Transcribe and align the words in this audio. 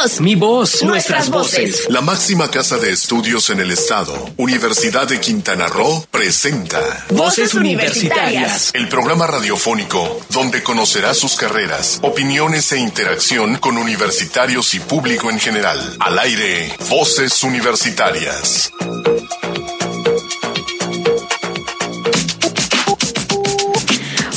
voz. 0.00 0.20
Mi 0.20 0.34
voz. 0.34 0.82
Nuestras 0.82 1.30
voces. 1.30 1.86
La 1.88 2.00
máxima 2.00 2.50
casa 2.50 2.78
de 2.78 2.90
estudios 2.90 3.50
en 3.50 3.60
el 3.60 3.70
estado, 3.70 4.30
Universidad 4.36 5.06
de 5.06 5.20
Quintana 5.20 5.66
Roo, 5.66 6.06
presenta 6.10 6.80
Voces 7.10 7.54
Universitarias. 7.54 8.70
El 8.72 8.88
programa 8.88 9.26
radiofónico 9.26 10.20
donde 10.30 10.62
conocerá 10.62 11.12
sus 11.12 11.36
carreras, 11.36 11.98
opiniones 12.02 12.72
e 12.72 12.78
interacción 12.78 13.56
con 13.56 13.76
universitarios 13.76 14.74
y 14.74 14.80
público 14.80 15.30
en 15.30 15.38
general. 15.38 15.78
Al 16.00 16.18
aire, 16.18 16.74
Voces 16.88 17.42
Universitarias. 17.42 18.72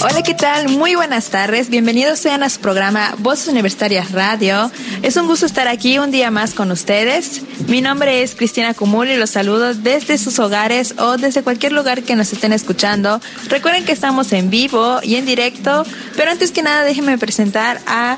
Hola, 0.05 0.21
¿qué 0.21 0.33
tal? 0.33 0.67
Muy 0.67 0.95
buenas 0.95 1.29
tardes. 1.29 1.69
Bienvenidos 1.69 2.19
sean 2.19 2.43
a 2.43 2.49
su 2.49 2.59
programa 2.59 3.15
Voces 3.19 3.47
Universitarias 3.47 4.11
Radio. 4.11 4.69
Es 5.01 5.15
un 5.15 5.27
gusto 5.27 5.45
estar 5.45 5.69
aquí 5.69 5.97
un 5.97 6.11
día 6.11 6.29
más 6.29 6.53
con 6.53 6.71
ustedes. 6.71 7.41
Mi 7.69 7.79
nombre 7.79 8.21
es 8.21 8.35
Cristina 8.35 8.73
Cumul 8.73 9.07
y 9.07 9.15
los 9.15 9.29
saludo 9.29 9.73
desde 9.73 10.17
sus 10.17 10.39
hogares 10.39 10.93
o 10.97 11.15
desde 11.15 11.41
cualquier 11.41 11.71
lugar 11.71 12.03
que 12.03 12.17
nos 12.17 12.33
estén 12.33 12.51
escuchando. 12.51 13.21
Recuerden 13.47 13.85
que 13.85 13.93
estamos 13.93 14.33
en 14.33 14.49
vivo 14.49 14.99
y 15.03 15.15
en 15.15 15.25
directo, 15.25 15.85
pero 16.17 16.31
antes 16.31 16.51
que 16.51 16.63
nada 16.63 16.83
déjenme 16.83 17.17
presentar 17.17 17.79
a 17.87 18.17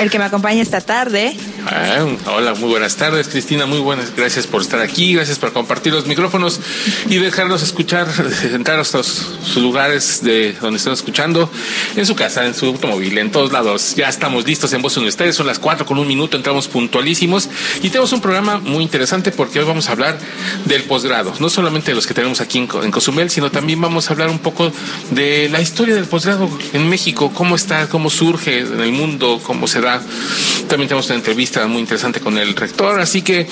el 0.00 0.10
que 0.10 0.18
me 0.18 0.24
acompaña 0.24 0.62
esta 0.62 0.80
tarde. 0.80 1.36
Ah, 1.66 2.06
hola, 2.34 2.54
muy 2.54 2.70
buenas 2.70 2.96
tardes, 2.96 3.28
Cristina. 3.28 3.66
Muy 3.66 3.80
buenas, 3.80 4.16
gracias 4.16 4.46
por 4.46 4.62
estar 4.62 4.80
aquí, 4.80 5.14
gracias 5.14 5.38
por 5.38 5.52
compartir 5.52 5.92
los 5.92 6.06
micrófonos 6.06 6.58
y 7.06 7.18
dejarnos 7.18 7.62
escuchar, 7.62 8.08
entrar 8.50 8.80
a 8.80 8.84
sus, 8.84 9.56
lugares 9.56 10.22
de 10.22 10.54
donde 10.54 10.78
están 10.78 10.94
escuchando, 10.94 11.50
en 11.96 12.06
su 12.06 12.16
casa, 12.16 12.46
en 12.46 12.54
su 12.54 12.66
automóvil, 12.66 13.18
en 13.18 13.30
todos 13.30 13.52
lados. 13.52 13.94
Ya 13.94 14.08
estamos 14.08 14.46
listos 14.46 14.72
en 14.72 14.80
Voz 14.80 14.96
Universitaria, 14.96 15.34
son 15.34 15.46
las 15.46 15.58
cuatro 15.58 15.84
con 15.84 15.98
un 15.98 16.08
minuto, 16.08 16.38
entramos 16.38 16.66
puntualísimos 16.66 17.50
y 17.82 17.90
tenemos 17.90 18.12
un 18.14 18.22
programa 18.22 18.56
muy 18.56 18.82
interesante 18.82 19.32
porque 19.32 19.58
hoy 19.58 19.66
vamos 19.66 19.90
a 19.90 19.92
hablar 19.92 20.18
del 20.64 20.84
posgrado, 20.84 21.34
no 21.40 21.50
solamente 21.50 21.90
de 21.90 21.94
los 21.94 22.06
que 22.06 22.14
tenemos 22.14 22.40
aquí 22.40 22.56
en, 22.56 22.68
en 22.82 22.90
Cozumel, 22.90 23.28
sino 23.28 23.50
también 23.50 23.82
vamos 23.82 24.08
a 24.08 24.14
hablar 24.14 24.30
un 24.30 24.38
poco 24.38 24.72
de 25.10 25.50
la 25.50 25.60
historia 25.60 25.94
del 25.94 26.06
posgrado 26.06 26.48
en 26.72 26.88
México, 26.88 27.30
cómo 27.34 27.54
está, 27.54 27.86
cómo 27.90 28.08
surge 28.08 28.60
en 28.60 28.80
el 28.80 28.92
mundo, 28.92 29.40
cómo 29.42 29.66
se 29.66 29.82
da. 29.82 29.89
También 29.98 30.88
tenemos 30.88 31.06
una 31.06 31.16
entrevista 31.16 31.66
muy 31.66 31.80
interesante 31.80 32.20
con 32.20 32.38
el 32.38 32.54
rector, 32.54 33.00
así 33.00 33.22
que 33.22 33.46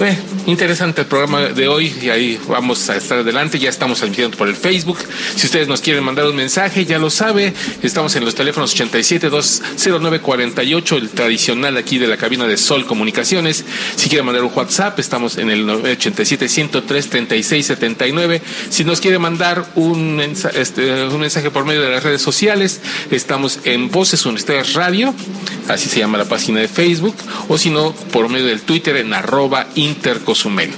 eh, 0.00 0.18
interesante 0.46 1.02
el 1.02 1.06
programa 1.06 1.42
de 1.42 1.68
hoy 1.68 1.94
y 2.02 2.08
ahí 2.08 2.40
vamos 2.48 2.88
a 2.90 2.96
estar 2.96 3.18
adelante. 3.18 3.58
Ya 3.58 3.68
estamos 3.68 3.98
transmitiendo 3.98 4.36
por 4.36 4.48
el 4.48 4.56
Facebook. 4.56 4.98
Si 5.36 5.46
ustedes 5.46 5.68
nos 5.68 5.80
quieren 5.80 6.02
mandar 6.04 6.26
un 6.26 6.34
mensaje, 6.36 6.84
ya 6.84 6.98
lo 6.98 7.10
sabe. 7.10 7.52
Estamos 7.82 8.16
en 8.16 8.24
los 8.24 8.34
teléfonos 8.34 8.76
87-209-48, 8.78 10.96
el 10.96 11.10
tradicional 11.10 11.76
aquí 11.76 11.98
de 11.98 12.06
la 12.06 12.16
cabina 12.16 12.46
de 12.46 12.56
Sol 12.56 12.86
Comunicaciones. 12.86 13.64
Si 13.96 14.08
quieren 14.08 14.26
mandar 14.26 14.44
un 14.44 14.52
WhatsApp, 14.54 14.98
estamos 14.98 15.36
en 15.38 15.50
el 15.50 15.66
87-103-3679. 15.66 18.40
Si 18.70 18.84
nos 18.84 19.00
quiere 19.00 19.18
mandar 19.18 19.66
un 19.74 20.16
mensaje, 20.16 20.60
este, 20.60 21.04
un 21.04 21.20
mensaje 21.20 21.50
por 21.50 21.64
medio 21.64 21.82
de 21.82 21.90
las 21.90 22.02
redes 22.02 22.22
sociales, 22.22 22.80
estamos 23.10 23.60
en 23.64 23.90
Voces 23.90 24.24
Universitarias 24.24 24.74
Radio, 24.74 25.14
así 25.68 25.88
se 25.88 26.00
llama 26.00 26.18
la 26.18 26.24
página 26.24 26.60
de 26.60 26.68
Facebook, 26.68 27.16
o 27.48 27.58
si 27.58 27.70
no, 27.70 27.92
por 28.12 28.28
medio 28.28 28.46
del 28.46 28.62
Twitter 28.62 28.96
en 28.96 29.12
arroba 29.12 29.66
Intercosumel. 29.90 30.70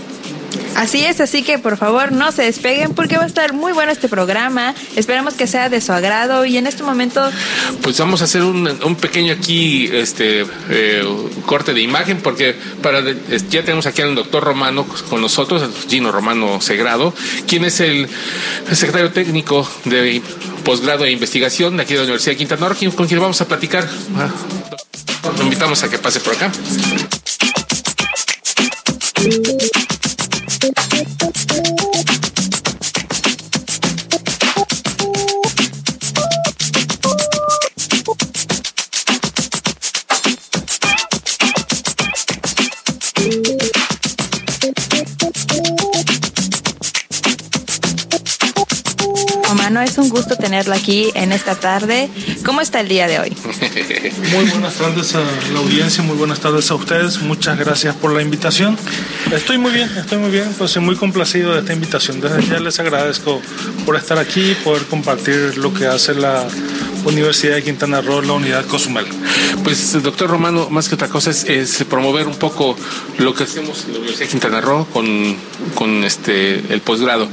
Así 0.76 1.04
es, 1.04 1.20
así 1.20 1.42
que 1.42 1.58
por 1.58 1.76
favor 1.76 2.12
no 2.12 2.32
se 2.32 2.42
despeguen 2.42 2.94
porque 2.94 3.16
va 3.16 3.24
a 3.24 3.26
estar 3.26 3.52
muy 3.52 3.72
bueno 3.72 3.92
este 3.92 4.08
programa. 4.08 4.74
Esperamos 4.96 5.34
que 5.34 5.46
sea 5.46 5.68
de 5.68 5.80
su 5.80 5.92
agrado 5.92 6.44
y 6.44 6.56
en 6.56 6.66
este 6.66 6.82
momento... 6.82 7.30
Pues 7.82 7.98
vamos 7.98 8.22
a 8.22 8.24
hacer 8.24 8.42
un, 8.42 8.66
un 8.66 8.96
pequeño 8.96 9.32
aquí 9.34 9.88
este 9.92 10.46
eh, 10.70 11.04
corte 11.46 11.74
de 11.74 11.82
imagen 11.82 12.20
porque 12.22 12.56
para 12.82 13.02
ya 13.50 13.62
tenemos 13.62 13.86
aquí 13.86 14.02
al 14.02 14.14
doctor 14.14 14.44
Romano 14.44 14.86
con 15.10 15.20
nosotros, 15.20 15.62
Gino 15.88 16.10
Romano 16.10 16.60
Segrado, 16.60 17.14
quien 17.46 17.64
es 17.64 17.80
el 17.80 18.08
secretario 18.72 19.12
técnico 19.12 19.68
de 19.84 20.22
posgrado 20.64 21.04
e 21.04 21.10
investigación 21.10 21.76
de 21.76 21.82
aquí 21.82 21.92
de 21.92 22.00
la 22.00 22.04
Universidad 22.04 22.32
de 22.32 22.38
Quintana 22.38 22.68
Roo, 22.68 22.92
con 22.94 23.06
quien 23.06 23.20
vamos 23.20 23.40
a 23.40 23.48
platicar. 23.48 23.88
Lo 25.36 25.44
invitamos 25.44 25.82
a 25.82 25.90
que 25.90 25.98
pase 25.98 26.20
por 26.20 26.34
acá. 26.34 26.50
Thank 31.04 31.80
you. 31.80 31.81
Es 49.84 49.98
un 49.98 50.08
gusto 50.08 50.36
tenerlo 50.36 50.74
aquí 50.74 51.10
en 51.14 51.32
esta 51.32 51.54
tarde. 51.54 52.08
¿Cómo 52.44 52.60
está 52.60 52.80
el 52.80 52.88
día 52.88 53.06
de 53.06 53.18
hoy? 53.18 53.36
Muy 54.32 54.44
buenas 54.50 54.74
tardes 54.74 55.14
a 55.14 55.20
la 55.52 55.58
audiencia, 55.58 56.02
muy 56.02 56.16
buenas 56.16 56.40
tardes 56.40 56.70
a 56.70 56.74
ustedes. 56.74 57.20
Muchas 57.20 57.58
gracias 57.58 57.94
por 57.96 58.12
la 58.12 58.22
invitación. 58.22 58.76
Estoy 59.32 59.58
muy 59.58 59.72
bien, 59.72 59.90
estoy 59.96 60.18
muy 60.18 60.30
bien, 60.30 60.54
pues 60.56 60.76
muy 60.78 60.96
complacido 60.96 61.54
de 61.54 61.60
esta 61.60 61.72
invitación. 61.72 62.20
Desde 62.20 62.46
ya 62.46 62.60
les 62.60 62.78
agradezco 62.78 63.40
por 63.84 63.96
estar 63.96 64.18
aquí, 64.18 64.54
poder 64.64 64.84
compartir 64.84 65.58
lo 65.58 65.72
que 65.74 65.86
hace 65.86 66.14
la 66.14 66.46
Universidad 67.04 67.56
de 67.56 67.62
Quintana 67.62 68.00
Roo, 68.00 68.22
la 68.22 68.34
unidad 68.34 68.66
Cozumel. 68.66 69.06
Pues, 69.64 70.00
doctor 70.02 70.30
Romano, 70.30 70.68
más 70.70 70.88
que 70.88 70.94
otra 70.94 71.08
cosa 71.08 71.30
es, 71.30 71.84
promover 71.88 72.26
un 72.26 72.36
poco 72.36 72.76
lo 73.18 73.34
que 73.34 73.44
hacemos 73.44 73.84
en 73.84 73.92
la 73.92 73.98
Universidad 73.98 74.26
de 74.26 74.30
Quintana 74.30 74.60
Roo 74.60 74.86
con, 74.92 75.36
con 75.74 76.04
este, 76.04 76.62
el 76.72 76.80
posgrado. 76.80 77.28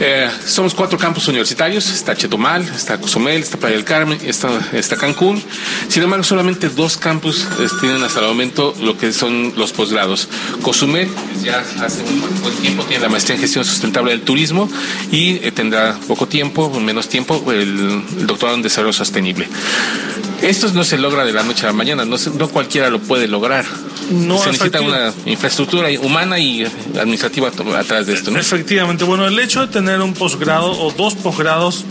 Eh, 0.00 0.28
somos 0.46 0.74
cuatro 0.74 0.98
campus 0.98 1.28
universitarios, 1.28 1.90
está 1.90 2.14
Chetumal, 2.14 2.62
está 2.62 2.98
Cozumel, 2.98 3.42
está 3.42 3.56
Playa 3.56 3.76
del 3.76 3.84
Carmen, 3.84 4.18
está, 4.24 4.50
está 4.72 4.96
Cancún. 4.96 5.42
Sin 5.88 6.02
embargo, 6.02 6.24
solamente 6.24 6.68
dos 6.68 6.96
campus 6.96 7.46
eh, 7.60 7.68
tienen 7.80 8.02
hasta 8.02 8.20
el 8.20 8.26
momento 8.26 8.74
lo 8.80 8.98
que 8.98 9.12
son 9.12 9.52
los 9.56 9.72
posgrados. 9.72 10.28
Cozumel 10.60 11.08
ya 11.42 11.64
hace 11.80 12.02
un 12.02 12.20
buen 12.42 12.54
tiempo 12.56 12.84
tiene 12.84 13.02
la 13.02 13.08
maestría 13.08 13.36
en 13.36 13.40
gestión 13.40 13.64
sustentable 13.64 14.10
del 14.10 14.22
turismo 14.22 14.68
y 15.10 15.36
eh, 15.36 15.52
tendrá 15.52 15.98
poco 16.08 16.26
tiempo, 16.26 16.68
menos 16.80 17.08
tiempo, 17.08 17.52
el, 17.52 18.02
el 18.18 18.26
doctorado 18.26 18.56
en 18.56 18.62
desarrollo 18.62 18.81
sostenible. 18.90 19.46
Esto 20.40 20.68
no 20.72 20.82
se 20.82 20.98
logra 20.98 21.24
de 21.24 21.32
la 21.32 21.42
noche 21.42 21.64
a 21.64 21.66
la 21.66 21.72
mañana, 21.72 22.04
no, 22.04 22.16
no 22.36 22.48
cualquiera 22.48 22.90
lo 22.90 22.98
puede 23.00 23.28
lograr. 23.28 23.64
No, 24.10 24.38
se 24.38 24.50
necesita 24.50 24.80
una 24.80 25.12
infraestructura 25.26 25.88
humana 26.00 26.38
y 26.38 26.64
administrativa 26.64 27.48
atrás 27.78 28.06
de 28.06 28.14
esto. 28.14 28.30
¿no? 28.30 28.40
Efectivamente, 28.40 29.04
bueno, 29.04 29.26
el 29.26 29.38
hecho 29.38 29.60
de 29.60 29.68
tener 29.68 30.00
un 30.00 30.14
posgrado 30.14 30.72
o 30.72 30.90
dos 30.90 31.14
posgrados 31.14 31.84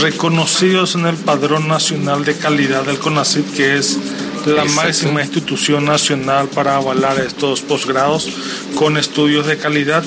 reconocidos 0.00 0.94
en 0.96 1.06
el 1.06 1.16
Padrón 1.16 1.66
Nacional 1.66 2.24
de 2.24 2.36
Calidad 2.36 2.84
del 2.84 2.98
CONACYT, 2.98 3.54
que 3.54 3.78
es 3.78 3.98
la 4.46 4.62
Exacto. 4.62 4.82
máxima 4.82 5.20
institución 5.22 5.84
nacional 5.84 6.48
para 6.48 6.76
avalar 6.76 7.18
estos 7.20 7.60
posgrados 7.60 8.28
con 8.74 8.96
estudios 8.96 9.46
de 9.46 9.56
calidad, 9.56 10.04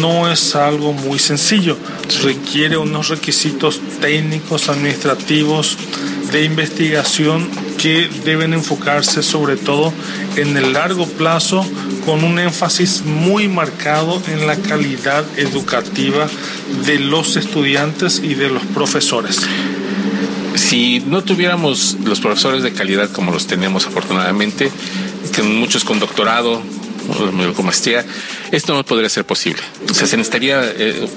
no 0.00 0.30
es 0.30 0.54
algo 0.54 0.92
muy 0.92 1.18
sencillo. 1.18 1.76
Requiere 2.22 2.76
unos 2.76 3.08
requisitos 3.08 3.80
técnicos, 4.00 4.68
administrativos, 4.68 5.76
de 6.32 6.44
investigación 6.44 7.48
que 7.78 8.10
deben 8.24 8.52
enfocarse 8.52 9.22
sobre 9.22 9.56
todo 9.56 9.92
en 10.36 10.56
el 10.56 10.72
largo 10.72 11.06
plazo 11.06 11.64
con 12.04 12.24
un 12.24 12.38
énfasis 12.38 13.02
muy 13.04 13.48
marcado 13.48 14.20
en 14.28 14.46
la 14.46 14.56
calidad 14.56 15.24
educativa 15.38 16.28
de 16.86 16.98
los 16.98 17.36
estudiantes 17.36 18.20
y 18.22 18.34
de 18.34 18.50
los 18.50 18.64
profesores. 18.66 19.46
Si 20.58 21.00
no 21.06 21.22
tuviéramos 21.22 21.96
los 22.04 22.20
profesores 22.20 22.64
de 22.64 22.72
calidad 22.72 23.10
como 23.12 23.30
los 23.30 23.46
tenemos 23.46 23.86
afortunadamente, 23.86 24.70
que 25.32 25.42
muchos 25.42 25.84
con 25.84 26.00
doctorado, 26.00 26.60
con 27.54 27.64
maestría, 27.64 28.04
esto 28.50 28.74
no 28.74 28.84
podría 28.84 29.08
ser 29.08 29.24
posible. 29.24 29.62
O 29.88 29.94
sea, 29.94 30.06
se 30.06 30.16
necesitaría, 30.16 30.62
eh, 30.64 31.08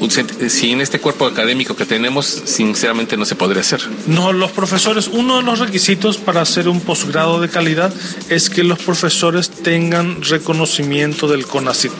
si 0.48 0.72
en 0.72 0.80
este 0.80 1.00
cuerpo 1.00 1.26
académico 1.26 1.76
que 1.76 1.86
tenemos, 1.86 2.26
sinceramente 2.46 3.18
no 3.18 3.26
se 3.26 3.36
podría 3.36 3.62
hacer. 3.62 3.82
No, 4.08 4.32
los 4.32 4.52
profesores, 4.52 5.10
uno 5.12 5.38
de 5.38 5.44
los 5.44 5.60
requisitos 5.60 6.18
para 6.18 6.42
hacer 6.42 6.70
un 6.70 6.80
posgrado 6.80 7.42
de 7.42 7.50
calidad 7.50 7.94
es 8.30 8.50
que 8.50 8.64
los 8.64 8.80
profesores 8.80 9.50
tengan 9.50 10.22
reconocimiento 10.22 11.28
del 11.28 11.46
CONACYT. 11.46 11.92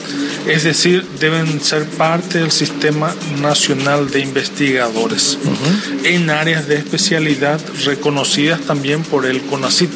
Es 0.46 0.64
decir, 0.64 1.04
deben 1.20 1.60
ser 1.60 1.84
parte 1.86 2.38
del 2.38 2.50
Sistema 2.50 3.14
Nacional 3.40 4.10
de 4.10 4.20
Investigadores 4.20 5.38
uh 5.44 5.48
-huh. 5.48 6.06
en 6.06 6.30
áreas 6.30 6.66
de 6.66 6.76
especialidad 6.76 7.60
reconocidas 7.84 8.60
también 8.62 9.02
por 9.02 9.24
el 9.26 9.40
CONACYT 9.42 9.90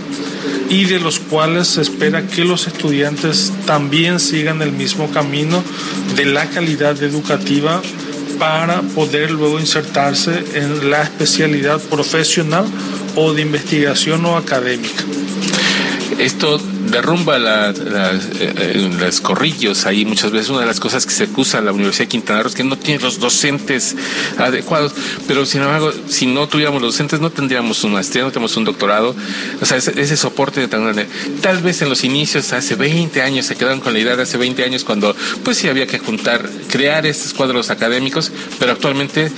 y 0.71 0.85
de 0.85 1.01
los 1.01 1.19
cuales 1.19 1.69
se 1.69 1.83
espera 1.83 2.27
que 2.27 2.45
los 2.45 2.67
estudiantes 2.67 3.53
también 3.67 4.21
sigan 4.21 4.63
el 4.63 4.73
mismo 4.73 5.11
camino 5.11 5.63
de 6.17 6.25
la 6.27 6.49
calidad 6.49 7.01
educativa 7.03 7.83
para 8.39 8.83
poder 8.83 9.31
luego 9.31 9.59
insertarse 9.59 10.45
en 10.55 10.91
la 10.91 11.03
especialidad 11.03 11.81
profesional 11.81 12.67
o 13.15 13.33
de 13.33 13.43
investigación 13.43 14.25
o 14.27 14.37
académica. 14.37 15.05
esto 16.19 16.61
derrumba 16.97 17.39
la, 17.39 17.71
eh, 17.71 18.91
los 18.99 19.21
corrillos 19.21 19.87
ahí 19.87 20.05
muchas 20.05 20.31
veces. 20.31 20.49
Una 20.51 20.61
de 20.61 20.67
las 20.67 20.81
cosas 20.81 21.05
que 21.05 21.13
se 21.13 21.25
acusa 21.25 21.59
a 21.59 21.61
la 21.61 21.73
Universidad 21.73 22.05
de 22.05 22.09
Quintana 22.09 22.43
Roo 22.43 22.49
es 22.49 22.55
que 22.55 22.65
no 22.65 22.79
tiene 22.79 23.03
los 23.03 23.21
docentes 23.21 23.97
adecuados, 24.39 24.95
pero 25.27 25.45
sin 25.45 25.63
embargo, 25.63 25.93
si 26.09 26.27
no 26.27 26.49
tuviéramos 26.49 26.81
los 26.81 26.95
docentes, 26.95 27.21
no 27.21 27.31
tendríamos 27.31 27.85
una 27.85 27.95
maestría, 27.95 28.25
no 28.25 28.31
tenemos 28.31 28.57
un 28.57 28.65
doctorado. 28.65 29.15
O 29.61 29.67
sea, 29.67 29.77
ese, 29.77 30.17
soporte 30.17 30.61
de 30.61 30.69
tan 30.69 30.83
grande. 30.83 31.07
Tal 31.43 31.59
vez 31.59 31.83
en 31.83 31.91
los 31.91 32.03
inicios, 32.05 32.53
hace 32.53 32.75
20 32.75 33.21
años, 33.21 33.47
se 33.47 33.57
quedaron 33.57 33.81
con 33.81 33.93
la 33.93 33.99
idea 33.99 34.17
de 34.17 34.23
hace 34.23 34.39
20 34.39 34.65
años 34.65 34.83
cuando 34.83 35.15
pues 35.45 35.59
sí 35.59 35.69
había 35.69 35.87
que 35.87 35.99
juntar, 35.99 36.49
crear 36.71 37.05
estos 37.05 37.35
cuadros 37.35 37.69
académicos, 37.69 38.33
pero 38.59 38.73
actualmente 38.73 39.31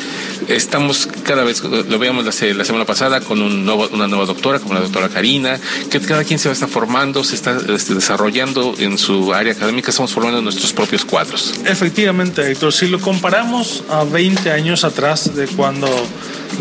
estamos 0.46 1.08
cada 1.24 1.42
vez, 1.42 1.62
lo 1.62 1.98
veíamos 1.98 2.24
la, 2.24 2.48
la 2.54 2.64
semana 2.64 2.84
pasada 2.84 3.20
con 3.20 3.42
un 3.42 3.68
una 3.68 4.06
nueva 4.06 4.26
doctora, 4.26 4.58
como 4.58 4.74
la 4.74 4.80
doctora 4.80 5.08
Karina, 5.08 5.58
que 5.90 6.00
cada 6.00 6.24
quien 6.24 6.38
se 6.38 6.48
va 6.48 6.52
a 6.52 6.54
estar 6.54 6.68
formando, 6.68 7.24
se 7.24 7.34
está 7.34 7.47
este, 7.68 7.94
desarrollando 7.94 8.74
en 8.78 8.98
su 8.98 9.32
área 9.32 9.52
académica, 9.52 9.90
estamos 9.90 10.12
formando 10.12 10.40
nuestros 10.42 10.72
propios 10.72 11.04
cuadros. 11.04 11.54
Efectivamente, 11.64 12.50
Héctor, 12.50 12.72
si 12.72 12.88
lo 12.88 13.00
comparamos 13.00 13.84
a 13.88 14.04
20 14.04 14.50
años 14.50 14.84
atrás 14.84 15.34
de 15.34 15.46
cuando 15.46 15.88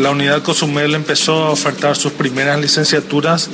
la 0.00 0.10
unidad 0.10 0.42
Cozumel 0.42 0.94
empezó 0.94 1.44
a 1.44 1.50
ofertar 1.50 1.96
sus 1.96 2.12
primeras 2.12 2.60
licenciaturas, 2.60 3.50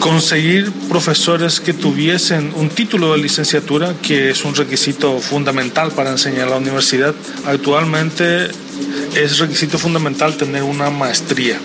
conseguir 0.00 0.70
profesores 0.88 1.60
que 1.60 1.72
tuviesen 1.72 2.52
un 2.54 2.68
título 2.68 3.12
de 3.12 3.18
licenciatura, 3.18 3.94
que 4.02 4.30
es 4.30 4.44
un 4.44 4.54
requisito 4.54 5.18
fundamental 5.18 5.90
para 5.92 6.10
enseñar 6.10 6.48
a 6.48 6.50
la 6.50 6.56
universidad, 6.58 7.14
actualmente 7.44 8.48
es 9.16 9.38
requisito 9.38 9.78
fundamental 9.78 10.36
tener 10.36 10.62
una 10.62 10.90
maestría. 10.90 11.58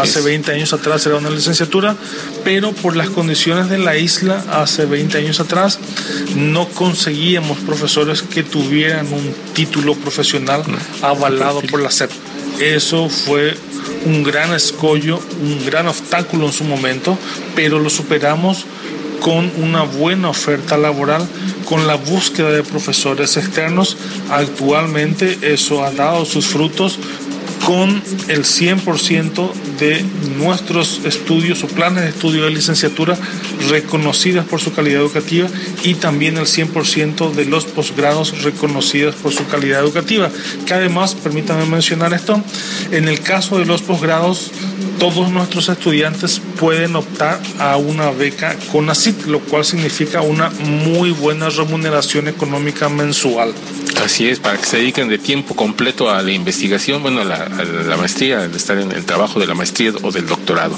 hace 0.00 0.20
20 0.20 0.52
años 0.52 0.72
atrás 0.72 1.06
era 1.06 1.16
una 1.16 1.30
licenciatura, 1.30 1.96
pero 2.44 2.72
por 2.72 2.96
las 2.96 3.08
condiciones 3.10 3.68
de 3.68 3.78
la 3.78 3.96
isla, 3.96 4.44
hace 4.50 4.84
20 4.84 5.18
años 5.18 5.40
atrás, 5.40 5.78
no 6.34 6.68
conseguíamos 6.68 7.58
profesores 7.58 8.22
que 8.22 8.42
tuvieran 8.42 9.12
un 9.12 9.34
título 9.54 9.94
profesional 9.94 10.64
avalado 11.00 11.62
por 11.62 11.80
la 11.80 11.90
SEP. 11.90 12.10
Eso 12.60 13.08
fue 13.08 13.56
un 14.04 14.24
gran 14.24 14.52
escollo, 14.52 15.20
un 15.40 15.64
gran 15.64 15.86
obstáculo 15.86 16.46
en 16.46 16.52
su 16.52 16.64
momento, 16.64 17.16
pero 17.54 17.78
lo 17.78 17.90
superamos 17.90 18.64
con 19.20 19.50
una 19.56 19.82
buena 19.82 20.28
oferta 20.28 20.76
laboral, 20.76 21.26
con 21.68 21.86
la 21.86 21.96
búsqueda 21.96 22.50
de 22.50 22.62
profesores 22.62 23.36
externos. 23.36 23.96
Actualmente 24.30 25.38
eso 25.42 25.84
ha 25.84 25.90
dado 25.90 26.24
sus 26.24 26.46
frutos 26.46 26.98
con 27.66 28.02
el 28.28 28.44
100% 28.44 29.52
de 29.78 30.02
nuestros 30.38 31.02
estudios 31.04 31.62
o 31.64 31.66
planes 31.66 32.04
de 32.04 32.10
estudio 32.10 32.44
de 32.44 32.50
licenciatura 32.50 33.18
reconocidas 33.68 34.46
por 34.46 34.60
su 34.60 34.72
calidad 34.72 35.02
educativa 35.02 35.48
y 35.84 35.94
también 35.94 36.38
el 36.38 36.46
100% 36.46 37.32
de 37.32 37.44
los 37.44 37.66
posgrados 37.66 38.42
reconocidos 38.42 39.16
por 39.16 39.32
su 39.32 39.46
calidad 39.46 39.80
educativa. 39.80 40.30
Que 40.66 40.74
además, 40.74 41.14
permítanme 41.14 41.66
mencionar 41.66 42.14
esto, 42.14 42.42
en 42.90 43.06
el 43.08 43.20
caso 43.20 43.58
de 43.58 43.66
los 43.66 43.82
posgrados, 43.82 44.50
todos 44.98 45.30
nuestros 45.30 45.68
estudiantes 45.68 46.40
pueden 46.58 46.96
optar 46.96 47.40
a 47.58 47.76
una 47.76 48.10
beca 48.10 48.56
CONACYT, 48.72 49.26
lo 49.26 49.40
cual 49.40 49.64
significa 49.64 50.20
una 50.22 50.50
muy 50.50 51.10
buena 51.10 51.48
remuneración 51.50 52.28
económica 52.28 52.88
mensual. 52.88 53.54
Así 54.04 54.28
es, 54.28 54.40
para 54.40 54.58
que 54.58 54.66
se 54.66 54.78
dediquen 54.78 55.08
de 55.08 55.18
tiempo 55.18 55.54
completo 55.54 56.10
a 56.10 56.22
la 56.22 56.32
investigación, 56.32 57.02
bueno, 57.02 57.20
a 57.20 57.24
la, 57.24 57.96
maestría, 57.96 58.42
al 58.42 58.54
estar 58.54 58.78
en 58.78 58.92
el 58.92 59.04
trabajo 59.04 59.40
de 59.40 59.46
la 59.46 59.54
maestría 59.54 59.92
o 60.02 60.10
del 60.10 60.26
doctorado. 60.26 60.76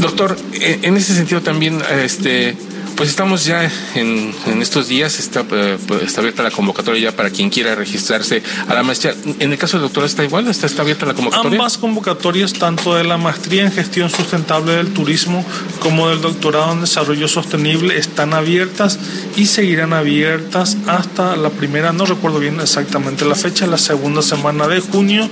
Doctor, 0.00 0.36
en 0.52 0.96
ese 0.96 1.14
sentido 1.14 1.40
también, 1.40 1.82
este, 2.02 2.56
pues 2.96 3.08
estamos 3.08 3.44
ya 3.44 3.70
en, 3.94 4.34
estos 4.60 4.88
días, 4.88 5.18
está, 5.18 5.44
eh, 5.52 5.78
pues, 5.86 6.02
está 6.02 6.20
abierta 6.20 6.42
la 6.42 6.50
convocatoria 6.50 7.10
ya 7.10 7.16
para 7.16 7.30
quien 7.30 7.50
quiera 7.50 7.74
registrarse 7.74 8.42
a 8.68 8.74
la 8.74 8.82
maestría. 8.82 9.14
En 9.40 9.52
el 9.52 9.58
caso 9.58 9.76
del 9.76 9.82
doctorado 9.82 10.06
está 10.06 10.24
igual, 10.24 10.48
está, 10.48 10.66
está 10.66 10.82
abierta 10.82 11.06
la 11.06 11.14
convocatoria. 11.14 11.58
Ambas 11.58 11.78
convocatorias, 11.78 12.52
tanto 12.52 12.94
de 12.94 13.04
la 13.04 13.16
maestría 13.16 13.64
en 13.64 13.72
gestión 13.72 14.10
sustentable 14.10 14.72
del 14.72 14.92
turismo 14.92 15.44
como 15.80 16.08
del 16.08 16.20
doctorado 16.20 16.72
en 16.72 16.80
desarrollo 16.82 17.28
sostenible, 17.28 17.98
están 17.98 18.34
abiertas 18.34 18.98
y 19.36 19.46
seguirán 19.46 19.92
abiertas 19.92 20.76
hasta 20.86 21.36
la 21.36 21.50
primera, 21.50 21.92
no 21.92 22.06
recuerdo 22.06 22.38
bien 22.38 22.60
exactamente 22.60 23.24
la 23.24 23.34
fecha, 23.34 23.66
la 23.66 23.78
segunda 23.78 24.22
semana 24.22 24.68
de 24.68 24.80
junio. 24.80 25.28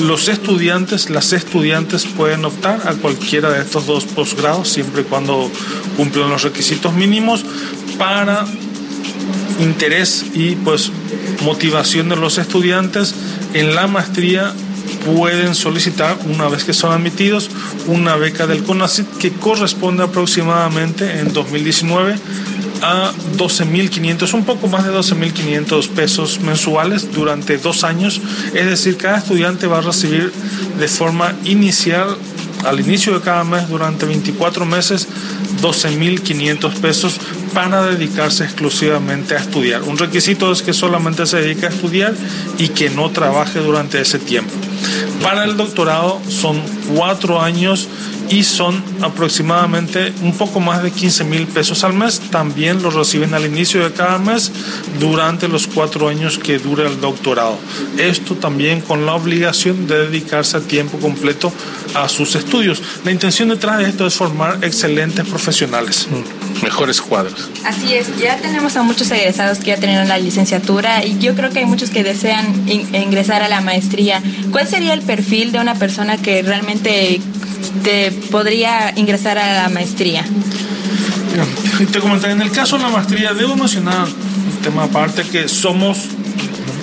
Los 0.00 0.28
estudiantes, 0.28 1.10
las 1.10 1.32
estudiantes 1.32 2.06
pueden 2.06 2.44
optar 2.44 2.88
a 2.88 2.94
cualquiera 2.94 3.50
de 3.50 3.60
estos 3.60 3.86
dos 3.86 4.04
posgrados 4.04 4.68
siempre 4.68 5.02
y 5.02 5.04
cuando 5.04 5.50
cumplan 5.96 6.30
los 6.30 6.42
requisitos 6.42 6.92
para 7.98 8.46
interés 9.60 10.24
y 10.34 10.56
pues 10.56 10.90
motivación 11.42 12.08
de 12.08 12.16
los 12.16 12.38
estudiantes 12.38 13.14
en 13.54 13.74
la 13.74 13.86
maestría 13.86 14.52
pueden 15.04 15.54
solicitar 15.54 16.18
una 16.26 16.48
vez 16.48 16.64
que 16.64 16.72
son 16.72 16.92
admitidos 16.92 17.50
una 17.86 18.16
beca 18.16 18.46
del 18.46 18.62
CONACYT 18.62 19.06
que 19.18 19.32
corresponde 19.32 20.02
aproximadamente 20.02 21.20
en 21.20 21.32
2019 21.32 22.16
a 22.82 23.12
12.500, 23.36 24.34
un 24.34 24.44
poco 24.44 24.68
más 24.68 24.84
de 24.84 24.92
12.500 24.92 25.88
pesos 25.88 26.40
mensuales 26.40 27.12
durante 27.12 27.56
dos 27.56 27.82
años. 27.82 28.20
Es 28.52 28.66
decir, 28.66 28.96
cada 28.96 29.18
estudiante 29.18 29.66
va 29.66 29.78
a 29.78 29.80
recibir 29.80 30.32
de 30.78 30.88
forma 30.88 31.34
inicial 31.44 32.16
al 32.64 32.80
inicio 32.80 33.14
de 33.14 33.20
cada 33.20 33.44
mes 33.44 33.68
durante 33.68 34.06
24 34.06 34.64
meses 34.64 35.08
12.500 35.60 36.72
pesos 36.80 37.20
para 37.52 37.82
dedicarse 37.82 38.44
exclusivamente 38.44 39.34
a 39.34 39.38
estudiar. 39.38 39.82
Un 39.82 39.96
requisito 39.96 40.50
es 40.52 40.62
que 40.62 40.72
solamente 40.72 41.26
se 41.26 41.38
dedique 41.38 41.66
a 41.66 41.70
estudiar 41.70 42.14
y 42.58 42.68
que 42.68 42.90
no 42.90 43.10
trabaje 43.10 43.60
durante 43.60 44.00
ese 44.00 44.18
tiempo. 44.18 44.52
Para 45.22 45.44
el 45.44 45.56
doctorado 45.56 46.20
son 46.28 46.60
cuatro 46.94 47.40
años 47.40 47.88
y 48.28 48.42
son 48.44 48.82
aproximadamente 49.02 50.12
un 50.22 50.32
poco 50.32 50.60
más 50.60 50.82
de 50.82 50.90
15 50.90 51.24
mil 51.24 51.46
pesos 51.46 51.84
al 51.84 51.92
mes. 51.92 52.20
También 52.30 52.82
lo 52.82 52.90
reciben 52.90 53.34
al 53.34 53.46
inicio 53.46 53.84
de 53.84 53.92
cada 53.92 54.18
mes 54.18 54.50
durante 54.98 55.48
los 55.48 55.66
cuatro 55.66 56.08
años 56.08 56.38
que 56.38 56.58
dura 56.58 56.88
el 56.88 57.00
doctorado. 57.00 57.58
Esto 57.98 58.34
también 58.34 58.80
con 58.80 59.06
la 59.06 59.14
obligación 59.14 59.86
de 59.86 60.06
dedicarse 60.06 60.56
a 60.56 60.60
tiempo 60.60 60.98
completo 60.98 61.52
a 61.94 62.08
sus 62.08 62.34
estudios. 62.34 62.82
La 63.04 63.12
intención 63.12 63.48
detrás 63.48 63.78
de 63.78 63.88
esto 63.88 64.06
es 64.06 64.14
formar 64.14 64.58
excelentes 64.62 65.26
profesionales. 65.26 66.08
Mm, 66.10 66.64
mejores 66.64 67.00
cuadros. 67.00 67.50
Así 67.64 67.94
es, 67.94 68.16
ya 68.18 68.36
tenemos 68.36 68.76
a 68.76 68.82
muchos 68.82 69.10
egresados 69.10 69.58
que 69.58 69.66
ya 69.66 69.76
tienen 69.76 70.08
la 70.08 70.18
licenciatura 70.18 71.04
y 71.04 71.18
yo 71.18 71.34
creo 71.34 71.50
que 71.50 71.60
hay 71.60 71.66
muchos 71.66 71.90
que 71.90 72.02
desean 72.02 72.68
ingresar 72.68 73.42
a 73.42 73.48
la 73.48 73.60
maestría. 73.60 74.22
¿Cuál 74.50 74.68
sería 74.68 74.94
el 74.94 75.02
perfil 75.02 75.52
de 75.52 75.60
una 75.60 75.74
persona 75.74 76.16
que 76.16 76.42
realmente 76.42 77.20
te 77.82 78.12
podría 78.30 78.92
ingresar 78.96 79.38
a 79.38 79.62
la 79.62 79.68
maestría? 79.68 80.24
Te 81.92 81.98
comentaré, 81.98 82.32
en 82.32 82.42
el 82.42 82.50
caso 82.52 82.76
de 82.76 82.84
la 82.84 82.90
maestría, 82.90 83.34
debo 83.34 83.56
mencionar 83.56 84.06
un 84.06 84.62
tema 84.62 84.84
aparte 84.84 85.22
que 85.22 85.48
somos 85.48 86.08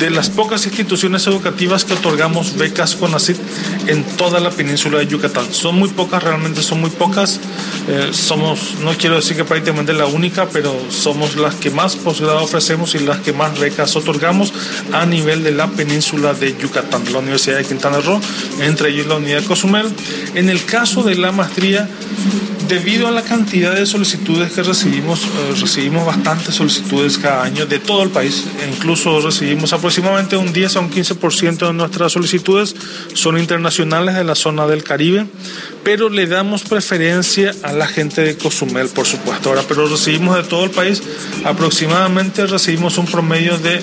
de 0.02 0.10
las 0.10 0.32
pocas 0.32 0.66
instituciones 0.66 1.28
educativas 1.28 1.86
que 1.86 1.94
otorgamos 1.94 2.58
becas 2.58 2.96
CONACYT 2.96 3.38
en 3.86 4.04
toda 4.04 4.40
la 4.40 4.50
península 4.50 4.98
de 4.98 5.06
Yucatán. 5.06 5.46
Son 5.54 5.78
muy 5.78 5.90
pocas, 5.90 6.24
realmente 6.24 6.64
son 6.64 6.82
muy 6.82 6.90
pocas. 6.90 7.40
Eh, 7.88 8.10
somos, 8.12 8.80
no 8.84 8.94
quiero 8.98 9.18
decir 9.18 9.38
que 9.38 9.46
prácticamente 9.46 9.94
la 9.94 10.08
única, 10.08 10.50
pero 10.50 10.76
somos 10.90 11.36
las 11.36 11.54
que 11.54 11.70
más 11.70 11.96
posgrado 11.98 12.42
ofrecemos 12.42 12.96
y 12.96 13.00
las 13.00 13.20
que 13.20 13.32
más 13.32 13.60
becas 13.60 13.96
otorgamos 13.96 14.52
a 14.92 15.06
nivel 15.06 15.44
de 15.44 15.52
la 15.52 15.68
península 15.68 16.34
de 16.34 16.58
Yucatán, 16.58 17.04
la 17.14 17.20
Universidad 17.20 17.58
de 17.58 17.66
Quintana 17.66 18.00
Roo, 18.00 18.20
entre 18.60 18.90
ellos 18.90 19.06
la 19.06 19.18
Unidad 19.18 19.42
de 19.42 19.46
Cozumel. 19.46 19.88
En 20.34 20.50
el 20.50 20.66
caso 20.66 21.04
de 21.04 21.14
la 21.14 21.32
maestría, 21.32 21.88
debido 22.68 23.08
a 23.08 23.12
la 23.12 23.22
cantidad 23.22 23.76
de 23.76 23.86
solicitudes 23.86 24.54
que 24.54 24.64
recibimos, 24.64 25.24
eh, 25.26 25.56
recibimos 25.60 26.06
bastantes 26.06 26.56
solicitudes 26.56 27.18
cada 27.18 27.44
año 27.44 27.66
de 27.66 27.80
todo 27.80 28.02
el 28.02 28.10
país, 28.10 28.46
e 28.64 28.70
incluso 28.70 29.20
recibimos 29.20 29.74
aproximadamente 29.74 29.91
un 30.00 30.54
10 30.54 30.76
a 30.76 30.80
un 30.80 30.90
15% 30.90 31.68
de 31.68 31.74
nuestras 31.74 32.14
solicitudes 32.14 32.76
son 33.14 33.38
internacionales 33.38 34.16
de 34.16 34.24
la 34.24 34.36
zona 34.36 34.66
del 34.68 34.84
Caribe, 34.84 35.26
pero 35.84 36.10
le 36.10 36.28
damos 36.28 36.64
preferencia 36.64 37.54
a 37.64 37.74
la 37.74 37.88
gente 37.88 38.22
de 38.22 38.38
Cozumel, 38.38 38.88
por 38.90 39.06
supuesto. 39.06 39.50
Ahora, 39.50 39.64
pero 39.68 39.88
recibimos 39.88 40.38
de 40.38 40.44
todo 40.44 40.64
el 40.64 40.72
país, 40.72 41.04
aproximadamente 41.44 42.46
recibimos 42.48 42.98
un 42.98 43.06
promedio 43.06 43.58
de 43.58 43.82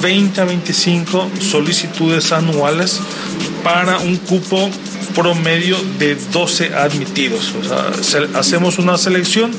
20 0.00 0.40
a 0.40 0.44
25 0.44 1.30
solicitudes 1.40 2.32
anuales 2.32 3.00
para 3.64 3.98
un 3.98 4.16
cupo 4.16 4.70
promedio 5.14 5.76
de 5.98 6.14
12 6.32 6.74
admitidos. 6.74 7.52
O 7.60 8.02
sea, 8.02 8.22
hacemos 8.38 8.78
una 8.78 8.96
selección 8.96 9.50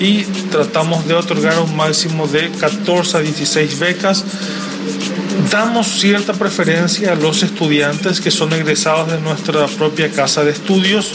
y 0.00 0.22
tratamos 0.50 1.06
de 1.06 1.14
otorgar 1.14 1.58
un 1.58 1.76
máximo 1.76 2.26
de 2.26 2.50
14 2.50 3.18
a 3.18 3.20
16 3.20 3.78
becas. 3.78 4.24
Damos 5.50 5.86
cierta 5.86 6.32
preferencia 6.32 7.12
a 7.12 7.14
los 7.14 7.42
estudiantes 7.42 8.20
que 8.20 8.30
son 8.30 8.52
egresados 8.52 9.10
de 9.10 9.20
nuestra 9.20 9.66
propia 9.66 10.10
casa 10.10 10.44
de 10.44 10.52
estudios, 10.52 11.12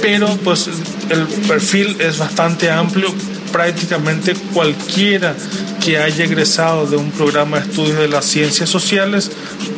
pero 0.00 0.28
pues 0.44 0.68
el 1.10 1.26
perfil 1.46 1.96
es 2.00 2.18
bastante 2.18 2.70
amplio, 2.70 3.12
prácticamente 3.52 4.34
cualquiera 4.52 5.34
que 5.84 5.98
haya 5.98 6.24
egresado 6.24 6.86
de 6.86 6.96
un 6.96 7.10
programa 7.10 7.58
de 7.58 7.68
estudios 7.68 7.98
de 7.98 8.08
las 8.08 8.24
ciencias 8.24 8.68
sociales 8.68 9.30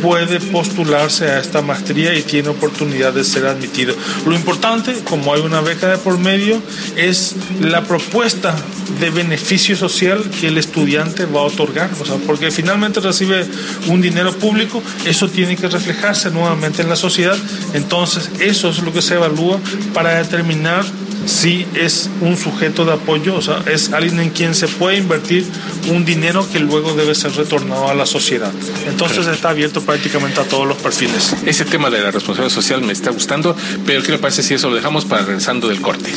puede 0.03 0.41
postularse 0.41 1.27
a 1.27 1.39
esta 1.39 1.63
maestría 1.63 2.15
y 2.15 2.23
tiene 2.23 2.49
oportunidad 2.49 3.13
de 3.13 3.25
ser 3.25 3.47
admitido. 3.47 3.95
Lo 4.27 4.35
importante, 4.35 4.95
como 5.05 5.35
hay 5.35 5.41
una 5.43 5.61
beca 5.61 5.89
de 5.89 5.99
por 5.99 6.19
medio, 6.19 6.61
es 6.97 7.37
la 7.61 7.85
propuesta 7.85 8.55
de 8.99 9.11
beneficio 9.11 9.77
social 9.77 10.23
que 10.41 10.49
el 10.49 10.59
estudiante 10.59 11.25
va 11.27 11.41
a 11.41 11.45
otorgar, 11.45 11.91
o 12.01 12.05
sea, 12.05 12.17
porque 12.27 12.51
finalmente 12.51 13.01
recibe 13.01 13.47
un 13.87 14.01
dinero 14.01 14.33
público, 14.33 14.83
eso 15.07 15.29
tiene 15.29 15.57
que 15.57 15.69
reflejarse 15.69 16.31
nuevamente 16.31 16.83
en 16.83 16.89
la 16.89 16.97
sociedad, 16.97 17.37
entonces 17.73 18.31
eso 18.41 18.71
es 18.71 18.81
lo 18.81 18.93
que 18.93 19.03
se 19.03 19.15
evalúa 19.15 19.59
para 19.95 20.15
determinar 20.15 20.85
si 21.27 21.67
es 21.75 22.11
un 22.21 22.37
sujeto 22.37 22.85
de 22.85 22.93
apoyo, 22.93 23.37
o 23.37 23.43
sea, 23.43 23.63
es 23.67 23.93
alguien 23.93 24.21
en 24.21 24.31
quien 24.31 24.55
se 24.55 24.69
puede 24.69 24.99
invertir 24.99 25.47
un 25.89 26.05
dinero 26.05 26.47
que 26.51 26.61
luego 26.61 26.95
debe 26.95 27.15
ser 27.15 27.33
retornado 27.33 27.89
a 27.89 27.95
la 27.95 28.07
sociedad. 28.07 28.53
Entonces 28.87 29.27
está 29.27 29.51
abierto 29.51 29.81
prácticamente 29.83 30.41
a 30.41 30.45
todos 30.45 30.67
los 30.67 30.77
perfiles. 30.79 31.35
Ese 31.47 31.65
tema 31.65 31.91
de 31.91 32.01
la 32.01 32.11
responsabilidad 32.11 32.55
social 32.55 32.83
me 32.83 32.93
está 32.93 33.11
gustando, 33.11 33.57
pero 33.87 34.03
¿qué 34.03 34.13
le 34.13 34.19
parece 34.19 34.43
si 34.43 34.55
eso 34.55 34.69
lo 34.69 34.77
dejamos 34.77 35.05
para 35.05 35.23
regresando 35.23 35.69
del 35.69 35.81
corte? 35.81 36.11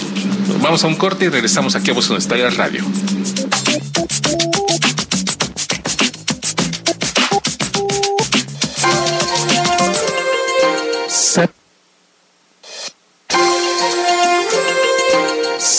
Vamos 0.61 0.83
a 0.83 0.87
un 0.87 0.95
corte 0.95 1.25
y 1.25 1.29
regresamos 1.29 1.75
aquí 1.75 1.91
a 1.91 1.93
Voz 1.93 2.09
Universitaria 2.09 2.49
Radio. 2.49 2.83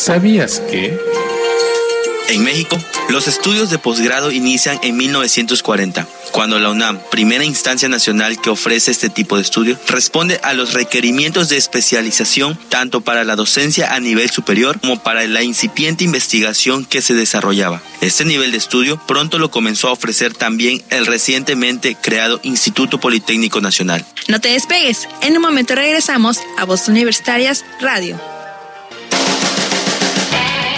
¿Sabías 0.05 0.61
que? 0.71 0.99
En 2.29 2.45
México, 2.45 2.77
los 3.09 3.27
estudios 3.27 3.71
de 3.71 3.79
posgrado 3.79 4.33
inician 4.33 4.79
en 4.83 4.99
1940, 4.99 6.07
cuando 6.31 6.59
la 6.59 6.69
UNAM, 6.69 7.01
primera 7.11 7.43
instancia 7.43 7.89
nacional 7.89 8.39
que 8.39 8.51
ofrece 8.51 8.91
este 8.91 9.09
tipo 9.09 9.37
de 9.37 9.43
estudio, 9.43 9.79
responde 9.89 10.39
a 10.43 10.53
los 10.53 10.75
requerimientos 10.75 11.49
de 11.49 11.57
especialización 11.57 12.59
tanto 12.69 13.01
para 13.01 13.25
la 13.25 13.35
docencia 13.35 13.95
a 13.95 14.01
nivel 14.01 14.29
superior 14.29 14.79
como 14.79 15.03
para 15.03 15.27
la 15.27 15.43
incipiente 15.43 16.05
investigación 16.05 16.85
que 16.85 17.01
se 17.01 17.15
desarrollaba. 17.15 17.81
Este 18.03 18.27
nivel 18.27 18.53
de 18.53 18.59
estudio 18.59 19.01
pronto 19.07 19.39
lo 19.39 19.51
comenzó 19.51 19.89
a 19.89 19.93
ofrecer 19.93 20.35
también 20.35 20.83
el 20.91 21.07
recientemente 21.07 21.97
creado 21.99 22.41
Instituto 22.43 23.01
Politécnico 23.01 23.63
Nacional. 23.63 24.05
No 24.29 24.39
te 24.39 24.51
despegues, 24.51 25.09
en 25.23 25.35
un 25.35 25.41
momento 25.41 25.75
regresamos 25.75 26.41
a 26.59 26.67
Voz 26.67 26.89
Universitarias 26.89 27.65
Radio. 27.81 28.21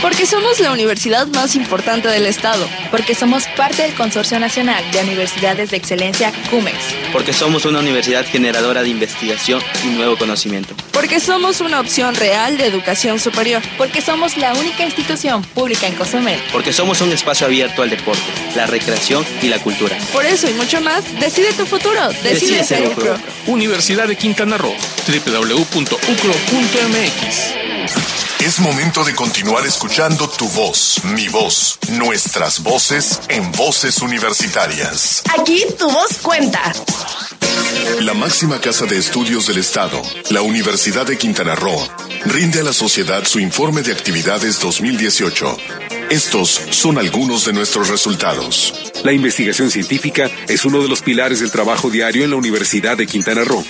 Porque 0.07 0.25
somos 0.25 0.61
la 0.61 0.71
universidad 0.71 1.27
más 1.27 1.57
importante 1.57 2.07
del 2.07 2.27
Estado. 2.27 2.65
Porque 2.93 3.17
somos 3.17 3.49
parte 3.57 3.83
del 3.83 3.93
Consorcio 3.95 4.39
Nacional 4.39 4.85
de 4.93 5.01
Universidades 5.01 5.73
de 5.73 5.77
Excelencia 5.77 6.33
CUMEX. 6.49 6.77
Porque 7.13 7.33
somos 7.33 7.65
una 7.65 7.81
universidad 7.81 8.25
generadora 8.25 8.85
de 8.85 8.89
investigación 8.91 9.61
y 9.83 9.89
nuevo 9.89 10.17
conocimiento. 10.17 10.77
Porque 10.93 11.19
somos 11.19 11.61
una 11.61 11.81
opción 11.81 12.15
real 12.15 12.57
de 12.57 12.67
educación 12.67 13.19
superior. 13.19 13.61
Porque 13.77 14.01
somos 14.01 14.37
la 14.37 14.53
única 14.53 14.85
institución 14.85 15.43
pública 15.43 15.89
en 15.89 15.97
Cozumel. 15.97 16.39
Porque 16.53 16.73
somos 16.73 17.01
un 17.01 17.11
espacio 17.11 17.49
abierto 17.49 17.83
al 17.83 17.91
deporte, 17.91 18.23
la 18.55 18.67
recreación 18.67 19.27
y 19.43 19.49
la 19.49 19.59
cultura. 19.59 19.99
Por 20.13 20.25
eso 20.25 20.49
y 20.49 20.53
mucho 20.53 20.81
más, 20.83 21.03
decide 21.19 21.53
tu 21.53 21.67
futuro. 21.67 22.11
Decide, 22.23 22.63
ser 22.63 22.87
UCRO. 22.91 23.19
Universidad 23.49 24.07
de 24.07 24.15
Quintana 24.15 24.57
Roo. 24.57 24.77
www.ucro.mx 25.09 25.97
es 28.41 28.61
momento 28.61 29.05
de 29.05 29.15
continuar 29.15 29.67
escuchando 29.67 30.29
tu 30.29 30.49
voz, 30.51 31.03
mi 31.05 31.29
voz, 31.29 31.79
nuestras 31.89 32.63
voces 32.63 33.21
en 33.29 33.51
voces 33.53 34.01
universitarias. 34.03 35.23
Aquí 35.39 35.65
tu 35.79 35.91
voz 35.91 36.19
cuenta. 36.23 36.73
La 38.01 38.15
máxima 38.15 38.61
casa 38.61 38.87
de 38.87 38.99
estudios 38.99 39.47
del 39.47 39.59
Estado, 39.59 40.01
la 40.31 40.43
Universidad 40.43 41.07
de 41.07 41.17
Quintana 41.17 41.55
Roo, 41.55 41.79
rinde 42.27 42.61
a 42.61 42.65
la 42.65 42.73
sociedad 42.73 43.25
su 43.25 43.41
informe 43.41 43.83
de 43.83 43.93
actividades 43.93 44.61
2018. 44.61 45.57
Estos 46.11 46.63
son 46.71 46.99
algunos 46.99 47.45
de 47.47 47.53
nuestros 47.53 47.89
resultados. 47.89 48.93
La 49.03 49.13
investigación 49.13 49.71
científica 49.71 50.31
es 50.49 50.65
uno 50.65 50.81
de 50.83 50.89
los 50.89 51.03
pilares 51.03 51.41
del 51.41 51.51
trabajo 51.51 51.91
diario 51.91 52.25
en 52.25 52.31
la 52.31 52.37
Universidad 52.37 52.97
de 52.97 53.07
Quintana 53.07 53.45
Roo. 53.45 53.65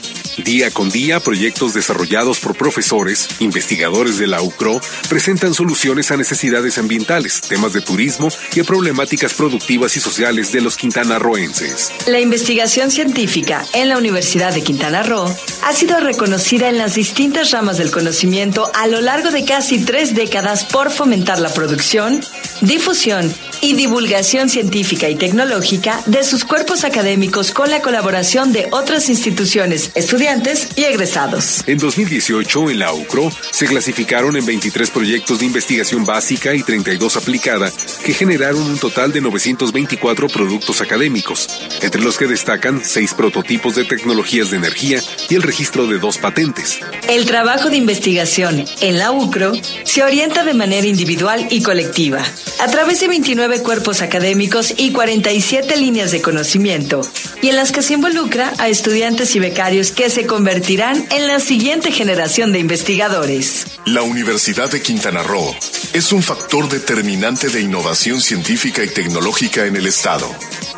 Día 0.44 0.70
con 0.70 0.90
día, 0.90 1.18
proyectos 1.20 1.72
desarrollados 1.72 2.40
por 2.40 2.54
profesores, 2.54 3.26
investigadores 3.40 4.18
de 4.18 4.26
la 4.26 4.42
UCRO, 4.42 4.82
presentan 5.08 5.54
soluciones 5.54 6.10
a 6.10 6.18
necesidades 6.18 6.76
ambientales, 6.76 7.40
temas 7.40 7.72
de 7.72 7.80
turismo 7.80 8.28
y 8.54 8.60
a 8.60 8.64
problemáticas 8.64 9.32
productivas 9.32 9.96
y 9.96 10.00
sociales 10.00 10.52
de 10.52 10.60
los 10.60 10.76
quintanarroenses. 10.76 11.90
La 12.06 12.20
investigación 12.20 12.90
científica 12.90 13.64
en 13.72 13.85
la 13.88 13.98
Universidad 13.98 14.52
de 14.52 14.62
Quintana 14.62 15.02
Roo 15.02 15.34
ha 15.62 15.72
sido 15.72 16.00
reconocida 16.00 16.68
en 16.68 16.78
las 16.78 16.94
distintas 16.94 17.50
ramas 17.50 17.78
del 17.78 17.90
conocimiento 17.90 18.70
a 18.74 18.86
lo 18.86 19.00
largo 19.00 19.30
de 19.30 19.44
casi 19.44 19.84
tres 19.84 20.14
décadas 20.14 20.64
por 20.64 20.90
fomentar 20.90 21.38
la 21.38 21.48
producción, 21.48 22.20
difusión 22.60 23.34
y 23.60 23.74
divulgación 23.74 24.48
científica 24.48 25.08
y 25.08 25.16
tecnológica 25.16 26.00
de 26.06 26.24
sus 26.24 26.44
cuerpos 26.44 26.84
académicos 26.84 27.52
con 27.52 27.70
la 27.70 27.80
colaboración 27.80 28.52
de 28.52 28.68
otras 28.70 29.08
instituciones, 29.08 29.90
estudiantes 29.94 30.68
y 30.76 30.84
egresados. 30.84 31.62
En 31.66 31.78
2018, 31.78 32.70
en 32.70 32.78
la 32.78 32.92
UCRO, 32.92 33.30
se 33.50 33.66
clasificaron 33.66 34.36
en 34.36 34.46
23 34.46 34.90
proyectos 34.90 35.40
de 35.40 35.46
investigación 35.46 36.04
básica 36.04 36.54
y 36.54 36.62
32 36.62 37.16
aplicada, 37.16 37.72
que 38.04 38.14
generaron 38.14 38.62
un 38.62 38.78
total 38.78 39.12
de 39.12 39.20
924 39.20 40.28
productos 40.28 40.80
académicos, 40.80 41.48
entre 41.82 42.02
los 42.02 42.18
que 42.18 42.26
destacan 42.26 42.82
seis 42.84 43.14
prototipos 43.14 43.74
de 43.74 43.84
tecnologías 43.84 44.50
de 44.50 44.56
energía 44.56 45.00
y 45.28 45.34
el 45.34 45.42
registro 45.42 45.86
de 45.86 45.98
dos 45.98 46.18
patentes. 46.18 46.78
El 47.08 47.26
trabajo 47.26 47.70
de 47.70 47.76
investigación 47.76 48.64
en 48.80 48.98
la 48.98 49.12
UCRO 49.12 49.52
se 49.84 50.02
orienta 50.02 50.44
de 50.44 50.54
manera 50.54 50.86
individual 50.86 51.46
y 51.50 51.62
colectiva, 51.62 52.22
a 52.60 52.66
través 52.68 53.00
de 53.00 53.08
29 53.08 53.45
cuerpos 53.62 54.02
académicos 54.02 54.74
y 54.76 54.92
47 54.92 55.76
líneas 55.76 56.10
de 56.10 56.20
conocimiento, 56.20 57.02
y 57.42 57.48
en 57.48 57.56
las 57.56 57.72
que 57.72 57.82
se 57.82 57.94
involucra 57.94 58.52
a 58.58 58.68
estudiantes 58.68 59.34
y 59.36 59.38
becarios 59.38 59.90
que 59.92 60.10
se 60.10 60.26
convertirán 60.26 61.06
en 61.10 61.26
la 61.26 61.40
siguiente 61.40 61.92
generación 61.92 62.52
de 62.52 62.58
investigadores. 62.58 63.66
La 63.86 64.02
Universidad 64.02 64.70
de 64.70 64.82
Quintana 64.82 65.22
Roo 65.22 65.54
es 65.92 66.12
un 66.12 66.22
factor 66.22 66.68
determinante 66.68 67.48
de 67.48 67.60
innovación 67.60 68.20
científica 68.20 68.82
y 68.82 68.88
tecnológica 68.88 69.66
en 69.66 69.76
el 69.76 69.86
Estado. 69.86 70.28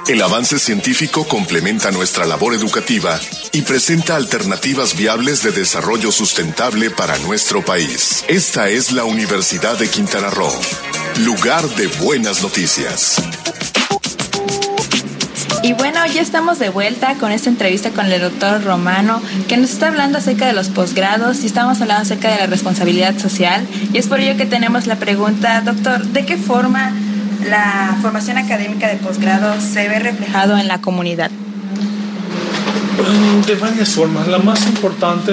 El 0.08 0.22
avance 0.22 0.58
científico 0.58 1.28
complementa 1.28 1.90
nuestra 1.90 2.24
labor 2.24 2.54
educativa 2.54 3.20
y 3.52 3.60
presenta 3.60 4.16
alternativas 4.16 4.96
viables 4.96 5.42
de 5.42 5.52
desarrollo 5.52 6.10
sustentable 6.12 6.90
para 6.90 7.18
nuestro 7.18 7.62
país. 7.62 8.24
Esta 8.26 8.70
es 8.70 8.90
la 8.90 9.04
Universidad 9.04 9.78
de 9.78 9.86
Quintana 9.90 10.30
Roo, 10.30 10.50
lugar 11.26 11.62
de 11.76 11.88
buenas 12.02 12.42
noticias. 12.42 13.22
Y 15.62 15.74
bueno, 15.74 16.00
ya 16.06 16.22
estamos 16.22 16.58
de 16.58 16.70
vuelta 16.70 17.16
con 17.16 17.30
esta 17.30 17.50
entrevista 17.50 17.90
con 17.90 18.06
el 18.06 18.22
doctor 18.22 18.64
Romano, 18.64 19.20
que 19.46 19.58
nos 19.58 19.68
está 19.68 19.88
hablando 19.88 20.16
acerca 20.16 20.46
de 20.46 20.54
los 20.54 20.70
posgrados 20.70 21.42
y 21.42 21.46
estamos 21.46 21.82
hablando 21.82 22.04
acerca 22.04 22.30
de 22.30 22.38
la 22.38 22.46
responsabilidad 22.46 23.18
social. 23.18 23.68
Y 23.92 23.98
es 23.98 24.06
por 24.06 24.20
ello 24.20 24.38
que 24.38 24.46
tenemos 24.46 24.86
la 24.86 24.96
pregunta, 24.96 25.60
doctor, 25.60 26.02
¿de 26.06 26.24
qué 26.24 26.38
forma 26.38 26.94
la 27.44 27.96
formación 28.00 28.38
académica 28.38 28.88
de 28.88 28.96
posgrado 28.96 29.60
se 29.60 29.88
ve 29.88 29.98
reflejado 29.98 30.58
en 30.58 30.68
la 30.68 30.80
comunidad? 30.80 31.30
De 33.46 33.54
varias 33.54 33.90
formas. 33.90 34.26
La 34.28 34.38
más 34.38 34.66
importante, 34.66 35.32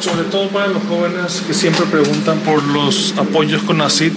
sobre 0.00 0.24
todo 0.30 0.48
para 0.48 0.66
los 0.66 0.82
jóvenes 0.84 1.42
que 1.46 1.54
siempre 1.54 1.86
preguntan 1.86 2.38
por 2.40 2.62
los 2.62 3.14
apoyos 3.16 3.62
con 3.62 3.80
ACID, 3.80 4.12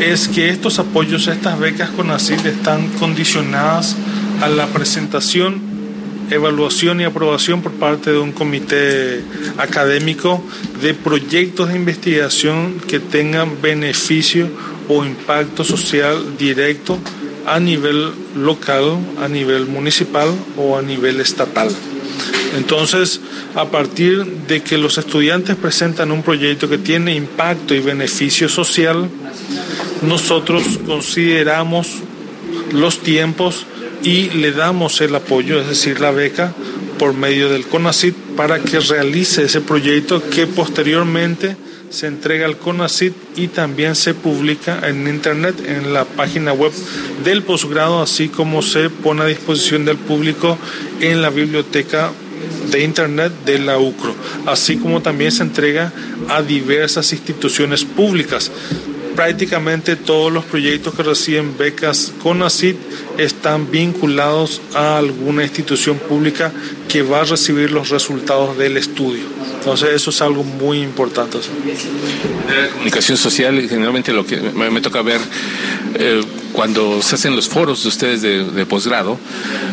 es 0.00 0.28
que 0.28 0.48
estos 0.48 0.78
apoyos, 0.78 1.26
estas 1.26 1.58
becas 1.58 1.90
con 1.90 2.10
ACID 2.10 2.46
están 2.46 2.88
condicionadas 3.00 3.96
a 4.40 4.48
la 4.48 4.66
presentación, 4.68 5.60
evaluación 6.30 7.00
y 7.00 7.04
aprobación 7.04 7.62
por 7.62 7.72
parte 7.72 8.12
de 8.12 8.18
un 8.18 8.32
comité 8.32 9.22
académico 9.56 10.42
de 10.80 10.94
proyectos 10.94 11.68
de 11.68 11.76
investigación 11.76 12.80
que 12.86 13.00
tengan 13.00 13.60
beneficio 13.60 14.48
o 14.88 15.04
impacto 15.04 15.64
social 15.64 16.36
directo 16.38 16.98
a 17.46 17.60
nivel 17.60 18.12
local, 18.36 18.98
a 19.22 19.28
nivel 19.28 19.66
municipal 19.66 20.28
o 20.56 20.76
a 20.76 20.82
nivel 20.82 21.20
estatal. 21.20 21.68
Entonces, 22.56 23.20
a 23.54 23.66
partir 23.66 24.24
de 24.46 24.62
que 24.62 24.78
los 24.78 24.98
estudiantes 24.98 25.56
presentan 25.56 26.12
un 26.12 26.22
proyecto 26.22 26.68
que 26.68 26.78
tiene 26.78 27.14
impacto 27.14 27.74
y 27.74 27.80
beneficio 27.80 28.48
social, 28.48 29.08
nosotros 30.02 30.62
consideramos 30.86 31.88
los 32.72 33.00
tiempos 33.00 33.66
y 34.02 34.30
le 34.30 34.52
damos 34.52 35.00
el 35.00 35.14
apoyo, 35.14 35.60
es 35.60 35.68
decir, 35.68 36.00
la 36.00 36.10
beca, 36.10 36.54
por 36.98 37.14
medio 37.14 37.48
del 37.48 37.66
CONACIT 37.66 38.14
para 38.36 38.60
que 38.60 38.80
realice 38.80 39.44
ese 39.44 39.60
proyecto 39.60 40.22
que 40.30 40.46
posteriormente 40.46 41.56
se 41.90 42.06
entrega 42.06 42.46
al 42.46 42.58
CONACIT 42.58 43.14
y 43.36 43.48
también 43.48 43.94
se 43.94 44.14
publica 44.14 44.86
en 44.88 45.08
Internet, 45.08 45.56
en 45.66 45.92
la 45.92 46.04
página 46.04 46.52
web 46.52 46.72
del 47.24 47.42
posgrado, 47.42 48.02
así 48.02 48.28
como 48.28 48.62
se 48.62 48.90
pone 48.90 49.22
a 49.22 49.26
disposición 49.26 49.84
del 49.84 49.96
público 49.96 50.58
en 51.00 51.22
la 51.22 51.30
biblioteca 51.30 52.12
de 52.70 52.82
Internet 52.82 53.32
de 53.44 53.58
la 53.58 53.78
UCRO, 53.78 54.14
así 54.46 54.76
como 54.76 55.02
también 55.02 55.32
se 55.32 55.42
entrega 55.42 55.92
a 56.28 56.42
diversas 56.42 57.12
instituciones 57.12 57.84
públicas 57.84 58.50
prácticamente 59.18 59.96
todos 59.96 60.32
los 60.32 60.44
proyectos 60.44 60.94
que 60.94 61.02
reciben 61.02 61.58
becas 61.58 62.12
CONACIT 62.22 62.76
están 63.18 63.68
vinculados 63.68 64.60
a 64.76 64.96
alguna 64.98 65.42
institución 65.42 65.98
pública 65.98 66.52
que 66.88 67.02
va 67.02 67.22
a 67.22 67.24
recibir 67.24 67.72
los 67.72 67.88
resultados 67.88 68.56
del 68.56 68.76
estudio. 68.76 69.24
Entonces 69.54 69.88
eso 69.90 70.10
es 70.10 70.22
algo 70.22 70.44
muy 70.44 70.82
importante. 70.82 71.38
la 71.38 72.68
comunicación 72.68 73.18
social, 73.18 73.60
generalmente 73.68 74.12
lo 74.12 74.24
que 74.24 74.36
me, 74.36 74.80
toca 74.80 75.02
ver 75.02 75.20
eh, 75.96 76.22
cuando 76.58 77.00
se 77.02 77.14
hacen 77.14 77.36
los 77.36 77.48
foros 77.48 77.84
de 77.84 77.88
ustedes 77.88 78.20
de, 78.20 78.66
posgrado, 78.66 79.16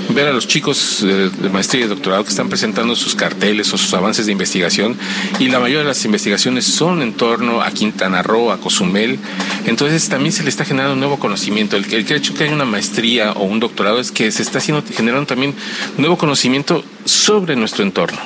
ver 0.10 0.28
a 0.28 0.32
los 0.32 0.48
chicos 0.48 1.00
de, 1.02 1.50
maestría 1.50 1.86
y 1.86 1.88
doctorado 1.88 2.24
que 2.24 2.30
están 2.30 2.48
presentando 2.48 2.96
sus 2.96 3.16
carteles 3.16 3.74
o 3.74 3.78
sus 3.80 3.92
avances 3.96 4.28
de 4.28 4.32
investigación 4.32 4.96
y 5.40 5.48
la 5.48 5.60
mayoría 5.60 5.80
de 5.80 5.86
las 5.86 6.06
investigaciones 6.06 6.64
son 6.64 7.02
en 7.02 7.14
torno 7.14 7.64
a 7.64 7.72
Quintana 7.72 8.22
Roo, 8.22 8.52
a 8.52 8.60
Cozumel. 8.60 9.18
Entonces 9.66 10.08
también 10.10 10.32
se 10.32 10.44
le 10.44 10.50
está 10.50 10.64
generando 10.64 10.94
un 10.94 11.00
nuevo 11.00 11.18
conocimiento. 11.18 11.76
El, 11.76 11.92
el 11.92 12.12
hecho 12.12 12.36
que 12.36 12.44
haya 12.44 12.54
una 12.54 12.66
maestría 12.66 13.32
o 13.32 13.46
un 13.46 13.60
doctorado 13.60 14.00
es 14.00 14.12
que 14.12 14.30
se 14.30 14.44
está 14.44 14.60
haciendo, 14.60 14.84
generando 14.96 15.26
también 15.26 15.56
nuevo 15.98 16.20
conocimiento 16.20 16.84
sobre 17.04 17.56
nuestro 17.56 17.84
entorno. 17.84 18.20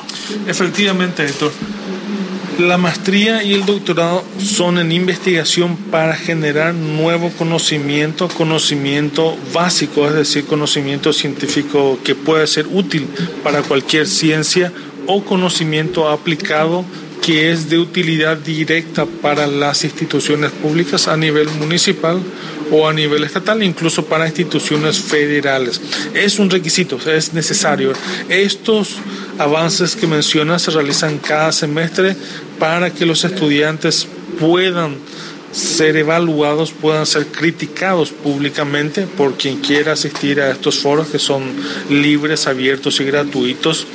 Efectivamente, 0.48 1.24
Héctor. 1.24 1.54
La 2.60 2.78
maestría 2.78 3.42
y 3.42 3.54
el 3.54 3.66
doctorado 3.66 4.22
son 4.38 4.80
en 4.80 4.92
investigación 4.92 5.78
para 5.78 6.14
generar 6.14 6.74
nuevo 6.74 7.32
conocimiento, 7.38 8.28
conocimiento 8.28 9.38
básico, 9.54 10.06
es 10.06 10.14
decir, 10.14 10.44
conocimiento 10.46 11.14
científico 11.14 11.98
que 12.04 12.16
puede 12.16 12.48
ser 12.48 12.68
útil 12.68 13.08
para 13.44 13.62
cualquier 13.62 14.08
ciencia 14.08 14.74
o 15.08 15.24
conocimiento 15.24 16.10
aplicado 16.10 16.84
que 17.22 17.52
es 17.52 17.70
de 17.70 17.80
utilidad 17.80 18.38
directa 18.38 19.06
para 19.06 19.48
las 19.48 19.86
instituciones 19.86 20.52
públicas 20.52 21.08
a 21.08 21.16
nivel 21.16 21.48
municipal 21.60 22.20
o 22.72 22.88
a 22.88 22.94
nivel 22.94 23.24
estatal, 23.24 23.64
incluso 23.64 24.06
para 24.06 24.28
instituciones 24.28 25.00
federales. 25.00 25.82
Es 26.14 26.40
un 26.40 26.50
requisito, 26.50 26.98
es 27.10 27.34
necesario. 27.34 27.94
Estos 28.30 28.98
avances 29.40 29.96
que 29.96 30.06
menciona 30.06 30.60
se 30.60 30.70
realizan 30.70 31.18
cada 31.18 31.52
semestre 31.52 32.16
para 32.60 32.92
que 32.92 33.06
los 33.06 33.24
estudiantes 33.24 34.08
puedan 34.40 34.98
ser 35.52 35.98
evaluados, 35.98 36.72
puedan 36.72 37.06
ser 37.06 37.28
criticados 37.28 38.12
públicamente 38.12 39.08
por 39.08 39.36
quien 39.36 39.58
quiera 39.58 39.94
asistir 39.94 40.42
a 40.42 40.52
estos 40.52 40.80
foros 40.80 41.08
que 41.08 41.20
son 41.20 41.44
libres, 41.90 42.48
abiertos 42.48 43.00
y 43.00 43.06
gratuitos 43.06 43.88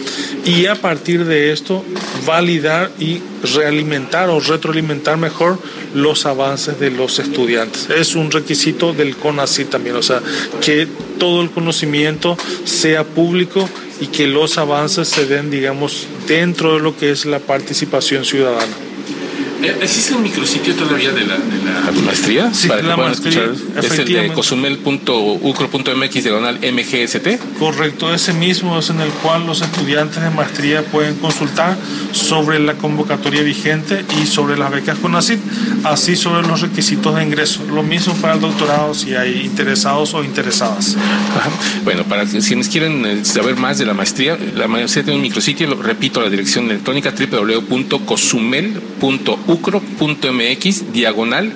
y 0.44 0.66
a 0.66 0.74
partir 0.74 1.24
de 1.24 1.52
esto 1.52 1.84
validar 2.26 2.90
y 2.98 3.20
realimentar 3.54 4.30
o 4.30 4.40
retroalimentar 4.40 5.16
mejor 5.16 5.58
los 5.94 6.26
avances 6.26 6.80
de 6.80 6.90
los 6.90 7.18
estudiantes. 7.18 7.88
Es 7.90 8.14
un 8.14 8.30
requisito 8.30 8.92
del 8.92 9.16
CONACYT 9.16 9.70
también, 9.70 9.96
o 9.96 10.02
sea, 10.02 10.20
que 10.60 10.88
todo 11.18 11.42
el 11.42 11.50
conocimiento 11.50 12.36
sea 12.64 13.04
público 13.04 13.68
y 14.00 14.08
que 14.08 14.26
los 14.26 14.58
avances 14.58 15.08
se 15.08 15.26
den, 15.26 15.50
digamos, 15.50 16.06
dentro 16.26 16.74
de 16.74 16.80
lo 16.80 16.96
que 16.96 17.10
es 17.10 17.26
la 17.26 17.38
participación 17.38 18.24
ciudadana. 18.24 18.74
Eh, 19.64 19.78
¿Existe 19.80 20.14
un 20.14 20.22
micrositio 20.22 20.74
todavía 20.74 21.10
de 21.12 21.24
la, 21.24 21.38
de 21.38 21.56
la 21.64 21.90
maestría? 22.04 22.52
Sí, 22.52 22.68
para 22.68 22.82
la 22.82 22.98
maestría. 22.98 23.50
¿Es 23.82 23.98
el 23.98 24.04
de 24.04 24.30
cozumel.ucro.mx 24.34 26.22
diagonal 26.22 26.58
MGST? 26.60 27.58
Correcto, 27.58 28.12
ese 28.12 28.34
mismo 28.34 28.78
es 28.78 28.90
en 28.90 29.00
el 29.00 29.08
cual 29.08 29.46
los 29.46 29.62
estudiantes 29.62 30.22
de 30.22 30.28
maestría 30.28 30.82
pueden 30.82 31.14
consultar 31.14 31.78
sobre 32.12 32.58
la 32.58 32.74
convocatoria 32.74 33.40
vigente 33.42 34.04
y 34.22 34.26
sobre 34.26 34.58
las 34.58 34.70
becas 34.70 34.98
CONACYT, 34.98 35.40
así 35.84 36.14
sobre 36.14 36.46
los 36.46 36.60
requisitos 36.60 37.16
de 37.16 37.22
ingreso. 37.22 37.62
Lo 37.72 37.82
mismo 37.82 38.12
para 38.16 38.34
el 38.34 38.40
doctorado 38.40 38.92
si 38.92 39.14
hay 39.14 39.46
interesados 39.46 40.12
o 40.12 40.22
interesadas. 40.22 40.98
Bueno, 41.84 42.04
para 42.04 42.26
quienes 42.26 42.68
quieren 42.68 43.06
eh, 43.06 43.24
saber 43.24 43.56
más 43.56 43.78
de 43.78 43.86
la 43.86 43.94
maestría, 43.94 44.36
la 44.54 44.68
maestría 44.68 45.04
tiene 45.04 45.16
un 45.16 45.22
micrositio, 45.22 45.66
lo 45.68 45.82
repito, 45.82 46.20
la 46.20 46.28
dirección 46.28 46.66
electrónica 46.66 47.14
www.cozumel.ucro 47.16 49.53
ucro.mx 49.54 50.92
diagonal 50.92 51.52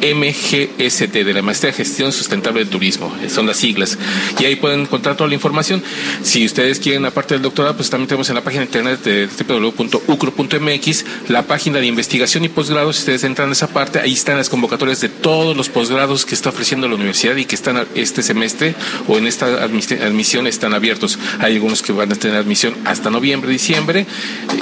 MGST, 0.00 1.12
de 1.12 1.34
la 1.34 1.42
Maestría 1.42 1.72
de 1.72 1.76
Gestión 1.76 2.12
Sustentable 2.12 2.60
del 2.60 2.68
Turismo, 2.68 3.14
son 3.28 3.46
las 3.46 3.56
siglas. 3.56 3.98
Y 4.38 4.44
ahí 4.44 4.56
pueden 4.56 4.80
encontrar 4.80 5.16
toda 5.16 5.28
la 5.28 5.34
información. 5.34 5.82
Si 6.22 6.44
ustedes 6.44 6.78
quieren, 6.78 7.04
aparte 7.04 7.34
del 7.34 7.42
doctorado, 7.42 7.76
pues 7.76 7.90
también 7.90 8.08
tenemos 8.08 8.28
en 8.28 8.34
la 8.34 8.42
página 8.42 8.64
internet 8.64 9.02
de 9.02 9.28
www.ucro.mx 9.28 11.04
la 11.28 11.42
página 11.42 11.78
de 11.80 11.86
investigación 11.86 12.44
y 12.44 12.48
posgrado. 12.48 12.92
Si 12.92 13.00
ustedes 13.00 13.24
entran 13.24 13.48
a 13.50 13.52
esa 13.52 13.68
parte, 13.68 14.00
ahí 14.00 14.12
están 14.12 14.36
las 14.36 14.48
convocatorias 14.48 15.00
de 15.00 15.08
todos 15.08 15.56
los 15.56 15.68
posgrados 15.68 16.24
que 16.24 16.34
está 16.34 16.50
ofreciendo 16.50 16.88
la 16.88 16.94
universidad 16.94 17.36
y 17.36 17.44
que 17.44 17.54
están 17.54 17.86
este 17.94 18.22
semestre 18.22 18.74
o 19.06 19.18
en 19.18 19.26
esta 19.26 19.46
admisión 19.62 20.46
están 20.46 20.74
abiertos. 20.74 21.18
Hay 21.38 21.54
algunos 21.54 21.82
que 21.82 21.92
van 21.92 22.12
a 22.12 22.14
tener 22.14 22.36
admisión 22.36 22.74
hasta 22.84 23.10
noviembre, 23.10 23.50
diciembre. 23.50 24.06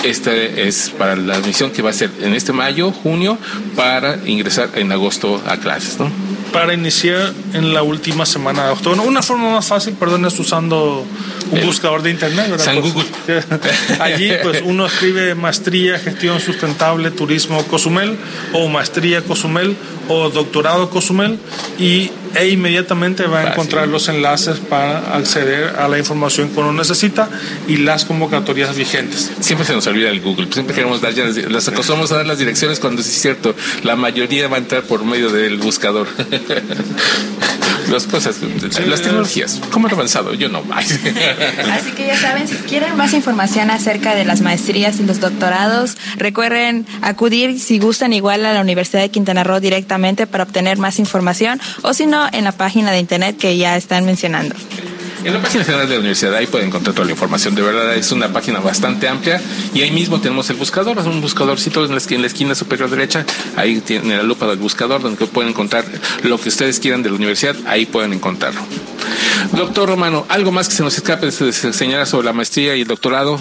Esta 0.04 0.34
es 0.34 0.90
para 0.90 1.16
la 1.16 1.34
admisión 1.34 1.70
que 1.70 1.82
va 1.82 1.90
a 1.90 1.92
ser 1.92 2.10
en 2.20 2.34
este 2.34 2.52
mayo, 2.52 2.92
junio, 2.92 3.38
para 3.74 4.18
ingresar 4.26 4.70
en 4.74 4.92
agosto 4.92 5.25
a 5.46 5.56
clases, 5.58 5.98
¿no? 5.98 6.10
Para 6.52 6.72
iniciar 6.74 7.32
en 7.52 7.74
la 7.74 7.82
última 7.82 8.24
semana 8.24 8.66
de 8.66 8.70
octubre. 8.72 9.00
Una 9.00 9.22
forma 9.22 9.50
más 9.50 9.66
fácil, 9.66 9.94
perdón, 9.94 10.24
es 10.24 10.38
usando 10.38 11.04
un 11.50 11.60
buscador 11.62 12.02
de 12.02 12.10
internet, 12.10 12.50
¿verdad? 12.50 12.64
San 12.64 12.80
Google. 12.80 13.06
allí, 14.00 14.30
pues 14.42 14.62
uno 14.64 14.86
escribe 14.86 15.34
maestría, 15.34 15.98
gestión 15.98 16.40
sustentable, 16.40 17.10
turismo 17.10 17.62
Cozumel, 17.64 18.16
o 18.52 18.68
maestría 18.68 19.22
Cozumel, 19.22 19.76
o 20.08 20.30
doctorado 20.30 20.88
Cozumel, 20.90 21.38
y 21.78 22.10
e 22.38 22.48
inmediatamente 22.48 23.26
va 23.26 23.40
a 23.40 23.50
encontrar 23.52 23.88
los 23.88 24.08
enlaces 24.08 24.58
para 24.58 25.14
acceder 25.14 25.76
a 25.76 25.88
la 25.88 25.98
información 25.98 26.50
que 26.50 26.60
uno 26.60 26.72
necesita 26.72 27.28
y 27.66 27.78
las 27.78 28.04
convocatorias 28.04 28.76
vigentes. 28.76 29.32
Siempre 29.40 29.66
se 29.66 29.72
nos 29.72 29.86
olvida 29.86 30.10
el 30.10 30.20
Google, 30.20 30.48
siempre 30.52 30.74
queremos 30.74 31.00
dar 31.00 31.14
ya 31.14 31.24
las 31.24 31.68
acostumbramos 31.68 32.12
a 32.12 32.16
dar 32.16 32.26
las 32.26 32.38
direcciones 32.38 32.80
cuando 32.80 33.00
es 33.00 33.06
cierto, 33.06 33.54
la 33.82 33.96
mayoría 33.96 34.48
va 34.48 34.56
a 34.56 34.60
entrar 34.60 34.82
por 34.84 35.04
medio 35.04 35.30
del 35.30 35.56
buscador. 35.58 36.06
las 37.90 38.06
cosas, 38.06 38.36
las 38.86 39.02
tecnologías, 39.02 39.60
¿cómo 39.70 39.86
han 39.86 39.94
avanzado? 39.94 40.34
Yo 40.34 40.48
no. 40.48 40.62
Así 40.76 41.92
que 41.92 42.06
ya 42.06 42.16
saben, 42.16 42.48
si 42.48 42.56
quieren 42.56 42.96
más 42.96 43.12
información 43.12 43.70
acerca 43.70 44.14
de 44.14 44.24
las 44.24 44.40
maestrías 44.40 44.98
y 45.00 45.04
los 45.04 45.20
doctorados, 45.20 45.96
recuerden 46.16 46.86
acudir 47.02 47.60
si 47.60 47.78
gustan 47.78 48.12
igual 48.12 48.44
a 48.46 48.52
la 48.52 48.60
Universidad 48.60 49.02
de 49.02 49.10
Quintana 49.10 49.44
Roo 49.44 49.60
directamente 49.60 50.26
para 50.26 50.44
obtener 50.44 50.78
más 50.78 50.98
información 50.98 51.60
o 51.82 51.94
si 51.94 52.06
no 52.06 52.25
en 52.32 52.44
la 52.44 52.52
página 52.52 52.92
de 52.92 52.98
internet 52.98 53.36
que 53.38 53.56
ya 53.56 53.76
están 53.76 54.04
mencionando. 54.04 54.54
En 55.24 55.32
la 55.32 55.42
página 55.42 55.64
general 55.64 55.88
de 55.88 55.94
la 55.94 56.00
universidad 56.00 56.36
ahí 56.36 56.46
pueden 56.46 56.68
encontrar 56.68 56.94
toda 56.94 57.04
la 57.04 57.10
información. 57.10 57.56
De 57.56 57.62
verdad 57.62 57.96
es 57.96 58.12
una 58.12 58.32
página 58.32 58.60
bastante 58.60 59.08
amplia 59.08 59.40
y 59.74 59.82
ahí 59.82 59.90
mismo 59.90 60.20
tenemos 60.20 60.48
el 60.50 60.56
buscador, 60.56 60.96
es 60.98 61.06
un 61.06 61.20
buscadorcito 61.20 61.84
en 61.84 61.90
la, 61.90 62.26
esquina, 62.26 62.54
superior 62.54 62.88
derecha. 62.88 63.24
Ahí 63.56 63.80
tiene 63.80 64.16
la 64.16 64.22
lupa 64.22 64.46
del 64.46 64.58
buscador 64.58 65.02
donde 65.02 65.26
pueden 65.26 65.50
encontrar 65.50 65.84
lo 66.22 66.38
que 66.38 66.48
ustedes 66.48 66.78
quieran 66.78 67.02
de 67.02 67.10
la 67.10 67.16
universidad. 67.16 67.56
Ahí 67.66 67.86
pueden 67.86 68.12
encontrarlo. 68.12 68.60
Doctor 69.52 69.88
Romano, 69.88 70.26
¿algo 70.28 70.52
más 70.52 70.68
que 70.68 70.74
se 70.74 70.82
nos 70.82 70.96
escape 70.96 71.26
de 71.26 71.52
señalar 71.52 72.06
sobre 72.06 72.26
la 72.26 72.32
maestría 72.32 72.76
y 72.76 72.82
el 72.82 72.86
doctorado? 72.86 73.40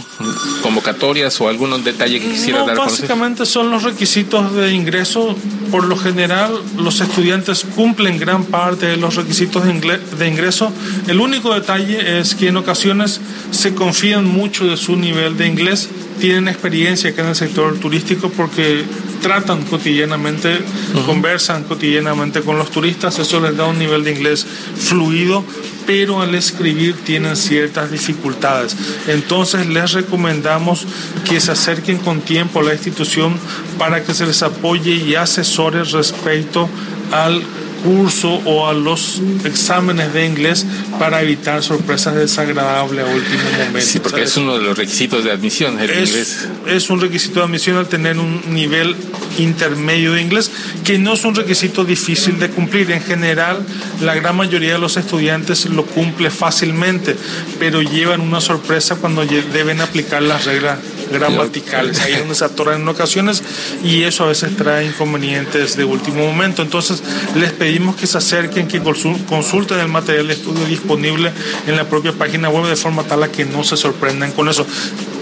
¿Convocatorias 0.61 1.39
o 1.41 1.49
algún 1.49 1.83
detalle 1.83 2.19
que 2.19 2.29
quisiera 2.29 2.63
dar 2.63 2.77
Básicamente 2.77 3.45
son 3.45 3.71
los 3.71 3.83
requisitos 3.83 4.53
de 4.53 4.73
ingreso. 4.73 5.35
Por 5.71 5.85
lo 5.85 5.97
general, 5.97 6.61
los 6.77 7.01
estudiantes 7.01 7.65
cumplen 7.75 8.19
gran 8.19 8.45
parte 8.45 8.85
de 8.85 8.97
los 8.97 9.15
requisitos 9.15 9.63
de 9.65 10.27
ingreso. 10.27 10.71
El 11.07 11.19
único 11.19 11.53
detalle 11.53 12.19
es 12.19 12.35
que 12.35 12.49
en 12.49 12.57
ocasiones 12.57 13.19
se 13.51 13.73
confían 13.73 14.25
mucho 14.25 14.65
de 14.65 14.77
su 14.77 14.95
nivel 14.95 15.37
de 15.37 15.47
inglés 15.47 15.89
tienen 16.19 16.47
experiencia 16.47 17.09
acá 17.09 17.23
en 17.23 17.29
el 17.29 17.35
sector 17.35 17.77
turístico 17.79 18.29
porque 18.29 18.83
tratan 19.25 19.63
cotidianamente, 19.63 20.59
conversan 21.07 21.63
cotidianamente 21.63 22.41
con 22.41 22.59
los 22.59 22.69
turistas, 22.69 23.17
eso 23.17 23.39
les 23.39 23.57
da 23.57 23.65
un 23.65 23.79
nivel 23.79 24.03
de 24.03 24.11
inglés 24.11 24.45
fluido, 24.77 25.43
pero 25.87 26.21
al 26.21 26.35
escribir 26.35 26.95
tienen 27.03 27.35
ciertas 27.35 27.89
dificultades. 27.89 28.77
Entonces 29.07 29.65
les 29.65 29.93
recomendamos 29.93 30.85
que 31.27 31.39
se 31.39 31.53
acerquen 31.53 31.97
con 31.97 32.21
tiempo 32.21 32.59
a 32.59 32.63
la 32.65 32.73
institución 32.73 33.35
para 33.79 34.03
que 34.03 34.13
se 34.13 34.27
les 34.27 34.43
apoye 34.43 34.91
y 34.91 35.15
asesore 35.15 35.83
respecto 35.85 36.69
al 37.11 37.41
curso 37.83 38.41
o 38.45 38.67
a 38.67 38.73
los 38.73 39.21
exámenes 39.43 40.13
de 40.13 40.25
inglés 40.25 40.65
para 40.99 41.21
evitar 41.21 41.63
sorpresas 41.63 42.15
desagradables 42.15 43.05
a 43.05 43.07
último 43.07 43.43
momento. 43.57 43.81
Sí, 43.81 43.99
porque 43.99 44.23
es 44.23 44.37
uno 44.37 44.57
de 44.57 44.63
los 44.63 44.77
requisitos 44.77 45.23
de 45.23 45.31
admisión, 45.31 45.79
el 45.79 45.89
es, 45.89 46.09
inglés. 46.09 46.47
Es 46.67 46.89
un 46.89 47.01
requisito 47.01 47.39
de 47.39 47.45
admisión 47.45 47.77
al 47.77 47.87
tener 47.87 48.17
un 48.17 48.41
nivel 48.53 48.95
intermedio 49.37 50.13
de 50.13 50.21
inglés, 50.21 50.51
que 50.83 50.97
no 50.97 51.13
es 51.13 51.23
un 51.25 51.35
requisito 51.35 51.83
difícil 51.83 52.39
de 52.39 52.49
cumplir. 52.49 52.91
En 52.91 53.01
general, 53.01 53.65
la 54.01 54.15
gran 54.15 54.35
mayoría 54.35 54.73
de 54.73 54.79
los 54.79 54.97
estudiantes 54.97 55.65
lo 55.65 55.85
cumple 55.85 56.29
fácilmente, 56.29 57.15
pero 57.59 57.81
llevan 57.81 58.21
una 58.21 58.41
sorpresa 58.41 58.95
cuando 58.95 59.25
deben 59.25 59.81
aplicar 59.81 60.21
las 60.21 60.45
reglas 60.45 60.79
gramaticales, 61.11 61.99
ahí 62.01 62.15
donde 62.15 62.35
se 62.35 62.45
atoran 62.45 62.81
en 62.81 62.87
ocasiones 62.87 63.43
y 63.83 64.03
eso 64.03 64.25
a 64.25 64.27
veces 64.27 64.55
trae 64.55 64.85
inconvenientes 64.85 65.75
de 65.75 65.83
último 65.83 66.25
momento. 66.25 66.61
Entonces 66.61 67.01
les 67.35 67.51
pedimos 67.51 67.95
que 67.95 68.07
se 68.07 68.17
acerquen, 68.17 68.67
que 68.67 68.81
consulten 68.81 69.79
el 69.79 69.87
material 69.87 70.27
de 70.27 70.33
estudio 70.33 70.65
disponible 70.65 71.31
en 71.67 71.75
la 71.75 71.87
propia 71.87 72.13
página 72.13 72.49
web 72.49 72.65
de 72.65 72.75
forma 72.75 73.03
tal 73.03 73.23
a 73.23 73.31
que 73.31 73.45
no 73.45 73.63
se 73.63 73.77
sorprendan 73.77 74.31
con 74.31 74.49
eso 74.49 74.65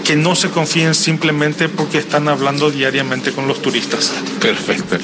que 0.04 0.16
no 0.16 0.36
se 0.36 0.50
confíen 0.50 0.94
simplemente 0.94 1.68
porque 1.68 1.98
están 1.98 2.28
hablando 2.28 2.70
diariamente 2.70 3.32
con 3.32 3.48
los 3.48 3.62
turistas. 3.62 4.12
Perfecto. 4.40 4.98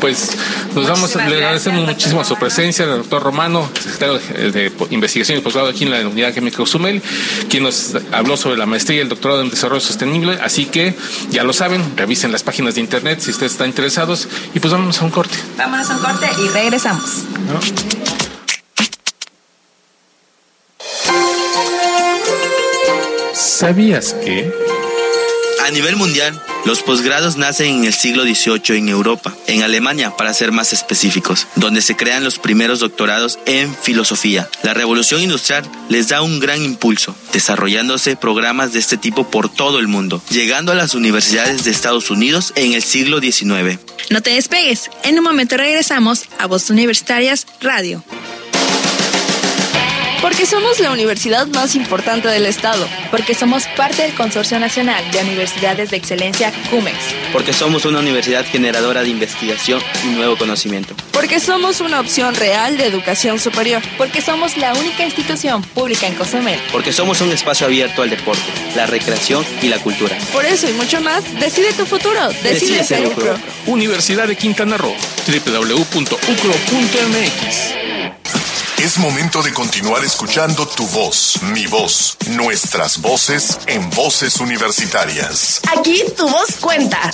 Pues 0.00 0.30
nos 0.74 0.88
vamos, 0.88 1.14
le 1.14 1.22
agradecemos 1.22 1.84
muchísimo 1.84 2.24
su 2.24 2.36
presencia, 2.36 2.84
el 2.84 2.90
doctor 2.90 3.22
Romano, 3.22 3.68
secretario 3.78 4.18
de 4.52 4.72
Investigación 4.90 5.38
y 5.38 5.40
Posgrado 5.42 5.68
aquí 5.68 5.84
en 5.84 5.90
la 5.90 6.00
Unidad 6.08 6.32
Química 6.32 6.62
Usumel, 6.62 7.02
quien 7.48 7.62
nos 7.62 7.96
habló 8.12 8.36
sobre 8.36 8.56
la 8.56 8.66
maestría 8.66 8.98
y 8.98 9.00
el 9.00 9.08
doctorado 9.08 9.42
en 9.42 9.50
Desarrollo 9.50 9.80
Sostenible. 9.80 10.38
Así 10.42 10.64
que 10.66 10.94
ya 11.30 11.44
lo 11.44 11.52
saben, 11.52 11.82
revisen 11.96 12.32
las 12.32 12.42
páginas 12.42 12.74
de 12.74 12.80
internet 12.80 13.20
si 13.20 13.30
ustedes 13.30 13.52
están 13.52 13.68
interesados 13.68 14.28
y 14.54 14.60
pues 14.60 14.72
vámonos 14.72 15.00
a 15.00 15.04
un 15.04 15.10
corte. 15.10 15.36
Vámonos 15.58 15.90
a 15.90 15.96
un 15.96 16.02
corte 16.02 16.28
y 16.42 16.48
regresamos. 16.48 17.24
¿Sabías 23.56 24.12
que? 24.22 24.52
A 25.64 25.70
nivel 25.70 25.96
mundial, 25.96 26.38
los 26.66 26.82
posgrados 26.82 27.38
nacen 27.38 27.76
en 27.76 27.84
el 27.86 27.94
siglo 27.94 28.24
XVIII 28.24 28.76
en 28.76 28.90
Europa, 28.90 29.34
en 29.46 29.62
Alemania 29.62 30.14
para 30.14 30.34
ser 30.34 30.52
más 30.52 30.74
específicos, 30.74 31.46
donde 31.54 31.80
se 31.80 31.96
crean 31.96 32.22
los 32.22 32.38
primeros 32.38 32.80
doctorados 32.80 33.38
en 33.46 33.74
filosofía. 33.74 34.46
La 34.62 34.74
revolución 34.74 35.22
industrial 35.22 35.64
les 35.88 36.08
da 36.08 36.20
un 36.20 36.38
gran 36.38 36.62
impulso, 36.62 37.16
desarrollándose 37.32 38.14
programas 38.14 38.74
de 38.74 38.78
este 38.78 38.98
tipo 38.98 39.30
por 39.30 39.48
todo 39.48 39.78
el 39.78 39.88
mundo, 39.88 40.20
llegando 40.28 40.70
a 40.72 40.74
las 40.74 40.94
universidades 40.94 41.64
de 41.64 41.70
Estados 41.70 42.10
Unidos 42.10 42.52
en 42.56 42.74
el 42.74 42.82
siglo 42.82 43.20
XIX. 43.22 43.80
No 44.10 44.20
te 44.20 44.32
despegues, 44.32 44.90
en 45.02 45.16
un 45.16 45.24
momento 45.24 45.56
regresamos 45.56 46.26
a 46.38 46.44
Voz 46.44 46.68
Universitarias 46.68 47.46
Radio. 47.62 48.04
Porque 50.22 50.46
somos 50.46 50.80
la 50.80 50.90
universidad 50.90 51.46
más 51.48 51.74
importante 51.74 52.28
del 52.28 52.46
Estado. 52.46 52.88
Porque 53.10 53.34
somos 53.34 53.66
parte 53.76 54.02
del 54.02 54.14
Consorcio 54.14 54.58
Nacional 54.58 55.04
de 55.10 55.20
Universidades 55.20 55.90
de 55.90 55.96
Excelencia 55.96 56.52
CUMEX. 56.70 56.96
Porque 57.32 57.52
somos 57.52 57.84
una 57.84 58.00
universidad 58.00 58.44
generadora 58.44 59.02
de 59.02 59.10
investigación 59.10 59.80
y 60.04 60.08
nuevo 60.08 60.36
conocimiento. 60.36 60.94
Porque 61.12 61.38
somos 61.40 61.80
una 61.80 62.00
opción 62.00 62.34
real 62.34 62.76
de 62.76 62.86
educación 62.86 63.38
superior. 63.38 63.82
Porque 63.98 64.20
somos 64.20 64.56
la 64.56 64.72
única 64.74 65.04
institución 65.04 65.62
pública 65.62 66.06
en 66.06 66.14
Cozumel. 66.14 66.58
Porque 66.72 66.92
somos 66.92 67.20
un 67.20 67.30
espacio 67.32 67.66
abierto 67.66 68.02
al 68.02 68.10
deporte, 68.10 68.42
la 68.74 68.86
recreación 68.86 69.44
y 69.62 69.68
la 69.68 69.78
cultura. 69.78 70.16
Por 70.32 70.44
eso 70.44 70.68
y 70.68 70.72
mucho 70.72 71.00
más, 71.00 71.22
decide 71.38 71.72
tu 71.72 71.86
futuro. 71.86 72.28
Decide, 72.42 72.84
ser 72.84 73.06
UCRO. 73.06 73.38
Universidad 73.66 74.26
de 74.28 74.36
Quintana 74.36 74.76
Roo. 74.76 74.94
www.ucro.mx 75.26 76.16
es 78.78 78.98
momento 78.98 79.42
de 79.42 79.52
continuar 79.52 80.04
escuchando 80.04 80.66
tu 80.66 80.86
voz, 80.88 81.40
mi 81.42 81.66
voz, 81.66 82.16
nuestras 82.30 83.00
voces 83.00 83.58
en 83.66 83.88
voces 83.90 84.38
universitarias. 84.38 85.60
Aquí 85.76 86.02
tu 86.16 86.28
voz 86.28 86.56
cuenta. 86.60 87.10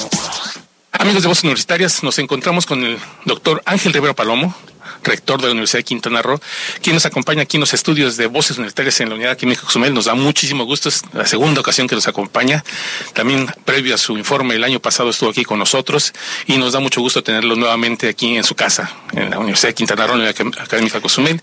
Amigos 0.93 1.23
de 1.23 1.29
Voces 1.29 1.45
Universitarias, 1.45 2.03
nos 2.03 2.19
encontramos 2.19 2.67
con 2.67 2.85
el 2.85 2.99
doctor 3.25 3.63
Ángel 3.65 3.93
Rivero 3.93 4.15
Palomo, 4.15 4.55
rector 5.03 5.41
de 5.41 5.47
la 5.47 5.53
Universidad 5.53 5.81
de 5.81 5.85
Quintana 5.85 6.23
Roo, 6.23 6.41
quien 6.83 6.95
nos 6.95 7.07
acompaña 7.07 7.43
aquí 7.43 7.57
en 7.57 7.63
los 7.63 7.75
estudios 7.75 8.17
de 8.17 8.27
Voces 8.27 8.59
Universitarias 8.59 9.01
en 9.01 9.09
la 9.09 9.15
Unidad 9.15 9.37
Química 9.37 9.63
Cozumel. 9.63 9.95
Nos 9.95 10.07
da 10.07 10.15
muchísimo 10.15 10.65
gusto, 10.65 10.89
es 10.89 11.03
la 11.13 11.27
segunda 11.27 11.61
ocasión 11.61 11.89
que 11.89 11.95
nos 11.95 12.09
acompaña. 12.09 12.65
También 13.13 13.47
previo 13.65 13.95
a 13.95 13.99
su 13.99 14.17
informe 14.17 14.55
el 14.55 14.65
año 14.65 14.81
pasado 14.81 15.11
estuvo 15.11 15.31
aquí 15.31 15.45
con 15.45 15.59
nosotros 15.59 16.13
y 16.47 16.57
nos 16.57 16.73
da 16.73 16.81
mucho 16.81 17.01
gusto 17.01 17.23
tenerlo 17.23 17.57
nuevamente 17.57 18.09
aquí 18.09 18.37
en 18.37 18.45
su 18.45 18.55
casa, 18.55 18.91
en 19.13 19.31
la 19.31 19.39
Universidad 19.39 19.71
de 19.71 19.75
Quintana 19.75 20.07
Roo, 20.07 20.17
en 20.17 20.25
la 20.25 20.31
Académica 20.31 21.01
Cozumel, 21.01 21.41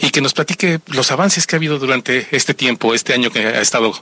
y 0.00 0.10
que 0.10 0.20
nos 0.20 0.32
platique 0.32 0.80
los 0.86 1.10
avances 1.10 1.46
que 1.46 1.56
ha 1.56 1.58
habido 1.58 1.78
durante 1.78 2.28
este 2.30 2.54
tiempo, 2.54 2.94
este 2.94 3.14
año 3.14 3.30
que 3.30 3.40
ha 3.40 3.60
estado, 3.60 3.92